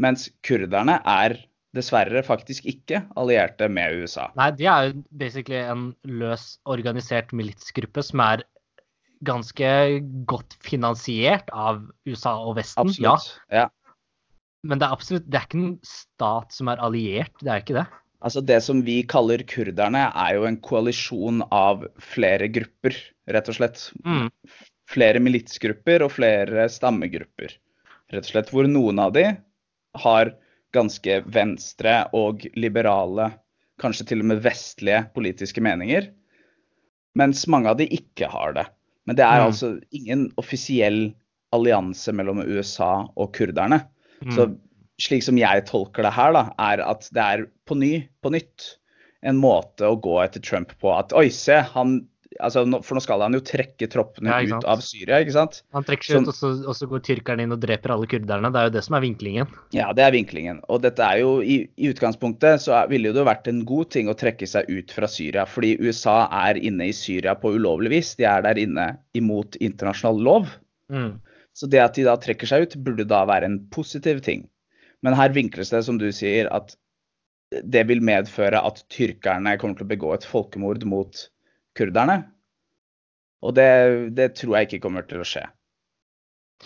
Mens 0.00 0.28
kurderne 0.46 0.98
er 1.08 1.36
dessverre 1.76 2.22
faktisk 2.26 2.66
ikke 2.66 3.04
allierte 3.20 3.68
med 3.70 4.00
USA. 4.02 4.28
Nei, 4.38 4.50
de 4.58 4.66
er 4.66 4.88
jo 4.88 5.02
basically 5.20 5.60
en 5.60 5.90
løs 6.08 6.56
organisert 6.68 7.34
militsgruppe 7.36 8.02
som 8.04 8.22
er 8.24 8.42
ganske 9.26 9.68
godt 10.28 10.56
finansiert 10.64 11.50
av 11.52 11.84
USA 12.08 12.32
og 12.40 12.56
Vesten. 12.58 12.88
Absolutt, 12.88 13.28
ja. 13.52 13.66
ja. 13.66 13.66
Men 14.66 14.80
det 14.80 14.86
er 14.86 14.94
absolutt 14.94 15.28
det 15.30 15.38
er 15.38 15.46
ikke 15.48 15.60
en 15.60 15.76
stat 15.86 16.52
som 16.56 16.68
er 16.72 16.82
alliert, 16.84 17.32
det 17.40 17.52
er 17.52 17.62
ikke 17.62 17.78
det. 17.78 17.86
Altså 18.20 18.42
Det 18.44 18.58
som 18.60 18.82
vi 18.84 18.98
kaller 19.08 19.42
kurderne, 19.48 20.02
er 20.12 20.34
jo 20.36 20.44
en 20.44 20.58
koalisjon 20.60 21.40
av 21.48 21.86
flere 22.04 22.50
grupper, 22.52 22.96
rett 23.32 23.48
og 23.48 23.56
slett. 23.56 23.86
Mm. 24.04 24.28
Flere 24.90 25.22
militsgrupper 25.24 26.04
og 26.04 26.12
flere 26.18 26.66
stammegrupper, 26.72 27.54
rett 28.12 28.26
og 28.26 28.32
slett. 28.34 28.52
Hvor 28.52 28.68
noen 28.68 29.00
av 29.00 29.14
de 29.16 29.24
har 30.04 30.34
ganske 30.76 31.22
venstre 31.32 31.94
og 32.16 32.44
liberale, 32.58 33.30
kanskje 33.80 34.10
til 34.10 34.20
og 34.22 34.28
med 34.34 34.42
vestlige 34.44 35.06
politiske 35.14 35.62
meninger. 35.64 36.10
Mens 37.16 37.46
mange 37.50 37.72
av 37.72 37.80
de 37.80 37.88
ikke 37.88 38.28
har 38.30 38.52
det. 38.58 38.66
Men 39.08 39.16
det 39.16 39.24
er 39.24 39.40
mm. 39.40 39.46
altså 39.48 39.72
ingen 39.96 40.28
offisiell 40.38 41.00
allianse 41.56 42.12
mellom 42.14 42.44
USA 42.44 42.92
og 43.16 43.32
kurderne. 43.34 43.80
Mm. 44.24 44.34
Så 44.36 44.50
slik 45.00 45.24
som 45.24 45.38
jeg 45.40 45.64
tolker 45.68 46.04
det 46.04 46.12
her, 46.16 46.34
da, 46.36 46.44
er 46.60 46.84
at 46.84 47.08
det 47.14 47.24
er 47.24 47.48
på 47.68 47.78
ny, 47.78 47.94
på 48.20 48.32
nytt, 48.34 48.74
en 49.26 49.36
måte 49.40 49.84
å 49.84 49.98
gå 50.00 50.16
etter 50.22 50.42
Trump 50.44 50.72
på. 50.80 50.92
At 50.96 51.12
oi, 51.16 51.28
se, 51.34 51.58
han 51.74 51.98
altså, 52.40 52.62
For 52.86 52.96
nå 52.96 53.02
skal 53.04 53.24
han 53.24 53.36
jo 53.36 53.42
trekke 53.44 53.88
troppene 53.90 54.32
ja, 54.32 54.56
ut 54.56 54.66
av 54.68 54.80
Syria, 54.84 55.20
ikke 55.20 55.34
sant? 55.34 55.60
Han 55.76 55.86
trekker 55.86 56.08
seg 56.08 56.24
ut, 56.24 56.30
og 56.32 56.36
så, 56.36 56.52
og 56.64 56.76
så, 56.78 56.88
går 56.90 57.02
tyrkerne 57.04 57.44
inn 57.44 57.54
og 57.54 57.60
dreper 57.62 57.94
alle 57.94 58.08
kurderne. 58.10 58.52
Det 58.52 58.62
er 58.62 58.68
jo 58.70 58.74
det 58.76 58.84
som 58.86 58.96
er 58.96 59.04
vinklingen. 59.04 59.50
Ja, 59.76 59.90
det 59.96 60.06
er 60.06 60.14
vinklingen. 60.14 60.62
Og 60.72 60.82
dette 60.84 61.04
er 61.04 61.22
jo 61.22 61.34
i, 61.44 61.60
i 61.76 61.90
utgangspunktet 61.92 62.64
så 62.64 62.80
ville 62.90 63.12
det 63.12 63.22
jo 63.22 63.28
vært 63.28 63.50
en 63.50 63.64
god 63.68 63.92
ting 63.96 64.10
å 64.10 64.16
trekke 64.18 64.48
seg 64.48 64.70
ut 64.70 64.94
fra 64.94 65.10
Syria. 65.10 65.46
Fordi 65.48 65.74
USA 65.82 66.22
er 66.46 66.60
inne 66.60 66.90
i 66.90 66.96
Syria 66.96 67.36
på 67.38 67.54
ulovlig 67.56 67.92
vis. 67.98 68.14
De 68.20 68.28
er 68.30 68.46
der 68.46 68.60
inne 68.62 68.92
imot 69.18 69.58
internasjonal 69.60 70.24
lov. 70.30 70.54
Mm. 70.90 71.18
Så 71.56 71.68
det 71.70 71.82
at 71.82 71.96
de 71.98 72.06
da 72.06 72.16
trekker 72.20 72.48
seg 72.48 72.66
ut, 72.66 72.78
burde 72.84 73.08
da 73.08 73.24
være 73.28 73.48
en 73.48 73.58
positiv 73.74 74.22
ting. 74.24 74.46
Men 75.04 75.16
her 75.16 75.32
vinkles 75.34 75.72
det, 75.72 75.82
som 75.86 75.98
du 76.00 76.08
sier, 76.14 76.48
at 76.52 76.76
det 77.50 77.82
vil 77.88 78.02
medføre 78.04 78.60
at 78.62 78.84
tyrkerne 78.92 79.56
kommer 79.58 79.78
til 79.78 79.88
å 79.88 79.90
begå 79.90 80.12
et 80.14 80.26
folkemord 80.28 80.84
mot 80.88 81.24
kurderne. 81.78 82.22
Og 83.40 83.56
det, 83.56 83.70
det, 84.16 84.34
tror 84.38 84.58
jeg 84.58 84.68
ikke 84.68 84.84
kommer 84.84 85.06
til 85.08 85.22
å 85.22 85.26
skje, 85.26 85.46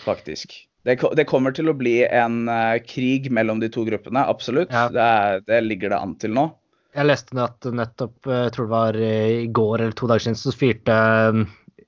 faktisk. 0.03 0.53
Det, 0.85 0.99
det 1.17 1.25
kommer 1.29 1.55
til 1.55 1.71
å 1.71 1.77
bli 1.77 2.01
en 2.05 2.43
uh, 2.51 2.75
krig 2.85 3.31
mellom 3.33 3.61
de 3.63 3.71
to 3.73 3.85
gruppene, 3.87 4.21
absolutt. 4.21 4.73
Ja. 4.75 4.89
Det, 4.91 5.45
det, 5.47 5.63
ligger 5.65 5.95
det 5.95 6.01
an 6.03 6.17
til 6.21 6.35
nå. 6.35 6.49
Jeg 6.95 7.09
leste 7.09 7.39
at 7.43 7.65
nettopp, 7.75 8.19
eh, 8.29 8.45
jeg 8.45 8.51
tror 8.55 8.67
det 8.67 8.71
var 8.71 8.97
eh, 9.03 9.31
i 9.41 9.47
går 9.51 9.81
eller 9.81 9.95
to 9.97 10.07
dager 10.07 10.27
siden, 10.27 10.37
så 10.39 10.53
fyrte 10.55 10.93
uh, 10.95 11.41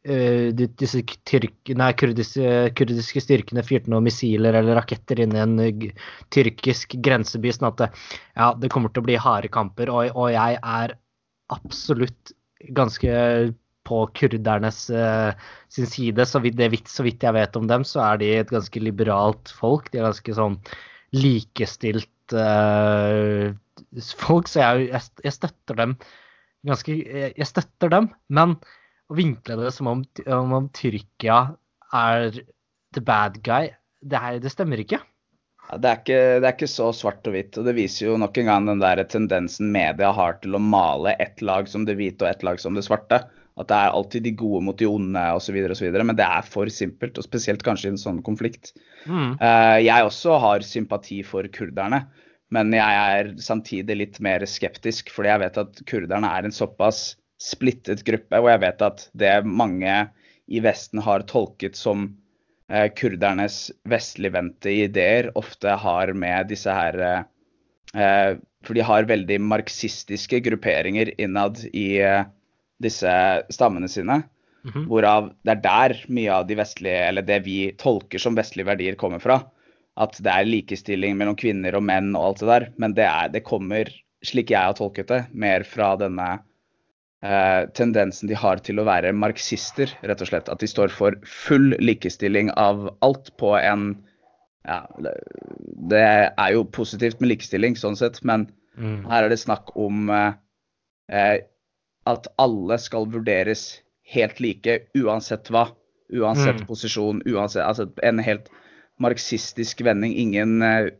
disse 0.07 1.01
tyrk, 1.27 1.71
nei, 1.75 1.89
kurdiske, 1.99 2.51
kurdiske, 2.77 3.21
styrkene 3.23 3.63
fyrte 3.65 3.91
noen 3.91 4.05
missiler 4.07 4.55
eller 4.55 4.77
raketter 4.79 5.19
inn 5.23 5.35
i 5.35 5.41
en 5.43 5.57
tyrkisk 6.33 6.95
grenseby. 7.03 7.51
sånn 7.51 7.69
at 7.71 7.81
det, 7.81 7.89
ja, 8.37 8.53
det 8.55 8.71
kommer 8.71 8.93
til 8.93 9.03
å 9.03 9.07
bli 9.09 9.19
harde 9.19 9.51
kamper. 9.51 9.91
Og, 9.91 10.15
og 10.15 10.31
jeg 10.31 10.59
er 10.61 10.95
absolutt 11.53 12.33
ganske 12.75 13.13
på 13.87 14.01
kurdernes 14.19 14.81
uh, 14.91 15.31
sin 15.71 15.87
side. 15.87 16.25
Så 16.27 16.41
vidt, 16.43 16.57
det, 16.59 16.71
så 16.91 17.05
vidt 17.07 17.23
jeg 17.23 17.35
vet 17.37 17.59
om 17.59 17.67
dem, 17.69 17.85
så 17.87 18.03
er 18.09 18.21
de 18.21 18.31
et 18.41 18.53
ganske 18.53 18.83
liberalt 18.83 19.51
folk. 19.55 19.91
De 19.91 20.01
er 20.01 20.09
ganske 20.09 20.37
sånn 20.37 20.59
likestilt 21.15 22.35
uh, 22.35 23.53
folk, 24.19 24.49
så 24.51 24.63
jeg, 24.63 24.89
jeg, 24.91 25.11
jeg, 25.23 25.35
støtter 25.37 25.77
dem 25.79 25.93
ganske 26.67 26.91
Jeg 26.91 27.47
støtter 27.47 27.91
dem, 27.93 28.09
men 28.33 28.57
å 29.07 29.17
vinkle 29.17 29.59
det 29.59 29.71
som 29.75 29.89
om, 29.91 30.03
om, 30.25 30.55
om 30.61 30.69
Tyrkia 30.75 31.39
er 31.95 32.41
the 32.95 33.03
bad 33.03 33.39
guy, 33.43 33.71
det, 34.01 34.19
her, 34.19 34.39
det 34.43 34.51
stemmer 34.51 34.81
ikke. 34.83 34.99
Ja, 35.67 35.77
det, 35.83 35.89
er 35.89 35.99
ikke, 35.99 36.19
det, 36.39 36.45
er 36.47 36.53
ikke, 36.55 36.69
så 36.71 36.91
svart 36.95 37.27
og 37.27 37.35
hvitt. 37.35 37.57
og 37.59 37.67
Det 37.67 37.75
viser 37.75 38.07
jo 38.07 38.19
nok 38.19 38.37
en 38.39 38.51
gang 38.51 38.69
den 38.69 38.83
der 38.83 39.01
tendensen 39.11 39.71
media 39.73 40.13
har 40.15 40.37
til 40.43 40.55
å 40.55 40.63
male 40.63 41.17
ett 41.23 41.43
lag 41.43 41.67
som 41.67 41.83
det 41.87 41.97
hvite 41.99 42.23
og 42.23 42.31
ett 42.31 42.45
lag 42.47 42.61
som 42.63 42.77
det 42.77 42.85
svarte. 42.87 43.25
At 43.57 43.71
det 43.71 43.75
er 43.75 43.95
alltid 43.97 44.23
de 44.27 44.35
gode 44.37 44.61
mot 44.63 44.77
de 44.77 44.87
onde 44.87 45.23
osv. 45.33 45.57
Men 45.57 46.15
det 46.15 46.27
er 46.27 46.45
for 46.45 46.71
simpelt, 46.71 47.17
og 47.17 47.25
spesielt 47.25 47.65
kanskje 47.65 47.89
i 47.89 47.93
en 47.95 47.99
sånn 47.99 48.21
konflikt. 48.23 48.71
Mm. 49.09 49.33
Uh, 49.41 49.77
jeg 49.81 50.07
også 50.07 50.37
har 50.43 50.63
sympati 50.63 51.23
for 51.25 51.47
kurderne, 51.51 52.03
men 52.53 52.71
jeg 52.77 52.99
er 53.17 53.31
samtidig 53.41 53.97
litt 53.97 54.19
mer 54.23 54.45
skeptisk. 54.47 55.09
Fordi 55.11 55.33
jeg 55.33 55.43
vet 55.43 55.59
at 55.65 55.81
kurderne 55.89 56.31
er 56.37 56.47
en 56.47 56.55
såpass 56.55 57.17
splittet 57.37 58.03
gruppe, 58.05 58.39
og 58.41 58.49
jeg 58.51 58.63
vet 58.65 58.85
at 58.85 59.03
det 59.17 59.33
mange 59.45 59.97
i 60.47 60.61
Vesten 60.63 61.01
har 61.03 61.25
tolket 61.29 61.77
som 61.77 62.07
eh, 62.71 62.87
kurdernes 62.97 63.67
vestligvendte 63.89 64.73
ideer, 64.85 65.31
ofte 65.37 65.75
har 65.79 66.13
med 66.17 66.49
disse 66.53 66.73
her 66.73 66.99
eh, 67.03 68.37
For 68.65 68.75
de 68.75 68.83
har 68.83 69.09
veldig 69.09 69.37
marxistiske 69.43 70.41
grupperinger 70.47 71.13
innad 71.21 71.61
i 71.73 71.99
eh, 72.03 72.25
disse 72.83 73.11
stammene 73.53 73.87
sine. 73.87 74.23
Mm 74.63 74.71
-hmm. 74.73 74.87
Hvorav 74.87 75.29
det 75.43 75.51
er 75.51 75.61
der 75.61 76.05
mye 76.07 76.31
av 76.33 76.47
de 76.47 76.55
vestlige, 76.55 77.07
eller 77.07 77.21
det 77.21 77.45
vi 77.45 77.71
tolker 77.77 78.19
som 78.19 78.35
vestlige 78.35 78.65
verdier, 78.65 78.95
kommer 78.95 79.19
fra. 79.19 79.43
At 79.97 80.17
det 80.23 80.31
er 80.31 80.45
likestilling 80.45 81.17
mellom 81.17 81.35
kvinner 81.35 81.75
og 81.75 81.83
menn 81.83 82.15
og 82.15 82.25
alt 82.25 82.39
det 82.39 82.47
der. 82.47 82.69
Men 82.77 82.93
det, 82.93 83.05
er, 83.05 83.29
det 83.29 83.43
kommer, 83.43 83.89
slik 84.23 84.51
jeg 84.51 84.59
har 84.59 84.73
tolket 84.73 85.07
det, 85.07 85.25
mer 85.33 85.63
fra 85.63 85.95
denne 85.95 86.39
tendensen 87.73 88.29
de 88.29 88.35
har 88.37 88.59
til 88.61 88.77
å 88.77 88.85
være 88.85 89.09
marxister, 89.17 89.89
rett 90.05 90.19
og 90.21 90.29
slett. 90.29 90.51
At 90.53 90.61
de 90.61 90.67
står 90.69 90.91
for 90.93 91.15
full 91.25 91.71
likestilling 91.81 92.51
av 92.61 92.91
alt 93.01 93.31
på 93.41 93.55
en 93.57 93.95
ja, 94.67 94.83
Det 95.89 96.03
er 96.03 96.51
jo 96.53 96.65
positivt 96.75 97.21
med 97.23 97.31
likestilling, 97.31 97.77
sånn 97.79 97.97
sett, 97.97 98.19
men 98.27 98.45
mm. 98.77 99.07
her 99.09 99.25
er 99.25 99.31
det 99.31 99.39
snakk 99.41 99.71
om 99.79 100.11
eh, 100.11 101.39
at 102.07 102.29
alle 102.37 102.77
skal 102.81 103.07
vurderes 103.11 103.79
helt 104.13 104.39
like 104.43 104.79
uansett 104.97 105.51
hva. 105.53 105.69
Uansett 106.13 106.61
mm. 106.61 106.67
posisjon, 106.69 107.17
uansett 107.27 107.65
Altså 107.65 107.89
en 108.07 108.21
helt 108.23 108.47
marxistisk 109.03 109.81
vending. 109.83 110.13
Ingen 110.15 110.61
eh, 110.63 110.91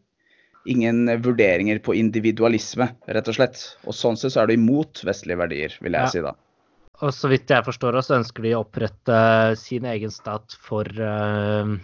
ingen 0.70 1.06
vurderinger 1.24 1.80
på 1.84 1.96
individualisme, 1.98 2.90
rett 3.08 3.32
og 3.32 3.38
slett. 3.38 3.64
Og 3.88 3.96
sånn 3.96 4.20
sett 4.20 4.36
så 4.36 4.44
er 4.44 4.50
du 4.50 4.58
imot 4.58 5.04
vestlige 5.08 5.40
verdier, 5.40 5.76
vil 5.84 5.98
jeg 5.98 6.08
ja. 6.08 6.14
si 6.14 6.24
da. 6.26 6.34
Og 7.06 7.14
så 7.14 7.30
vidt 7.30 7.52
jeg 7.54 7.66
forstår 7.66 8.00
så 8.02 8.18
ønsker 8.18 8.46
de 8.46 8.56
å 8.58 8.64
opprette 8.64 9.20
sin 9.60 9.86
egen 9.86 10.14
stat 10.14 10.56
for, 10.66 10.90
uh, 10.98 11.76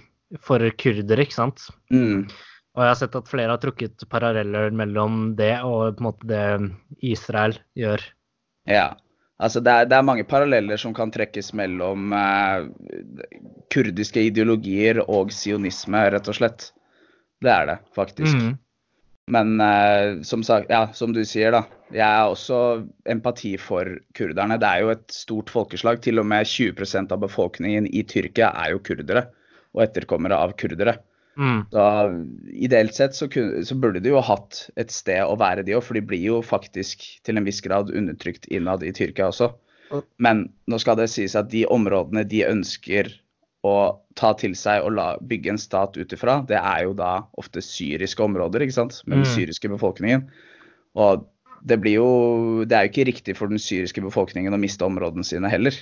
for 0.42 0.66
kurdere, 0.82 1.28
ikke 1.28 1.38
sant? 1.38 1.68
Mm. 1.94 2.26
Og 2.74 2.82
jeg 2.82 2.90
har 2.90 2.98
sett 2.98 3.16
at 3.20 3.30
flere 3.30 3.54
har 3.54 3.62
trukket 3.62 4.08
paralleller 4.10 4.74
mellom 4.74 5.36
det 5.38 5.54
og 5.62 6.00
på 6.00 6.02
en 6.02 6.08
måte 6.08 6.30
det 6.32 6.46
Israel 7.06 7.60
gjør. 7.78 8.02
Ja. 8.70 8.88
Altså 9.44 9.62
det 9.62 9.74
er, 9.74 9.90
det 9.90 9.98
er 9.98 10.08
mange 10.08 10.26
paralleller 10.26 10.80
som 10.82 10.94
kan 10.96 11.12
trekkes 11.14 11.52
mellom 11.58 12.14
eh, 12.16 12.66
kurdiske 13.74 14.24
ideologier 14.30 15.02
og 15.04 15.34
sionisme, 15.36 16.02
rett 16.16 16.30
og 16.32 16.38
slett. 16.38 16.72
Det 17.44 17.52
er 17.52 17.70
det, 17.70 17.78
faktisk. 17.98 18.40
Mm. 18.40 18.54
Men 19.32 19.62
eh, 19.62 20.22
som, 20.22 20.44
sagt, 20.44 20.70
ja, 20.70 20.90
som, 20.94 21.14
du 21.16 21.24
sier, 21.26 21.54
da. 21.56 21.64
Jeg 21.94 22.04
er 22.04 22.28
også 22.28 22.58
empati 23.10 23.54
for 23.62 23.88
kurderne. 24.18 24.58
Det 24.60 24.68
er 24.70 24.84
jo 24.84 24.92
et 24.92 25.16
stort 25.16 25.54
folkeslag. 25.54 26.02
Til 26.04 26.20
og 26.20 26.28
med 26.28 26.50
20% 26.50 27.14
av 27.14 27.24
befolkningen 27.24 27.88
i 27.88 28.04
Tyrkia 28.10 28.52
er 28.66 28.74
jo 28.74 28.84
kurdere. 28.84 29.28
Og 29.74 29.86
etterkommere 29.86 30.38
av 30.38 30.56
kurdere. 30.60 30.98
Mm. 31.40 31.64
Da, 31.72 31.86
ideelt 32.54 32.94
sett 32.94 33.16
så, 33.18 33.26
kunne, 33.32 33.64
så, 33.66 33.78
burde 33.80 34.04
de 34.04 34.12
jo 34.12 34.22
hatt 34.22 34.68
et 34.78 34.92
sted 34.94 35.24
å 35.24 35.38
være, 35.40 35.64
de 35.66 35.78
òg. 35.78 35.86
For 35.88 35.98
de 35.98 36.04
blir 36.06 36.28
jo 36.28 36.44
faktisk 36.46 37.08
til 37.24 37.40
en 37.40 37.48
viss 37.48 37.64
grad 37.64 37.94
undertrykt 37.96 38.50
innad 38.52 38.84
i 38.84 38.92
Tyrkia 38.96 39.32
også. 39.32 39.54
Men 40.22 40.48
nå 40.70 40.80
skal 40.82 40.98
det 40.98 41.12
sies 41.14 41.36
at 41.38 41.52
de 41.52 41.68
områdene 41.70 42.26
de 42.26 42.42
ønsker 42.48 43.12
å 43.64 43.76
ta 44.20 44.34
til 44.38 44.56
seg 44.60 44.84
og 44.84 44.96
la, 44.98 45.08
bygge 45.24 45.54
en 45.54 45.62
stat 45.62 45.96
ut 45.96 46.16
ifra, 46.16 46.42
det 46.48 46.60
er 46.60 46.84
jo 46.88 46.96
da 46.98 47.14
ofte 47.40 47.64
syriske 47.64 48.24
områder, 48.26 48.66
ikke 48.66 48.76
sant, 48.76 49.00
med 49.06 49.22
den 49.22 49.28
mm. 49.28 49.34
syriske 49.34 49.72
befolkningen. 49.72 50.28
Og 51.00 51.24
det 51.64 51.80
blir 51.80 51.96
jo 51.96 52.08
Det 52.68 52.76
er 52.76 52.86
jo 52.86 52.92
ikke 52.92 53.08
riktig 53.08 53.38
for 53.38 53.48
den 53.48 53.62
syriske 53.62 54.04
befolkningen 54.04 54.54
å 54.54 54.60
miste 54.60 54.84
områdene 54.84 55.24
sine 55.24 55.52
heller. 55.52 55.78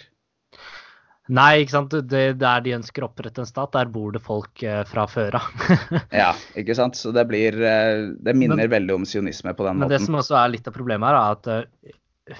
Nei, 1.32 1.62
ikke 1.64 1.74
sant. 1.74 1.94
Det, 2.12 2.22
der 2.42 2.64
de 2.66 2.74
ønsker 2.76 3.06
å 3.06 3.08
opprette 3.12 3.44
en 3.44 3.50
stat, 3.50 3.72
der 3.76 3.90
bor 3.94 4.12
det 4.14 4.22
folk 4.26 4.64
eh, 4.68 4.82
fra 4.90 5.06
før 5.08 5.38
av. 5.40 5.66
ja, 6.22 6.32
ikke 6.60 6.76
sant. 6.78 6.98
Så 7.00 7.14
det 7.16 7.24
blir 7.30 7.56
eh, 7.56 8.10
Det 8.20 8.36
minner 8.36 8.66
men, 8.66 8.72
veldig 8.74 8.98
om 9.00 9.08
sionisme 9.08 9.54
på 9.56 9.66
den 9.66 9.78
men 9.78 9.86
måten. 9.86 9.94
Men 9.94 9.96
det 9.96 10.06
som 10.06 10.18
også 10.20 10.38
er 10.42 10.54
litt 10.58 10.68
av 10.68 10.76
problemet 10.76 11.08
her, 11.08 11.20
er 11.20 11.38
at 11.38 11.52
eh, 11.54 11.94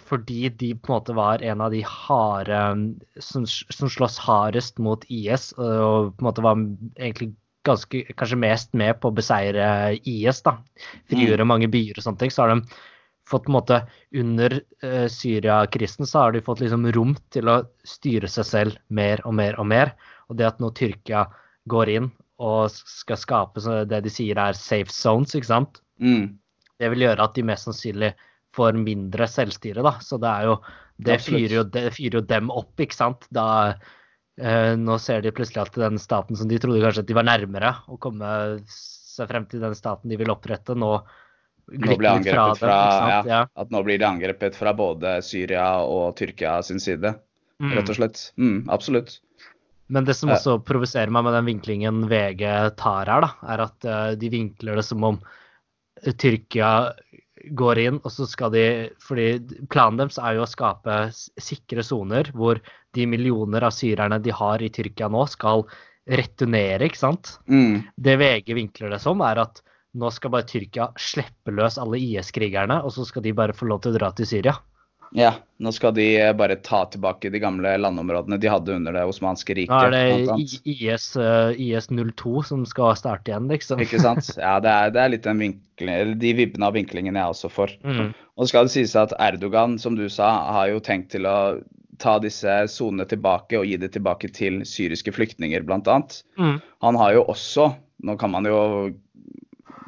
fordi 0.08 0.50
de 0.50 0.72
på 0.76 0.92
en 0.92 0.98
måte 1.00 1.16
var 1.18 1.44
en 1.46 1.62
av 1.62 1.74
de 1.74 1.82
harde 1.88 2.62
som, 3.20 3.46
som 3.48 3.90
slåss 3.90 4.20
hardest 4.22 4.80
mot 4.80 5.06
IS, 5.10 5.52
og 5.58 6.14
på 6.16 6.24
en 6.24 6.30
måte 6.30 6.46
var 6.46 6.60
egentlig 7.00 7.32
ganske, 7.68 8.04
kanskje 8.18 8.40
mest 8.42 8.74
med 8.78 9.00
på 9.02 9.12
å 9.12 9.16
beseire 9.16 9.66
IS, 10.08 10.42
da. 10.46 10.58
Frigjøre 11.12 11.46
mm. 11.46 11.52
mange 11.52 11.70
byer 11.72 12.00
og 12.00 12.06
sånne 12.06 12.24
ting. 12.24 12.34
Så 12.34 12.46
har 12.46 12.54
de 12.54 12.64
fått 13.30 13.46
på 13.46 13.54
en 13.54 13.60
måte 13.60 13.78
Under 14.18 14.58
uh, 14.84 15.08
Syria-krisen 15.12 16.10
så 16.10 16.26
har 16.26 16.34
de 16.36 16.44
fått 16.44 16.64
liksom 16.64 16.90
rom 16.96 17.14
til 17.34 17.52
å 17.52 17.62
styre 17.88 18.30
seg 18.32 18.48
selv 18.48 18.82
mer 18.90 19.24
og 19.28 19.38
mer 19.38 19.60
og 19.62 19.70
mer. 19.72 19.94
Og 20.30 20.40
det 20.40 20.50
at 20.50 20.60
nå 20.64 20.72
Tyrkia 20.76 21.28
går 21.72 21.94
inn 21.94 22.12
og 22.42 22.74
skal 22.74 23.20
skape 23.22 23.62
det 23.86 24.02
de 24.02 24.12
sier 24.12 24.40
er 24.42 24.58
safe 24.58 24.90
zones, 24.90 25.36
ikke 25.38 25.52
sant. 25.52 25.82
Mm. 26.02 26.40
Det 26.82 26.90
vil 26.90 27.06
gjøre 27.06 27.28
at 27.28 27.36
de 27.38 27.46
mest 27.46 27.68
sannsynlig 27.68 28.16
får 28.56 28.78
mindre 28.80 29.28
selvstyre, 29.32 29.84
da. 29.86 29.96
Så 30.04 30.20
det 30.22 30.30
er 30.30 30.52
jo 30.52 30.62
Det 31.02 31.18
fyrer 31.24 31.56
jo, 31.56 31.64
det 31.64 31.88
fyrer 31.96 32.20
jo 32.20 32.28
dem 32.30 32.52
opp, 32.54 32.76
ikke 32.80 32.98
sant. 32.98 33.26
Da 33.34 33.48
eh, 33.72 34.74
Nå 34.78 35.00
ser 35.02 35.24
de 35.26 35.34
plutselig 35.34 35.64
at 35.64 35.82
den 35.82 36.00
staten 36.02 36.38
som 36.38 36.50
de 36.52 36.60
trodde 36.62 36.84
kanskje 36.84 37.06
at 37.06 37.10
de 37.10 37.18
var 37.18 37.28
nærmere 37.28 37.76
å 37.90 37.98
komme 38.02 38.30
seg 38.70 39.32
frem 39.32 39.48
til 39.50 39.64
den 39.64 39.76
staten 39.76 40.12
de 40.12 40.20
vil 40.20 40.32
opprette, 40.34 40.78
nå 40.78 40.96
nå 41.72 41.96
blir 41.96 42.10
angrepet 42.10 42.60
fra, 42.60 42.78
fra 42.92 43.30
ja, 43.30 43.42
At 43.56 43.70
nå 43.72 43.82
blir 43.86 44.00
de 44.02 44.08
angrepet 44.08 44.58
fra 44.58 44.74
både 44.76 45.20
Syria 45.24 45.82
og 45.88 46.18
Tyrkia 46.20 46.58
sin 46.66 46.82
side, 46.84 47.14
mm. 47.62 47.76
rett 47.78 47.92
og 47.94 48.00
slett. 48.00 48.24
Mm, 48.42 48.66
absolutt. 48.74 49.20
Men 49.92 50.08
det 50.08 50.16
som 50.16 50.32
også 50.32 50.58
provoserer 50.68 51.12
meg 51.12 51.26
med 51.28 51.36
den 51.36 51.48
vinklingen 51.50 52.06
VG 52.12 52.44
tar 52.80 53.12
her, 53.12 53.24
da, 53.24 53.32
er 53.54 53.64
at 53.68 53.88
uh, 53.88 54.12
de 54.20 54.32
vinkler 54.32 54.80
det 54.80 54.86
som 54.88 55.04
om 55.04 55.20
Tyrkia 56.02 56.72
går 57.58 57.82
inn, 57.82 58.00
og 58.02 58.12
så 58.14 58.28
skal 58.30 58.54
de 58.54 58.66
fordi 59.02 59.58
Planen 59.72 60.00
deres 60.02 60.20
er 60.22 60.38
jo 60.38 60.46
å 60.46 60.50
skape 60.50 60.98
sikre 61.42 61.84
soner 61.86 62.30
hvor 62.36 62.62
de 62.96 63.08
millioner 63.08 63.66
av 63.68 63.76
syrerne 63.76 64.20
de 64.24 64.34
har 64.36 64.62
i 64.62 64.72
Tyrkia 64.74 65.10
nå, 65.12 65.26
skal 65.32 65.66
returnere, 66.12 66.88
ikke 66.88 67.02
sant? 67.02 67.36
Mm. 67.48 67.84
Det 67.96 68.18
VG 68.20 68.56
vinkler 68.58 68.92
det 68.94 69.02
som, 69.04 69.22
er 69.26 69.44
at 69.44 69.62
nå 69.98 70.10
skal 70.14 70.34
bare 70.34 70.48
Tyrkia 70.48 70.90
slippe 71.00 71.54
løs 71.54 71.78
alle 71.82 72.00
IS-krigerne, 72.00 72.82
og 72.84 72.94
så 72.96 73.06
skal 73.08 73.26
de 73.26 73.36
bare 73.38 73.56
få 73.56 73.68
lov 73.70 73.84
til 73.84 73.94
å 73.94 74.00
dra 74.00 74.12
til 74.16 74.30
Syria. 74.30 74.56
Ja, 75.12 75.34
nå 75.60 75.72
skal 75.76 75.92
de 75.96 76.06
eh, 76.16 76.32
bare 76.38 76.56
ta 76.64 76.86
tilbake 76.92 77.30
de 77.34 77.40
gamle 77.44 77.74
landområdene 77.78 78.38
de 78.40 78.50
hadde 78.52 78.78
under 78.80 78.96
det 78.96 79.04
osmanske 79.10 79.56
riket. 79.58 79.74
Nå 79.74 79.98
er 79.98 80.24
det 80.30 80.62
IS, 80.72 81.10
uh, 81.20 81.52
IS-02 81.52 82.46
som 82.48 82.64
skal 82.70 82.96
starte 83.00 83.34
igjen, 83.34 83.50
liksom. 83.52 83.84
Ikke 83.84 84.00
sant. 84.02 84.32
Ja, 84.40 84.56
det 84.64 84.72
er, 84.72 84.94
det 84.96 85.04
er 85.04 85.14
litt 85.16 85.28
vinkling, 85.28 86.16
de 86.22 86.34
vibbene 86.38 86.70
av 86.70 86.78
vinklingen 86.78 87.20
jeg 87.20 87.36
også 87.36 87.52
får. 87.52 87.76
Mm. 87.84 88.14
Og 88.40 88.50
skal 88.50 88.68
det 88.68 88.76
sies 88.78 88.96
at 89.00 89.14
Erdogan, 89.20 89.78
som 89.82 90.00
du 90.00 90.08
sa, 90.10 90.32
har 90.56 90.72
jo 90.72 90.82
tenkt 90.84 91.12
til 91.16 91.28
å 91.30 91.38
ta 92.02 92.16
disse 92.22 92.54
sonene 92.72 93.06
tilbake 93.10 93.60
og 93.60 93.68
gi 93.70 93.78
det 93.82 93.92
tilbake 93.94 94.32
til 94.34 94.64
syriske 94.66 95.14
flyktninger, 95.14 95.68
bl.a. 95.68 96.00
Mm. 96.40 96.58
Han 96.88 96.98
har 96.98 97.18
jo 97.20 97.28
også, 97.36 97.68
nå 98.08 98.16
kan 98.22 98.34
man 98.34 98.48
jo 98.50 98.62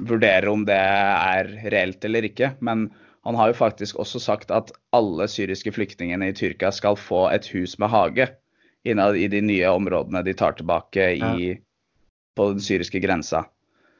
vurdere 0.04 0.52
om 0.52 0.68
det 0.68 0.78
er 0.78 1.50
reelt 1.72 2.06
eller 2.06 2.28
ikke, 2.28 2.54
men 2.66 2.90
han 3.24 3.36
har 3.40 3.52
jo 3.52 3.58
faktisk 3.58 4.00
også 4.04 4.20
sagt 4.20 4.52
at 4.52 4.72
alle 4.96 5.28
syriske 5.32 5.72
flyktningene 5.72 6.32
i 6.32 6.36
Tyrkia 6.36 6.74
skal 6.76 6.98
få 7.00 7.28
et 7.32 7.48
hus 7.54 7.78
med 7.80 7.92
hage 7.94 8.28
innad 8.84 9.16
i 9.16 9.30
de 9.32 9.40
nye 9.42 9.70
områdene 9.72 10.24
de 10.26 10.34
tar 10.36 10.58
tilbake 10.60 11.14
i, 11.16 11.20
ja. 11.24 11.60
på 12.36 12.50
den 12.52 12.64
syriske 12.64 13.00
grensa. 13.04 13.46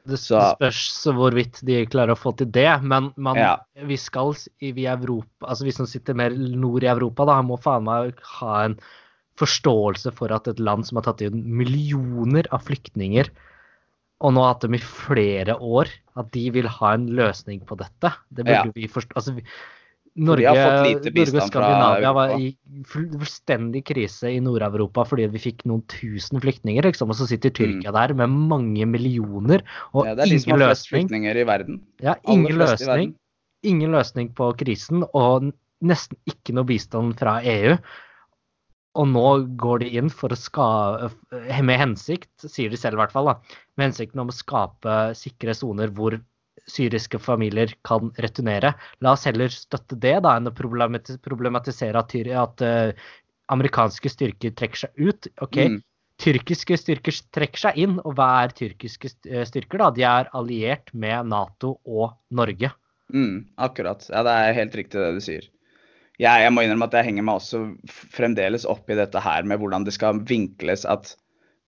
Det 0.04 0.18
spørs 0.20 0.82
hvorvidt 1.16 1.62
de 1.64 1.78
klarer 1.88 2.12
å 2.12 2.20
få 2.20 2.34
til 2.36 2.50
det, 2.52 2.68
men 2.84 3.08
man, 3.16 3.38
ja. 3.40 3.54
vi 3.88 3.96
skal 3.96 4.34
i 4.60 4.74
Europa, 4.84 5.46
altså 5.48 5.64
vi 5.64 5.72
som 5.72 5.88
sitter 5.88 6.18
mer 6.18 6.36
nord 6.36 6.84
i 6.84 6.90
Europa, 6.92 7.24
da, 7.30 7.38
må 7.40 7.56
faen 7.56 7.86
meg 7.88 8.20
ha 8.36 8.58
en 8.66 8.76
forståelse 9.40 10.12
for 10.14 10.34
at 10.36 10.50
et 10.52 10.60
land 10.60 10.84
som 10.86 11.00
har 11.00 11.08
tatt 11.08 11.24
inn 11.24 11.40
millioner 11.56 12.44
av 12.52 12.68
flyktninger, 12.68 13.32
og 14.24 14.32
nå 14.32 14.42
har 14.44 14.54
hatt 14.54 14.64
dem 14.64 14.76
i 14.78 14.82
flere 14.82 15.56
år, 15.60 15.90
at 16.16 16.28
de 16.32 16.44
vil 16.54 16.68
ha 16.78 16.92
en 16.96 17.08
løsning 17.12 17.60
på 17.68 17.76
dette. 17.76 18.12
Det 18.32 18.46
burde 18.46 18.70
ja. 18.70 18.76
vi 18.76 18.88
forstå. 18.88 19.16
Altså, 19.20 19.34
Norge, 20.14 20.46
Norge 20.46 21.22
og 21.24 21.48
Skandinavia 21.48 22.12
var 22.14 22.32
i 22.38 22.52
fullstendig 22.86 23.82
krise 23.88 24.30
i 24.30 24.38
Nord-Europa 24.42 25.02
fordi 25.10 25.26
vi 25.32 25.42
fikk 25.42 25.64
noen 25.66 25.82
tusen 25.90 26.38
flyktninger. 26.42 26.86
Liksom, 26.86 27.10
og 27.10 27.18
så 27.18 27.26
sitter 27.26 27.50
mm. 27.50 27.56
Tyrkia 27.58 27.90
mm. 27.90 27.96
der 27.98 28.14
med 28.22 28.38
mange 28.54 28.86
millioner 28.86 29.64
og 29.90 30.06
ja, 30.06 30.14
det 30.14 30.28
ingen 30.30 30.38
de 30.38 30.44
som 30.46 30.62
flest 30.62 30.90
flyktninger 30.92 31.42
i 31.42 31.46
verden. 31.50 31.82
Ja, 32.04 32.14
ingen 32.30 32.62
løsning, 32.62 33.16
ingen 33.66 33.96
løsning 33.96 34.30
på 34.38 34.52
krisen 34.62 35.02
og 35.10 35.50
nesten 35.84 36.20
ikke 36.30 36.54
noe 36.54 36.68
bistand 36.70 37.18
fra 37.18 37.40
EU. 37.42 37.74
Og 38.94 39.08
nå 39.10 39.28
går 39.58 39.82
de 39.82 39.88
inn 39.98 40.10
for 40.12 40.30
å 40.30 40.38
skape, 40.38 41.10
med 41.66 41.80
hensikt, 41.80 42.30
sier 42.46 42.70
de 42.70 42.78
selv 42.78 42.98
i 42.98 43.02
hvert 43.02 43.14
fall, 43.14 43.32
da, 43.32 43.58
med 43.74 43.90
hensikten 43.90 44.22
om 44.22 44.30
å 44.30 44.36
skape 44.36 44.98
sikre 45.18 45.56
soner 45.58 45.90
hvor 45.94 46.20
syriske 46.70 47.18
familier 47.20 47.74
kan 47.84 48.12
returnere. 48.22 48.70
La 49.04 49.16
oss 49.16 49.26
heller 49.28 49.50
støtte 49.52 49.98
det 50.00 50.14
da, 50.24 50.36
enn 50.38 50.48
å 50.48 50.54
problematisere 50.54 52.00
at, 52.00 52.14
at 52.44 52.64
uh, 52.64 53.08
amerikanske 53.52 54.12
styrker 54.12 54.54
trekker 54.56 54.86
seg 54.86 55.02
ut. 55.10 55.28
OK, 55.44 55.58
Mm. 55.66 55.82
tyrkiske 56.22 56.78
styrker 56.78 57.18
trekker 57.34 57.64
seg 57.66 57.82
inn, 57.82 57.98
og 58.00 58.14
hva 58.16 58.44
er 58.44 58.54
tyrkiske 58.54 59.10
eh, 59.26 59.44
styrker, 59.48 59.82
da? 59.82 59.90
De 59.90 60.06
er 60.06 60.30
alliert 60.32 60.94
med 60.94 61.26
Nato 61.34 61.74
og 61.84 62.14
Norge. 62.30 62.70
Mm, 63.12 63.50
akkurat. 63.60 64.06
Ja, 64.08 64.22
det 64.24 64.32
er 64.32 64.56
helt 64.62 64.78
riktig 64.78 65.02
det 65.02 65.12
du 65.18 65.20
sier. 65.20 65.50
Jeg, 66.20 66.44
jeg 66.44 66.52
må 66.54 66.62
innrømme 66.62 66.86
at 66.86 66.94
jeg 66.98 67.08
henger 67.08 67.26
meg 67.26 67.40
også 67.40 67.60
fremdeles 68.14 68.66
opp 68.70 68.90
i 68.90 68.98
dette 68.98 69.22
her 69.22 69.46
med 69.48 69.58
hvordan 69.58 69.86
det 69.86 69.96
skal 69.96 70.22
vinkles 70.28 70.86
at 70.86 71.16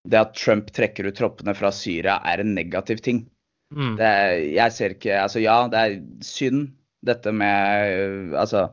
det 0.06 0.20
at 0.20 0.36
Trump 0.38 0.70
trekker 0.74 1.08
ut 1.08 1.16
troppene 1.18 1.54
fra 1.58 1.72
Syria 1.74 2.20
er 2.30 2.42
en 2.42 2.54
negativ 2.54 3.02
ting. 3.02 3.24
Mm. 3.74 3.96
Det 3.98 4.10
jeg 4.54 4.74
ser 4.76 4.92
ikke 4.94 5.16
Altså 5.18 5.40
ja, 5.42 5.56
det 5.66 5.80
er 5.80 5.96
synd 6.22 6.68
dette 7.06 7.32
med 7.34 7.94
øh, 7.96 8.36
altså 8.38 8.68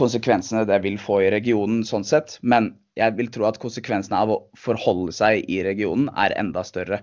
konsekvensene 0.00 0.64
det 0.68 0.80
vil 0.86 0.96
få 1.00 1.20
i 1.26 1.32
regionen 1.32 1.82
sånn 1.84 2.06
sett, 2.08 2.38
men 2.40 2.72
jeg 2.96 3.16
vil 3.18 3.28
tro 3.32 3.44
at 3.48 3.60
konsekvensene 3.60 4.16
av 4.24 4.32
å 4.32 4.38
forholde 4.58 5.12
seg 5.16 5.44
i 5.52 5.60
regionen 5.64 6.08
er 6.16 6.34
enda 6.40 6.64
større. 6.64 7.02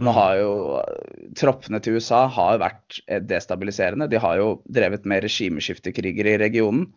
Nå 0.00 0.12
har 0.16 0.38
jo 0.40 0.52
øh, 0.80 1.28
Troppene 1.38 1.80
til 1.84 1.98
USA 1.98 2.24
har 2.32 2.58
vært 2.62 2.98
eh, 3.06 3.20
destabiliserende. 3.22 4.08
De 4.10 4.20
har 4.20 4.40
jo 4.40 4.48
drevet 4.64 5.04
med 5.08 5.22
regimeskiftekriger 5.26 6.32
i 6.32 6.38
regionen. 6.40 6.88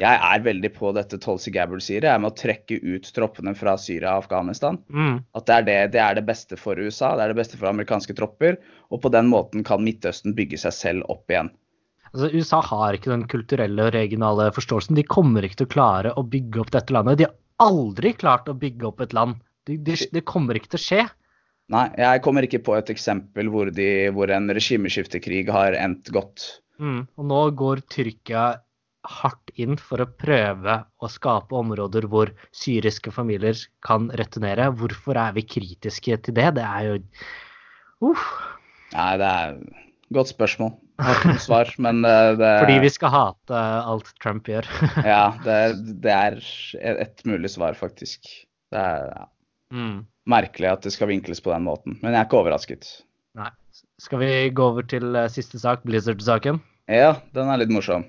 Jeg 0.00 0.18
er 0.24 0.42
veldig 0.42 0.70
på 0.74 0.90
dette 0.96 1.18
Tolsi 1.20 1.52
Gabbard 1.54 1.82
sier, 1.84 2.04
jeg 2.08 2.20
med 2.22 2.32
å 2.32 2.36
trekke 2.38 2.78
ut 2.80 3.10
troppene 3.14 3.52
fra 3.54 3.74
Syria 3.78 4.16
og 4.16 4.24
Afghanistan. 4.24 4.78
Mm. 4.88 5.20
At 5.36 5.46
det 5.46 5.56
er 5.56 5.66
det, 5.66 5.76
det 5.94 6.00
er 6.02 6.16
det 6.18 6.24
beste 6.26 6.58
for 6.58 6.80
USA, 6.80 7.12
det 7.18 7.26
er 7.26 7.34
det 7.34 7.38
beste 7.38 7.60
for 7.60 7.70
amerikanske 7.70 8.16
tropper. 8.18 8.58
Og 8.90 9.02
på 9.04 9.12
den 9.12 9.28
måten 9.30 9.66
kan 9.66 9.84
Midtøsten 9.84 10.34
bygge 10.38 10.58
seg 10.64 10.74
selv 10.78 11.12
opp 11.12 11.30
igjen. 11.30 11.52
Altså, 12.12 12.28
USA 12.34 12.60
har 12.72 12.96
ikke 12.96 13.12
den 13.12 13.24
kulturelle 13.30 13.86
og 13.88 13.94
regionale 13.94 14.50
forståelsen. 14.56 14.96
De 14.98 15.06
kommer 15.06 15.46
ikke 15.46 15.62
til 15.62 15.70
å 15.70 15.74
klare 15.76 16.12
å 16.16 16.24
bygge 16.28 16.64
opp 16.64 16.72
dette 16.74 16.96
landet. 16.96 17.20
De 17.20 17.28
har 17.28 17.68
aldri 17.68 18.12
klart 18.18 18.50
å 18.50 18.58
bygge 18.58 18.88
opp 18.88 19.04
et 19.04 19.14
land. 19.16 19.38
Det 19.68 19.78
de, 19.86 19.96
de 20.12 20.24
kommer 20.26 20.58
ikke 20.58 20.74
til 20.74 20.80
å 20.80 20.86
skje. 20.86 21.06
Nei, 21.72 21.86
jeg 22.00 22.20
kommer 22.24 22.44
ikke 22.44 22.60
på 22.66 22.74
et 22.76 22.90
eksempel 22.92 23.48
hvor, 23.52 23.70
de, 23.72 23.88
hvor 24.12 24.32
en 24.34 24.50
regimeskiftekrig 24.52 25.46
har 25.54 25.76
endt 25.78 26.10
godt. 26.12 26.48
Mm. 26.82 27.06
Og 27.16 27.28
nå 27.30 27.42
går 27.56 27.84
Tyrkia 27.92 28.50
hardt 29.08 29.50
inn 29.58 29.76
for 29.80 30.02
å 30.04 30.06
prøve 30.06 30.76
å 31.02 31.10
skape 31.10 31.56
områder 31.58 32.06
hvor 32.10 32.30
syriske 32.54 33.10
familier 33.14 33.58
kan 33.86 34.10
returnere. 34.18 34.68
Hvorfor 34.78 35.18
er 35.18 35.34
vi 35.36 35.42
kritiske 35.46 36.20
til 36.26 36.36
det? 36.38 36.52
Det 36.58 36.66
er 36.66 36.88
jo 36.90 36.98
uh. 38.06 38.28
Nei, 38.92 39.10
det 39.18 39.28
er 39.32 39.58
godt 40.12 40.30
spørsmål. 40.34 40.74
Har 41.02 41.16
ikke 41.18 41.32
noe 41.32 41.42
svar, 41.42 41.70
men 41.82 42.02
det 42.04 42.12
er... 42.46 42.60
Fordi 42.60 42.74
vi 42.84 42.90
skal 42.92 43.10
hate 43.14 43.60
alt 43.90 44.10
Trump 44.22 44.46
gjør. 44.52 44.68
Ja, 45.08 45.22
det 45.42 45.54
er, 45.64 45.76
det 46.04 46.12
er 46.14 46.40
et 47.08 47.22
mulig 47.26 47.50
svar, 47.54 47.74
faktisk. 47.78 48.28
Det 48.72 48.80
er 48.80 49.08
ja, 49.14 49.28
Mm. 49.72 50.02
merkelig 50.28 50.68
at 50.68 50.82
det 50.84 50.90
skal 50.92 51.08
vinkles 51.08 51.40
på 51.40 51.48
den 51.48 51.64
måten, 51.64 51.94
men 52.02 52.12
jeg 52.12 52.20
er 52.20 52.26
ikke 52.26 52.42
overrasket. 52.42 52.90
Nei. 53.40 53.48
Skal 54.02 54.20
vi 54.20 54.28
gå 54.52 54.66
over 54.68 54.84
til 54.84 55.16
eh, 55.16 55.30
siste 55.32 55.56
sak, 55.62 55.80
Blizzard-saken? 55.88 56.58
Ja, 56.92 57.14
den 57.32 57.48
er 57.48 57.62
litt 57.62 57.72
morsom. 57.72 58.04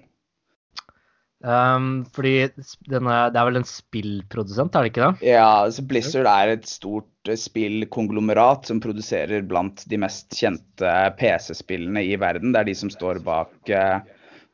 Um, 1.43 2.05
fordi 2.15 2.45
denne, 2.87 3.15
det 3.33 3.39
er 3.39 3.47
vel 3.49 3.59
en 3.59 3.67
spillprodusent, 3.67 4.75
er 4.79 4.85
det 4.85 4.91
ikke 4.93 5.09
det? 5.09 5.27
Ja, 5.33 5.65
altså 5.65 5.83
Blizzard 5.83 6.29
er 6.31 6.53
et 6.53 6.69
stort 6.71 7.27
eh, 7.27 7.35
spillkonglomerat 7.35 8.69
som 8.71 8.79
produserer 8.83 9.43
blant 9.43 9.83
de 9.91 9.99
mest 9.99 10.31
kjente 10.39 10.93
PC-spillene 11.19 12.05
i 12.07 12.15
verden. 12.21 12.55
Det 12.55 12.61
er 12.61 12.69
de 12.71 12.77
som 12.79 12.93
står 12.93 13.19
bak 13.27 13.73
uh, 13.75 13.99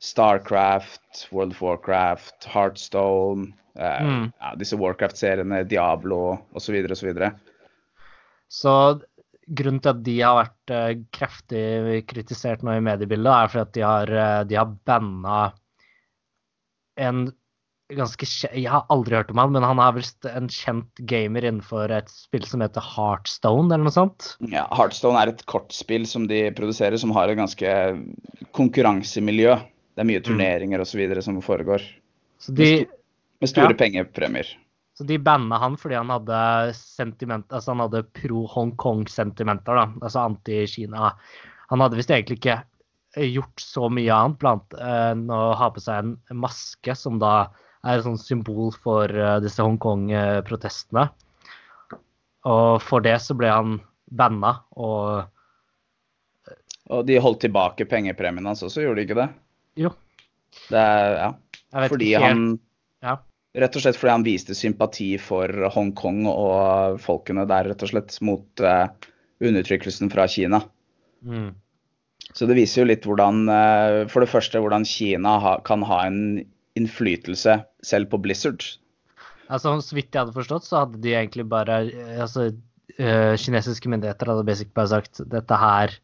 Starcraft, 0.02 1.28
World 1.30 1.54
of 1.54 1.62
Warcraft, 1.62 2.50
Heartstone, 2.56 3.52
uh, 3.78 4.02
Mm. 4.02 4.26
ja, 4.42 4.56
disse 4.58 4.82
Warcraft-seriene, 4.82 5.62
Diablo 5.70 6.40
osv. 6.58 6.82
osv. 6.90 7.14
Så 8.50 8.76
grunnen 9.46 9.80
til 9.86 9.94
at 9.94 10.04
de 10.10 10.20
har 10.26 10.42
vært 10.42 10.74
uh, 10.74 11.06
kraftig 11.14 12.02
kritisert 12.10 12.66
nå 12.66 12.80
i 12.80 12.84
mediebildet, 12.90 13.30
er 13.30 13.54
fordi 13.54 13.62
at 13.68 13.74
de 13.78 13.90
har, 13.92 14.18
uh, 14.18 14.44
de 14.50 14.58
har 14.58 14.78
banna 14.90 15.42
en 17.00 17.30
ganske 17.90 18.28
Jeg 18.54 18.70
har 18.70 18.84
aldri 18.94 19.16
hørt 19.18 19.32
om 19.34 19.40
han, 19.42 19.54
men 19.56 19.64
han 19.66 19.80
er 19.82 19.96
vel 19.96 20.04
en 20.30 20.50
kjent 20.54 21.00
gamer 21.10 21.42
innenfor 21.48 21.90
et 21.96 22.12
spill 22.14 22.44
som 22.46 22.62
heter 22.62 22.86
Heartstone, 22.86 23.72
eller 23.74 23.88
noe 23.88 23.96
sånt. 23.96 24.28
Ja, 24.52 24.68
Heartstone 24.78 25.18
er 25.24 25.32
et 25.32 25.42
kortspill 25.50 26.06
som 26.06 26.28
de 26.30 26.44
produserer, 26.54 27.00
som 27.02 27.10
har 27.18 27.32
et 27.34 27.40
ganske 27.40 27.72
konkurransemiljø. 28.54 29.56
Det 29.98 30.04
er 30.06 30.08
mye 30.08 30.22
turneringer 30.24 30.80
osv. 30.86 31.02
som 31.26 31.42
foregår, 31.44 31.82
Så 32.40 32.54
de, 32.56 32.86
med 33.42 33.50
store 33.50 33.74
Ja. 33.74 33.78
pengepremier. 33.78 34.46
så 34.96 35.06
de 35.08 35.18
banna 35.18 35.58
han 35.60 35.76
fordi 35.78 35.96
han 35.96 36.10
hadde 36.10 36.74
altså 37.50 37.72
han 37.74 37.80
hadde 37.80 38.04
pro-Hongkong-sentimenter, 38.14 39.76
da. 39.76 39.86
Altså 40.02 40.20
anti-Kina. 40.30 41.14
Han 41.70 41.80
hadde 41.80 41.96
visst 41.98 42.10
egentlig 42.12 42.38
ikke 42.40 42.62
gjort 43.18 43.62
så 43.62 43.90
mye 43.90 44.14
annet 44.14 44.40
blant 44.42 44.76
eh, 44.78 45.08
enn 45.14 45.26
å 45.34 45.42
ha 45.58 45.70
på 45.74 45.82
seg 45.84 46.04
en 46.04 46.42
maske, 46.44 46.96
som 46.96 47.18
da 47.22 47.50
er 47.88 47.98
et 47.98 48.06
sånt 48.06 48.22
symbol 48.22 48.74
for 48.76 49.10
eh, 49.10 49.40
disse 49.44 49.64
Hongkong-protestene. 49.64 51.08
Og 52.50 52.80
for 52.84 53.04
det 53.04 53.18
så 53.24 53.36
ble 53.38 53.52
han 53.52 53.80
banna, 54.10 54.60
og 54.80 55.28
Og 56.90 57.06
de 57.06 57.20
holdt 57.22 57.44
tilbake 57.46 57.86
pengepremien 57.86 58.48
hans 58.50 58.64
også, 58.66 58.82
gjorde 58.82 59.02
de 59.02 59.08
ikke 59.08 59.20
det? 59.20 59.30
jo, 59.78 59.92
Det 60.70 60.80
er, 60.80 61.18
ja. 61.20 61.88
Fordi 61.88 62.14
ikke 62.14 62.24
han 62.26 62.48
Ja. 63.06 63.20
Rett 63.60 63.76
og 63.76 63.82
slett 63.82 63.98
fordi 63.98 64.12
han 64.14 64.26
viste 64.26 64.54
sympati 64.54 65.18
for 65.18 65.50
Hongkong 65.74 66.26
og 66.30 67.00
folkene 67.02 67.48
der, 67.50 67.72
rett 67.72 67.82
og 67.86 67.90
slett, 67.90 68.14
mot 68.22 68.62
eh, 68.62 68.86
undertrykkelsen 69.42 70.12
fra 70.14 70.28
Kina. 70.30 70.62
Mm. 71.26 71.56
Så 72.38 72.46
det 72.50 72.60
viser 72.60 72.84
jo 72.84 72.90
litt 72.92 73.08
hvordan 73.10 73.50
eh, 73.50 74.06
For 74.12 74.22
det 74.24 74.30
første 74.32 74.62
hvordan 74.62 74.86
Kina 74.88 75.36
kan 75.68 75.84
ha 75.88 76.04
en 76.06 76.44
innflytelse 76.78 77.58
selv 77.86 78.12
på 78.12 78.20
Blizzard. 78.22 78.62
Altså, 79.50 79.74
så 79.82 79.98
vidt 79.98 80.14
jeg 80.14 80.22
hadde 80.22 80.36
forstått, 80.36 80.68
så 80.68 80.84
hadde 80.84 81.02
de 81.02 81.16
egentlig 81.18 81.48
bare 81.50 81.82
eh, 81.90 82.20
Altså, 82.22 82.52
eh, 82.98 83.34
kinesiske 83.40 83.90
myndigheter 83.90 84.30
hadde 84.30 84.46
basic 84.48 84.74
bare 84.78 84.94
sagt 84.94 85.24
dette 85.34 85.60
her 85.60 85.96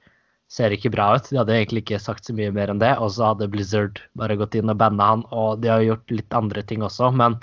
ser 0.51 0.73
ikke 0.73 0.91
bra 0.93 1.11
ut. 1.17 1.29
De 1.29 1.39
hadde 1.39 1.55
egentlig 1.55 1.83
ikke 1.85 2.01
sagt 2.01 2.27
så 2.27 2.35
mye 2.37 2.53
mer 2.53 2.71
enn 2.71 2.81
det. 2.81 2.93
Og 3.01 3.13
så 3.15 3.31
hadde 3.31 3.49
Blizzard 3.51 4.01
bare 4.17 4.37
gått 4.39 4.57
inn 4.57 4.71
og 4.71 4.79
banna 4.81 5.11
han, 5.13 5.23
og 5.33 5.61
de 5.63 5.71
har 5.73 5.85
gjort 5.85 6.13
litt 6.13 6.37
andre 6.37 6.63
ting 6.69 6.85
også. 6.85 7.09
Men 7.17 7.37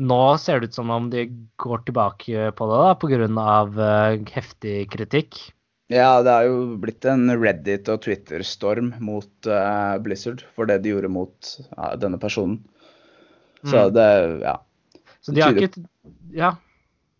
nå 0.00 0.20
ser 0.40 0.60
det 0.60 0.70
ut 0.70 0.78
som 0.78 0.92
om 0.92 1.10
de 1.12 1.26
går 1.60 1.84
tilbake 1.88 2.52
på 2.56 2.68
det 2.70 2.82
da, 2.82 2.94
pga. 3.00 3.88
Heftig 4.32 4.76
kritikk. 4.94 5.42
Ja, 5.90 6.22
det 6.22 6.30
har 6.30 6.44
jo 6.46 6.76
blitt 6.78 7.04
en 7.10 7.26
Reddit- 7.34 7.88
og 7.90 8.02
Twitter-storm 8.04 8.92
mot 9.02 9.46
uh, 9.50 9.96
Blizzard 10.04 10.44
for 10.54 10.68
det 10.70 10.78
de 10.84 10.92
gjorde 10.92 11.10
mot 11.10 11.48
uh, 11.76 11.96
denne 11.98 12.18
personen. 12.22 12.60
Så 13.66 13.88
Mm. 13.88 13.92
det 13.94 14.08
Ja. 14.44 14.56
Så 15.20 15.34
de 15.34 15.42
har 15.42 15.52
ikke 15.52 15.82
Ja. 16.32 16.52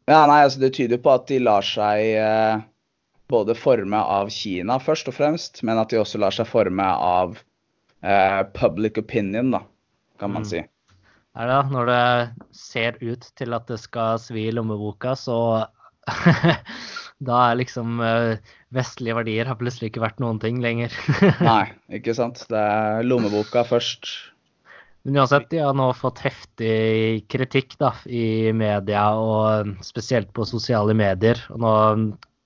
Ja, 0.09 0.27
nei, 0.27 0.43
altså 0.45 0.61
Det 0.61 0.73
tyder 0.75 0.99
på 0.99 1.11
at 1.15 1.27
de 1.29 1.39
lar 1.39 1.63
seg 1.63 2.01
eh, 2.17 2.63
både 3.29 3.55
forme 3.55 3.99
av 4.01 4.31
Kina 4.33 4.79
først 4.83 5.09
og 5.09 5.15
fremst, 5.15 5.63
men 5.63 5.79
at 5.79 5.91
de 5.93 5.99
også 6.01 6.19
lar 6.19 6.31
seg 6.35 6.47
forme 6.49 6.83
av 6.83 7.37
eh, 8.03 8.43
public 8.55 8.97
opinion, 8.99 9.51
da, 9.51 9.61
kan 10.19 10.33
man 10.33 10.43
Mm. 10.43 10.49
si. 10.49 10.63
Ja, 11.37 11.47
da? 11.47 11.63
Når 11.63 11.87
det 11.87 12.47
ser 12.57 12.97
ut 13.03 13.29
til 13.37 13.55
at 13.55 13.67
det 13.69 13.79
skal 13.79 14.19
svi 14.19 14.49
i 14.49 14.53
lommeboka, 14.53 15.13
så 15.15 15.67
Da 17.21 17.51
er 17.51 17.57
liksom 17.61 18.01
vestlige 18.75 19.17
verdier 19.19 19.49
har 19.51 19.59
plutselig 19.59 19.91
ikke 19.91 20.05
vært 20.05 20.21
noen 20.23 20.41
ting 20.43 20.61
lenger. 20.63 20.95
Nei, 21.51 21.73
ikke 22.01 22.15
sant. 22.17 22.45
Det 22.51 22.61
er 22.61 23.07
lommeboka 23.07 23.65
først. 23.69 24.11
Men 25.07 25.23
uansett, 25.23 25.49
de 25.53 25.63
har 25.65 25.77
nå 25.77 25.89
fått 25.97 26.21
heftig 26.27 27.25
kritikk 27.33 27.79
da, 27.81 27.95
i 28.05 28.53
media, 28.53 29.07
og 29.17 29.71
spesielt 29.87 30.29
på 30.37 30.45
sosiale 30.49 30.95
medier. 30.97 31.41
Og 31.55 31.63
nå 31.63 31.77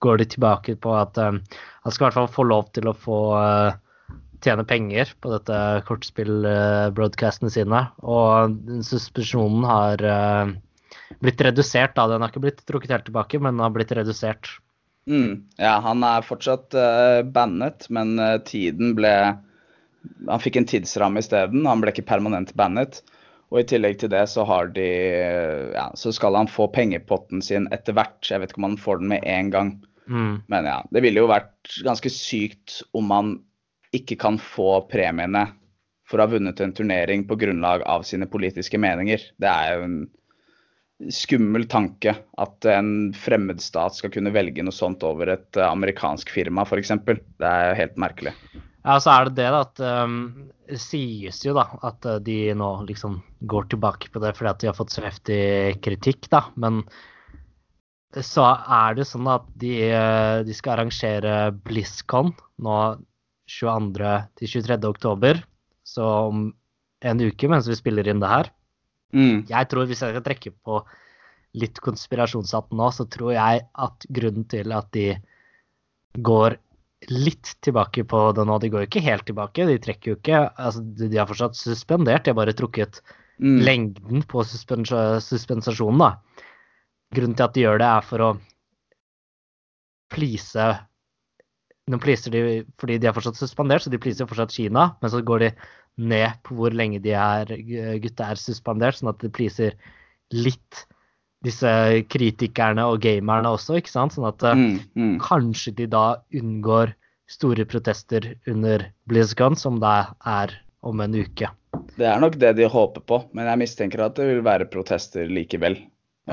går 0.04 0.20
de 0.20 0.28
tilbake 0.36 0.76
på 0.84 0.92
at 0.94 1.18
um, 1.18 1.40
han 1.84 1.94
skal 1.94 2.04
i 2.04 2.06
hvert 2.06 2.20
fall 2.20 2.30
få 2.30 2.44
lov 2.46 2.68
til 2.76 2.90
å 2.90 2.94
få 2.94 3.18
uh, 3.34 3.74
tjene 4.44 4.66
penger 4.68 5.10
på 5.24 5.32
dette 5.32 5.58
kortspill-broadcastene 5.88 7.50
sine. 7.50 7.80
Og 8.06 8.54
suspensjonen 8.86 9.66
har 9.66 10.04
uh, 10.06 10.54
blitt 11.24 11.42
redusert, 11.42 11.96
da. 11.98 12.06
Den 12.10 12.22
har 12.22 12.30
ikke 12.30 12.44
blitt 12.46 12.62
trukket 12.68 12.94
helt 12.94 13.08
tilbake, 13.10 13.40
men 13.42 13.56
den 13.56 13.66
har 13.66 13.74
blitt 13.74 13.96
redusert. 13.98 14.52
Mm. 15.10 15.44
Ja, 15.60 15.78
han 15.84 16.04
er 16.06 16.24
fortsatt 16.24 16.74
uh, 16.76 17.20
bannet, 17.28 17.88
men 17.92 18.16
uh, 18.16 18.38
tiden 18.46 18.94
ble 18.96 19.12
Han 20.28 20.40
fikk 20.40 20.56
en 20.60 20.68
tidsramme 20.68 21.20
isteden. 21.20 21.66
Han 21.68 21.82
ble 21.82 21.92
ikke 21.92 22.06
permanent 22.08 22.54
bannet. 22.56 23.02
Og 23.52 23.60
i 23.60 23.66
tillegg 23.68 23.98
til 24.00 24.10
det 24.12 24.24
så 24.32 24.44
har 24.48 24.72
de 24.74 24.88
Ja, 25.74 25.88
så 25.96 26.12
skal 26.12 26.36
han 26.36 26.50
få 26.50 26.68
pengepotten 26.72 27.44
sin 27.44 27.68
etter 27.74 27.96
hvert. 27.96 28.20
Jeg 28.28 28.40
vet 28.42 28.52
ikke 28.52 28.62
om 28.62 28.70
han 28.72 28.80
får 28.80 29.02
den 29.02 29.12
med 29.12 29.28
en 29.28 29.52
gang. 29.52 29.74
Mm. 30.08 30.42
Men 30.52 30.68
ja, 30.68 30.78
det 30.92 31.04
ville 31.04 31.22
jo 31.22 31.30
vært 31.30 31.76
ganske 31.84 32.12
sykt 32.12 32.82
om 32.96 33.12
han 33.14 33.36
ikke 33.94 34.18
kan 34.20 34.40
få 34.42 34.82
premiene 34.90 35.46
for 36.08 36.20
å 36.20 36.26
ha 36.26 36.34
vunnet 36.34 36.60
en 36.60 36.74
turnering 36.76 37.24
på 37.28 37.38
grunnlag 37.40 37.84
av 37.88 38.04
sine 38.04 38.26
politiske 38.28 38.80
meninger. 38.80 39.22
Det 39.40 39.48
er 39.48 39.78
jo 39.78 39.86
en 39.86 39.98
skummel 41.10 41.66
tanke 41.70 42.14
at 42.40 42.68
en 42.70 43.12
fremmed 43.16 43.62
stat 43.62 43.96
skal 43.98 44.12
kunne 44.14 44.32
velge 44.34 44.62
noe 44.64 44.74
sånt 44.74 45.02
over 45.06 45.32
et 45.34 45.58
uh, 45.58 45.66
amerikansk 45.70 46.30
firma, 46.32 46.64
f.eks. 46.64 46.92
Det 47.04 47.48
er 47.50 47.78
helt 47.78 47.98
merkelig. 48.00 48.34
Ja, 48.84 48.98
så 49.00 49.14
er 49.14 49.28
det 49.28 49.40
det 49.40 49.48
at 49.56 49.80
um, 50.04 50.18
sies 50.78 51.40
jo 51.44 51.56
da 51.56 51.66
at 51.86 52.06
uh, 52.06 52.20
de 52.22 52.54
nå 52.56 52.70
liksom 52.88 53.18
går 53.50 53.68
tilbake 53.74 54.12
på 54.12 54.22
det 54.22 54.34
fordi 54.36 54.52
at 54.52 54.62
de 54.62 54.70
har 54.70 54.78
fått 54.78 54.94
så 54.94 55.04
heftig 55.04 55.42
kritikk, 55.84 56.28
da. 56.32 56.44
Men 56.54 56.84
så 58.14 58.46
er 58.54 58.94
det 58.94 59.08
sånn 59.10 59.26
at 59.26 59.46
de, 59.58 59.74
de 60.46 60.54
skal 60.54 60.76
arrangere 60.76 61.48
BlizzCon 61.66 62.30
nå 62.62 62.76
22. 63.50 64.12
til 64.38 64.52
23. 64.52 64.78
oktober. 64.86 65.40
Så 65.82 66.04
om 66.30 66.52
en 67.04 67.24
uke 67.24 67.50
mens 67.50 67.66
vi 67.66 67.74
spiller 67.74 68.06
inn 68.08 68.22
det 68.22 68.30
her. 68.30 68.52
Mm. 69.14 69.44
Jeg 69.50 69.70
tror 69.70 69.88
Hvis 69.88 70.02
jeg 70.02 70.14
skal 70.14 70.26
trekke 70.26 70.52
på 70.66 70.82
litt 71.54 71.78
konspirasjonshatten 71.78 72.78
nå, 72.80 72.90
så 72.90 73.06
tror 73.06 73.34
jeg 73.36 73.62
at 73.86 74.06
grunnen 74.10 74.46
til 74.50 74.74
at 74.74 74.88
de 74.96 75.12
går 76.18 76.56
litt 77.12 77.52
tilbake 77.62 78.04
på 78.08 78.22
det 78.34 78.46
nå 78.48 78.56
De 78.62 78.70
går 78.72 78.84
jo 78.84 78.88
ikke 78.88 79.04
helt 79.04 79.26
tilbake, 79.28 79.68
de 79.68 79.78
trekker 79.82 80.12
jo 80.12 80.16
ikke 80.18 80.40
altså 80.50 80.82
De 80.82 81.12
har 81.18 81.28
fortsatt 81.30 81.58
suspendert, 81.58 82.24
de 82.24 82.32
har 82.32 82.40
bare 82.40 82.56
trukket 82.56 83.02
mm. 83.38 83.60
lengden 83.62 84.26
på 84.30 84.42
suspens 84.46 84.90
suspensasjonen, 85.28 86.02
da. 86.02 86.42
Grunnen 87.14 87.38
til 87.38 87.46
at 87.46 87.54
de 87.54 87.62
gjør 87.62 87.78
det, 87.78 87.90
er 87.92 88.08
for 88.08 88.24
å 88.24 88.32
please 90.14 90.66
Nå 91.92 91.98
pleaser 92.00 92.32
de 92.32 92.42
fordi 92.80 92.96
de 93.00 93.08
er 93.10 93.16
fortsatt 93.16 93.36
suspendert, 93.36 93.84
så 93.84 93.92
de 93.92 94.00
pleaser 94.00 94.28
fortsatt 94.28 94.54
Kina, 94.54 94.88
men 95.02 95.12
så 95.12 95.20
går 95.20 95.44
de 95.44 95.50
ned 96.00 96.40
på 96.46 96.56
hvor 96.58 96.74
lenge 96.74 97.00
de 97.04 97.12
er, 97.12 97.50
gutta 98.02 98.30
er 98.32 98.40
suspendert, 98.40 98.98
sånn 98.98 99.12
at 99.12 99.20
de 99.22 99.30
pleaser 99.32 99.76
litt 100.34 100.86
disse 101.44 101.70
kritikerne 102.08 102.86
og 102.88 103.02
gamerne 103.04 103.52
også, 103.52 103.78
ikke 103.78 103.92
sant? 103.92 104.14
Sånn 104.16 104.28
at 104.30 104.40
mm, 104.56 104.68
mm. 104.96 105.16
kanskje 105.22 105.74
de 105.82 105.88
da 105.92 106.06
unngår 106.34 106.94
store 107.30 107.66
protester 107.68 108.32
under 108.50 108.86
BlizzCon, 109.10 109.56
som 109.56 109.76
da 109.82 110.14
er 110.28 110.54
om 110.84 111.00
en 111.04 111.16
uke. 111.16 111.50
Det 111.98 112.06
er 112.08 112.20
nok 112.22 112.38
det 112.40 112.54
de 112.58 112.68
håper 112.70 113.04
på, 113.04 113.20
men 113.36 113.48
jeg 113.50 113.60
mistenker 113.64 114.04
at 114.06 114.16
det 114.18 114.28
vil 114.30 114.42
være 114.46 114.70
protester 114.72 115.28
likevel. 115.28 115.78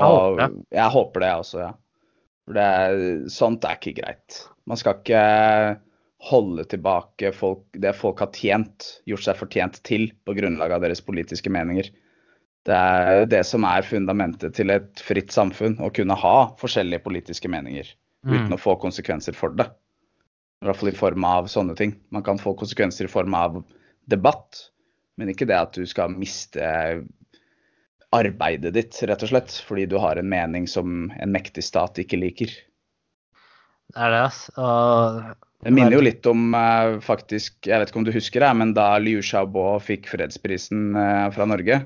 jeg 0.00 0.08
håper 0.08 0.40
det, 0.40 0.66
jeg 0.78 0.94
håper 0.96 1.24
det 1.24 1.32
også, 1.42 1.62
ja. 1.66 1.72
For 2.42 2.58
det 2.58 3.30
sånt 3.30 3.66
er 3.68 3.78
ikke 3.78 3.94
greit. 4.00 4.38
Man 4.68 4.78
skal 4.78 5.00
ikke 5.00 5.22
holde 6.22 6.64
tilbake 6.70 7.32
folk, 7.34 7.64
det 7.82 7.96
folk 7.98 8.20
har 8.22 8.30
tjent, 8.36 8.86
gjort 9.10 9.24
seg 9.26 9.38
fortjent 9.40 9.80
til, 9.86 10.10
på 10.22 10.36
grunnlag 10.38 10.76
av 10.76 10.84
deres 10.84 11.02
politiske 11.02 11.50
meninger. 11.50 11.88
Det 12.62 12.78
er 12.78 13.24
det 13.26 13.42
som 13.48 13.66
er 13.66 13.82
fundamentet 13.86 14.54
til 14.54 14.70
et 14.70 15.02
fritt 15.02 15.34
samfunn, 15.34 15.80
å 15.82 15.90
kunne 15.94 16.14
ha 16.14 16.36
forskjellige 16.60 17.02
politiske 17.02 17.50
meninger 17.50 17.88
mm. 18.22 18.34
uten 18.36 18.54
å 18.54 18.60
få 18.60 18.76
konsekvenser 18.82 19.34
for 19.34 19.54
det. 19.58 19.66
I 20.62 20.68
hvert 20.68 20.78
fall 20.78 20.92
i 20.92 20.98
form 21.00 21.26
av 21.26 21.50
sånne 21.50 21.74
ting. 21.78 21.96
Man 22.14 22.22
kan 22.22 22.38
få 22.38 22.54
konsekvenser 22.58 23.08
i 23.08 23.10
form 23.10 23.34
av 23.34 23.58
debatt, 24.06 24.68
men 25.18 25.32
ikke 25.32 25.48
det 25.50 25.58
at 25.58 25.74
du 25.74 25.82
skal 25.90 26.14
miste 26.14 26.62
arbeidet 28.12 28.74
ditt, 28.76 28.98
rett 29.08 29.24
og 29.24 29.32
slett, 29.32 29.54
fordi 29.66 29.88
du 29.90 29.96
har 29.98 30.20
en 30.20 30.28
mening 30.28 30.68
som 30.70 31.10
en 31.10 31.34
mektig 31.34 31.64
stat 31.66 31.98
ikke 31.98 32.20
liker. 32.20 32.52
Det 33.92 34.00
er 34.00 34.12
det, 34.14 34.20
altså. 34.28 35.34
Det 35.62 35.70
minner 35.70 35.94
jo 35.94 36.02
litt 36.02 36.26
om 36.26 36.54
uh, 36.56 36.98
faktisk 37.04 37.68
Jeg 37.70 37.78
vet 37.78 37.90
ikke 37.90 38.00
om 38.00 38.06
du 38.06 38.14
husker 38.14 38.42
det, 38.42 38.52
men 38.58 38.72
da 38.74 38.88
Liu 38.98 39.22
Xiaobo 39.22 39.76
fikk 39.82 40.08
fredsprisen 40.10 40.96
uh, 40.96 41.28
fra 41.34 41.46
Norge 41.46 41.84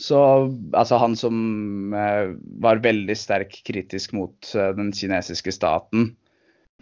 Så 0.00 0.20
altså 0.72 1.00
han 1.02 1.16
som 1.20 1.92
uh, 1.92 2.32
var 2.64 2.80
veldig 2.84 3.16
sterk 3.18 3.58
kritisk 3.68 4.14
mot 4.16 4.54
den 4.54 4.94
kinesiske 4.96 5.54
staten 5.54 6.14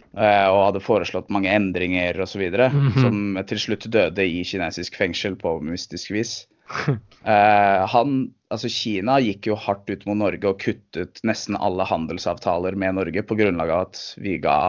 og 0.09 0.59
hadde 0.63 0.79
foreslått 0.81 1.27
mange 1.29 1.51
endringer 1.53 2.17
osv., 2.23 2.41
mm 2.41 2.55
-hmm. 2.57 3.01
som 3.03 3.43
til 3.45 3.59
slutt 3.61 3.85
døde 3.93 4.23
i 4.25 4.41
kinesisk 4.43 4.95
fengsel 4.97 5.35
på 5.37 5.59
mystisk 5.61 6.09
vis. 6.11 6.47
han, 7.93 8.19
altså 8.53 8.69
Kina 8.71 9.17
gikk 9.23 9.49
jo 9.49 9.57
hardt 9.59 9.89
ut 9.89 10.05
mot 10.09 10.17
Norge 10.19 10.49
og 10.49 10.61
kuttet 10.61 11.21
nesten 11.27 11.57
alle 11.59 11.87
handelsavtaler 11.89 12.77
med 12.79 12.97
Norge 12.99 13.23
på 13.25 13.37
grunnlag 13.39 13.73
av 13.73 13.87
at 13.89 14.01
vi 14.21 14.37
ga 14.41 14.59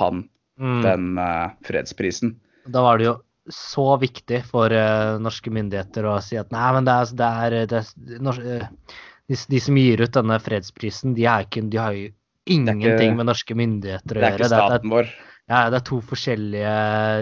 han 0.00 0.24
mm. 0.60 0.82
den 0.82 1.18
uh, 1.18 1.50
fredsprisen. 1.66 2.40
Da 2.66 2.82
var 2.82 2.98
det 2.98 3.08
jo 3.08 3.16
så 3.50 3.96
viktig 4.00 4.42
for 4.46 4.72
uh, 4.72 5.18
norske 5.22 5.50
myndigheter 5.52 6.06
å 6.06 6.18
si 6.24 6.38
at 6.38 6.52
nei, 6.54 6.68
men 6.76 6.86
det 6.86 6.96
er, 6.96 7.14
det 7.16 7.30
er, 7.44 7.56
det 7.70 7.80
er 7.80 8.26
norsk, 8.26 8.44
uh, 8.44 8.98
de, 9.30 9.38
de, 9.54 9.62
som 9.62 9.78
gir 9.80 10.04
ut 10.04 10.14
denne 10.14 10.38
fredsprisen, 10.42 11.16
de, 11.16 11.26
ikke, 11.26 11.64
de 11.72 11.80
har 11.80 11.96
jo 11.96 12.10
ingenting 12.50 13.10
ikke, 13.12 13.16
med 13.18 13.30
norske 13.30 13.56
myndigheter 13.56 14.18
å 14.18 14.22
gjøre. 14.22 14.30
Det 14.30 14.30
er 14.30 14.44
ikke 14.44 14.52
staten 14.52 14.94
vår. 14.94 15.10
Ja, 15.50 15.64
det 15.66 15.80
er 15.80 15.86
to 15.88 15.98
forskjellige 16.06 16.74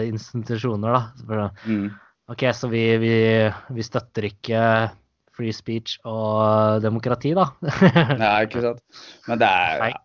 institusjoner, 0.05 0.97
da. 1.25 1.49
Mm. 1.65 1.87
OK, 2.29 2.45
så 2.53 2.69
vi, 2.69 2.83
vi, 3.01 3.13
vi, 3.73 3.85
støtter 3.85 4.27
ikke 4.29 4.61
free 5.33 5.55
speech 5.55 5.97
og 6.09 6.83
demokrati, 6.83 7.33
da. 7.37 7.47
Nei, 8.21 8.35
ikke 8.45 8.61
sant. 8.67 8.85
Men 9.29 9.41
det 9.41 9.49
er 9.49 9.83
ja 9.89 9.97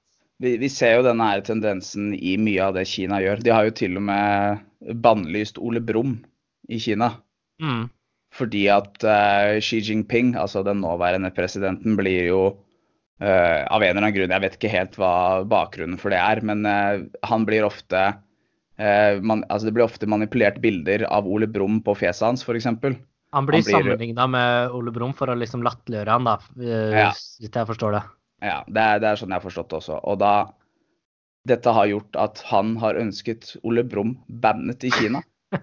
vi, 0.45 0.57
vi, 0.61 0.70
ser 0.70 0.99
jo 0.99 1.07
denne 1.07 1.27
her 1.31 1.43
tendensen 1.47 2.12
i 2.14 2.37
mye 2.41 2.62
av 2.68 2.77
det 2.77 2.87
Kina 2.91 3.20
gjør. 3.22 3.43
De 3.45 3.53
har 3.55 3.68
jo 3.68 3.75
til 3.79 3.99
og 4.01 4.07
med 4.09 4.64
bannlyst 5.05 5.61
Ole 5.62 5.83
Brumm 5.85 6.18
i 6.68 6.81
Kina. 6.83 7.14
Mm. 7.62 7.87
Fordi 8.35 8.66
at 8.72 9.07
uh, 9.07 9.57
Xi 9.62 9.81
Jinping, 9.87 10.35
altså 10.41 10.64
den 10.66 10.83
nåværende 10.83 11.31
presidenten, 11.35 11.95
blir 11.99 12.29
jo 12.33 12.41
uh, 12.51 13.61
Av 13.70 13.79
en 13.79 13.93
eller 13.93 14.03
annen 14.03 14.16
grunn, 14.16 14.35
jeg 14.35 14.45
vet 14.45 14.57
ikke 14.59 14.72
helt 14.75 14.99
hva 14.99 15.14
bakgrunnen 15.49 16.01
for 16.03 16.11
det 16.12 16.18
er, 16.18 16.43
men 16.43 16.66
uh, 16.66 17.05
han 17.31 17.47
blir 17.47 17.66
ofte 17.68 18.09
man, 18.75 19.45
altså 19.47 19.68
Det 19.68 19.75
blir 19.77 19.85
ofte 19.85 20.09
manipulert 20.11 20.57
bilder 20.59 21.05
av 21.07 21.29
Ole 21.31 21.47
Brumm 21.47 21.77
på 21.87 21.95
fjeset 22.01 22.27
hans, 22.27 22.43
f.eks. 22.43 22.66
Han 22.66 22.81
blir, 22.83 22.97
han 23.37 23.47
blir 23.47 23.62
sammenligna 23.62 24.27
med 24.31 24.75
Ole 24.75 24.91
Brumm 24.95 25.14
for 25.14 25.31
å 25.31 25.37
liksom 25.39 25.62
latterliggjøre 25.62 26.16
han, 26.16 26.27
da, 26.27 26.35
hvis 26.59 27.47
jeg 27.47 27.68
forstår 27.70 27.99
det. 27.99 28.03
Ja, 28.45 28.59
det 28.66 28.83
er, 28.83 29.01
det 29.01 29.09
er, 29.12 29.20
sånn 29.20 29.33
jeg 29.33 29.41
har 29.41 29.47
forstått 29.47 29.70
det 29.70 29.79
også. 29.81 30.01
Og 30.11 30.18
da 30.22 30.35
Dette 31.45 31.72
har 31.77 31.87
gjort 31.91 32.16
at 32.16 32.41
han 32.49 32.70
har 32.81 32.97
ønsket 32.97 33.51
Ole 33.68 33.85
Brumm 33.85 34.14
bannet 34.43 34.87
i 34.89 34.93
Kina. 34.95 35.20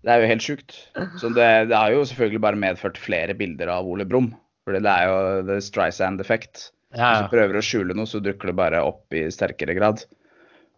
Det 0.00 0.08
er 0.08 0.22
jo 0.22 0.28
helt 0.30 0.44
sjukt. 0.44 0.76
Så 1.20 1.28
det, 1.28 1.46
det, 1.68 1.76
har 1.76 1.92
jo 1.92 2.06
selvfølgelig 2.08 2.40
bare 2.40 2.60
medført 2.60 2.96
flere 2.96 3.34
bilder 3.36 3.68
av 3.68 3.88
Ole 3.88 4.06
Brumm. 4.08 4.30
For 4.64 4.76
det 4.76 4.88
er 4.88 5.10
jo 5.10 5.18
the 5.48 5.58
Streisand 5.64 6.22
effect 6.24 6.70
Ja, 6.94 7.00
ja. 7.00 7.10
Hvis 7.10 7.26
du 7.26 7.34
prøver 7.34 7.58
å 7.58 7.64
skjule 7.64 7.96
noe, 7.96 8.08
så 8.08 8.20
dukker 8.24 8.50
det 8.50 8.56
bare 8.56 8.80
opp 8.86 9.12
i 9.12 9.26
sterkere 9.32 9.76
grad. 9.76 10.06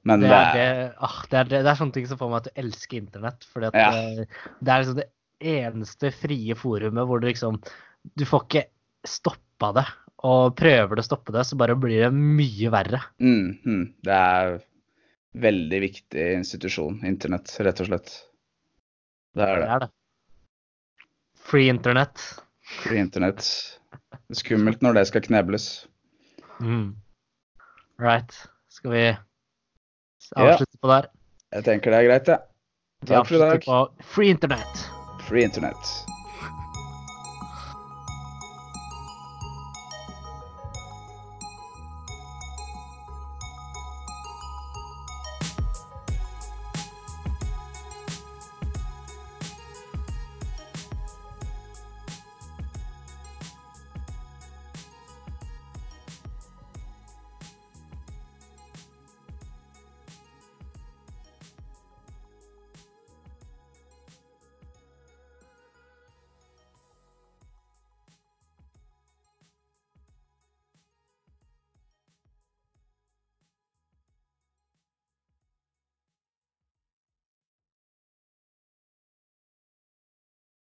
Men 0.09 0.25
det 0.25 0.33
er, 0.35 0.55
det, 0.57 0.69
ah, 0.99 1.19
det, 1.31 1.39
er, 1.39 1.51
det 1.53 1.63
er, 1.63 1.79
sånne 1.79 1.95
ting 1.95 2.07
som 2.11 2.19
får 2.19 2.31
meg 2.33 2.45
til 2.45 2.53
å 2.53 2.63
elske 2.65 2.99
internett. 2.99 3.45
For 3.47 3.67
ja. 3.69 3.71
det, 3.71 4.27
det, 4.59 4.73
er 4.73 4.83
liksom 4.83 4.99
det 4.99 5.09
eneste 5.53 6.11
frie 6.15 6.57
forumet 6.59 7.07
hvor 7.09 7.23
du 7.23 7.29
liksom 7.29 7.59
Du 8.19 8.25
får 8.27 8.47
ikke 8.47 8.65
stoppa 9.07 9.73
det 9.79 9.87
og 10.23 10.55
prøver 10.55 10.95
du 10.95 11.03
å 11.03 11.07
stoppe 11.07 11.35
det, 11.35 11.43
så 11.47 11.57
bare 11.59 11.75
blir 11.79 12.05
det 12.05 12.13
mye 12.15 12.71
verre. 12.71 13.01
Mm, 13.19 13.59
mm. 13.67 13.83
Det 14.07 14.19
er 14.19 14.53
veldig 15.43 15.81
viktig 15.83 16.27
institusjon, 16.37 17.01
internett, 17.09 17.51
rett 17.67 17.83
og 17.83 17.89
slett. 17.89 18.13
Det 19.35 19.43
er 19.43 19.59
det. 19.59 19.65
det, 19.65 19.73
er 19.75 19.83
det. 19.83 19.89
Free 21.43 21.73
internett. 21.73 22.23
Free 22.85 23.03
internett. 23.03 23.49
Skummelt 24.39 24.85
når 24.85 25.01
det 25.01 25.07
skal 25.11 25.27
knebles. 25.27 25.69
Mm. 26.63 26.93
Right. 27.99 28.37
Skal 28.71 28.95
vi 28.95 29.05
avslutte 30.37 30.77
ja. 30.77 30.81
på 30.81 30.93
der? 30.93 31.11
Jeg 31.53 31.69
tenker 31.69 31.95
det 31.95 32.01
er 32.01 32.09
greit, 32.09 32.33
jeg. 32.33 32.49
Ja. 33.03 33.19
Takk 33.19 33.29
for 33.29 33.37
i 33.37 33.43
dag. 33.43 33.69
Free 34.15 34.33
internett. 34.33 34.89
Free 35.29 35.45
internett. 35.49 36.12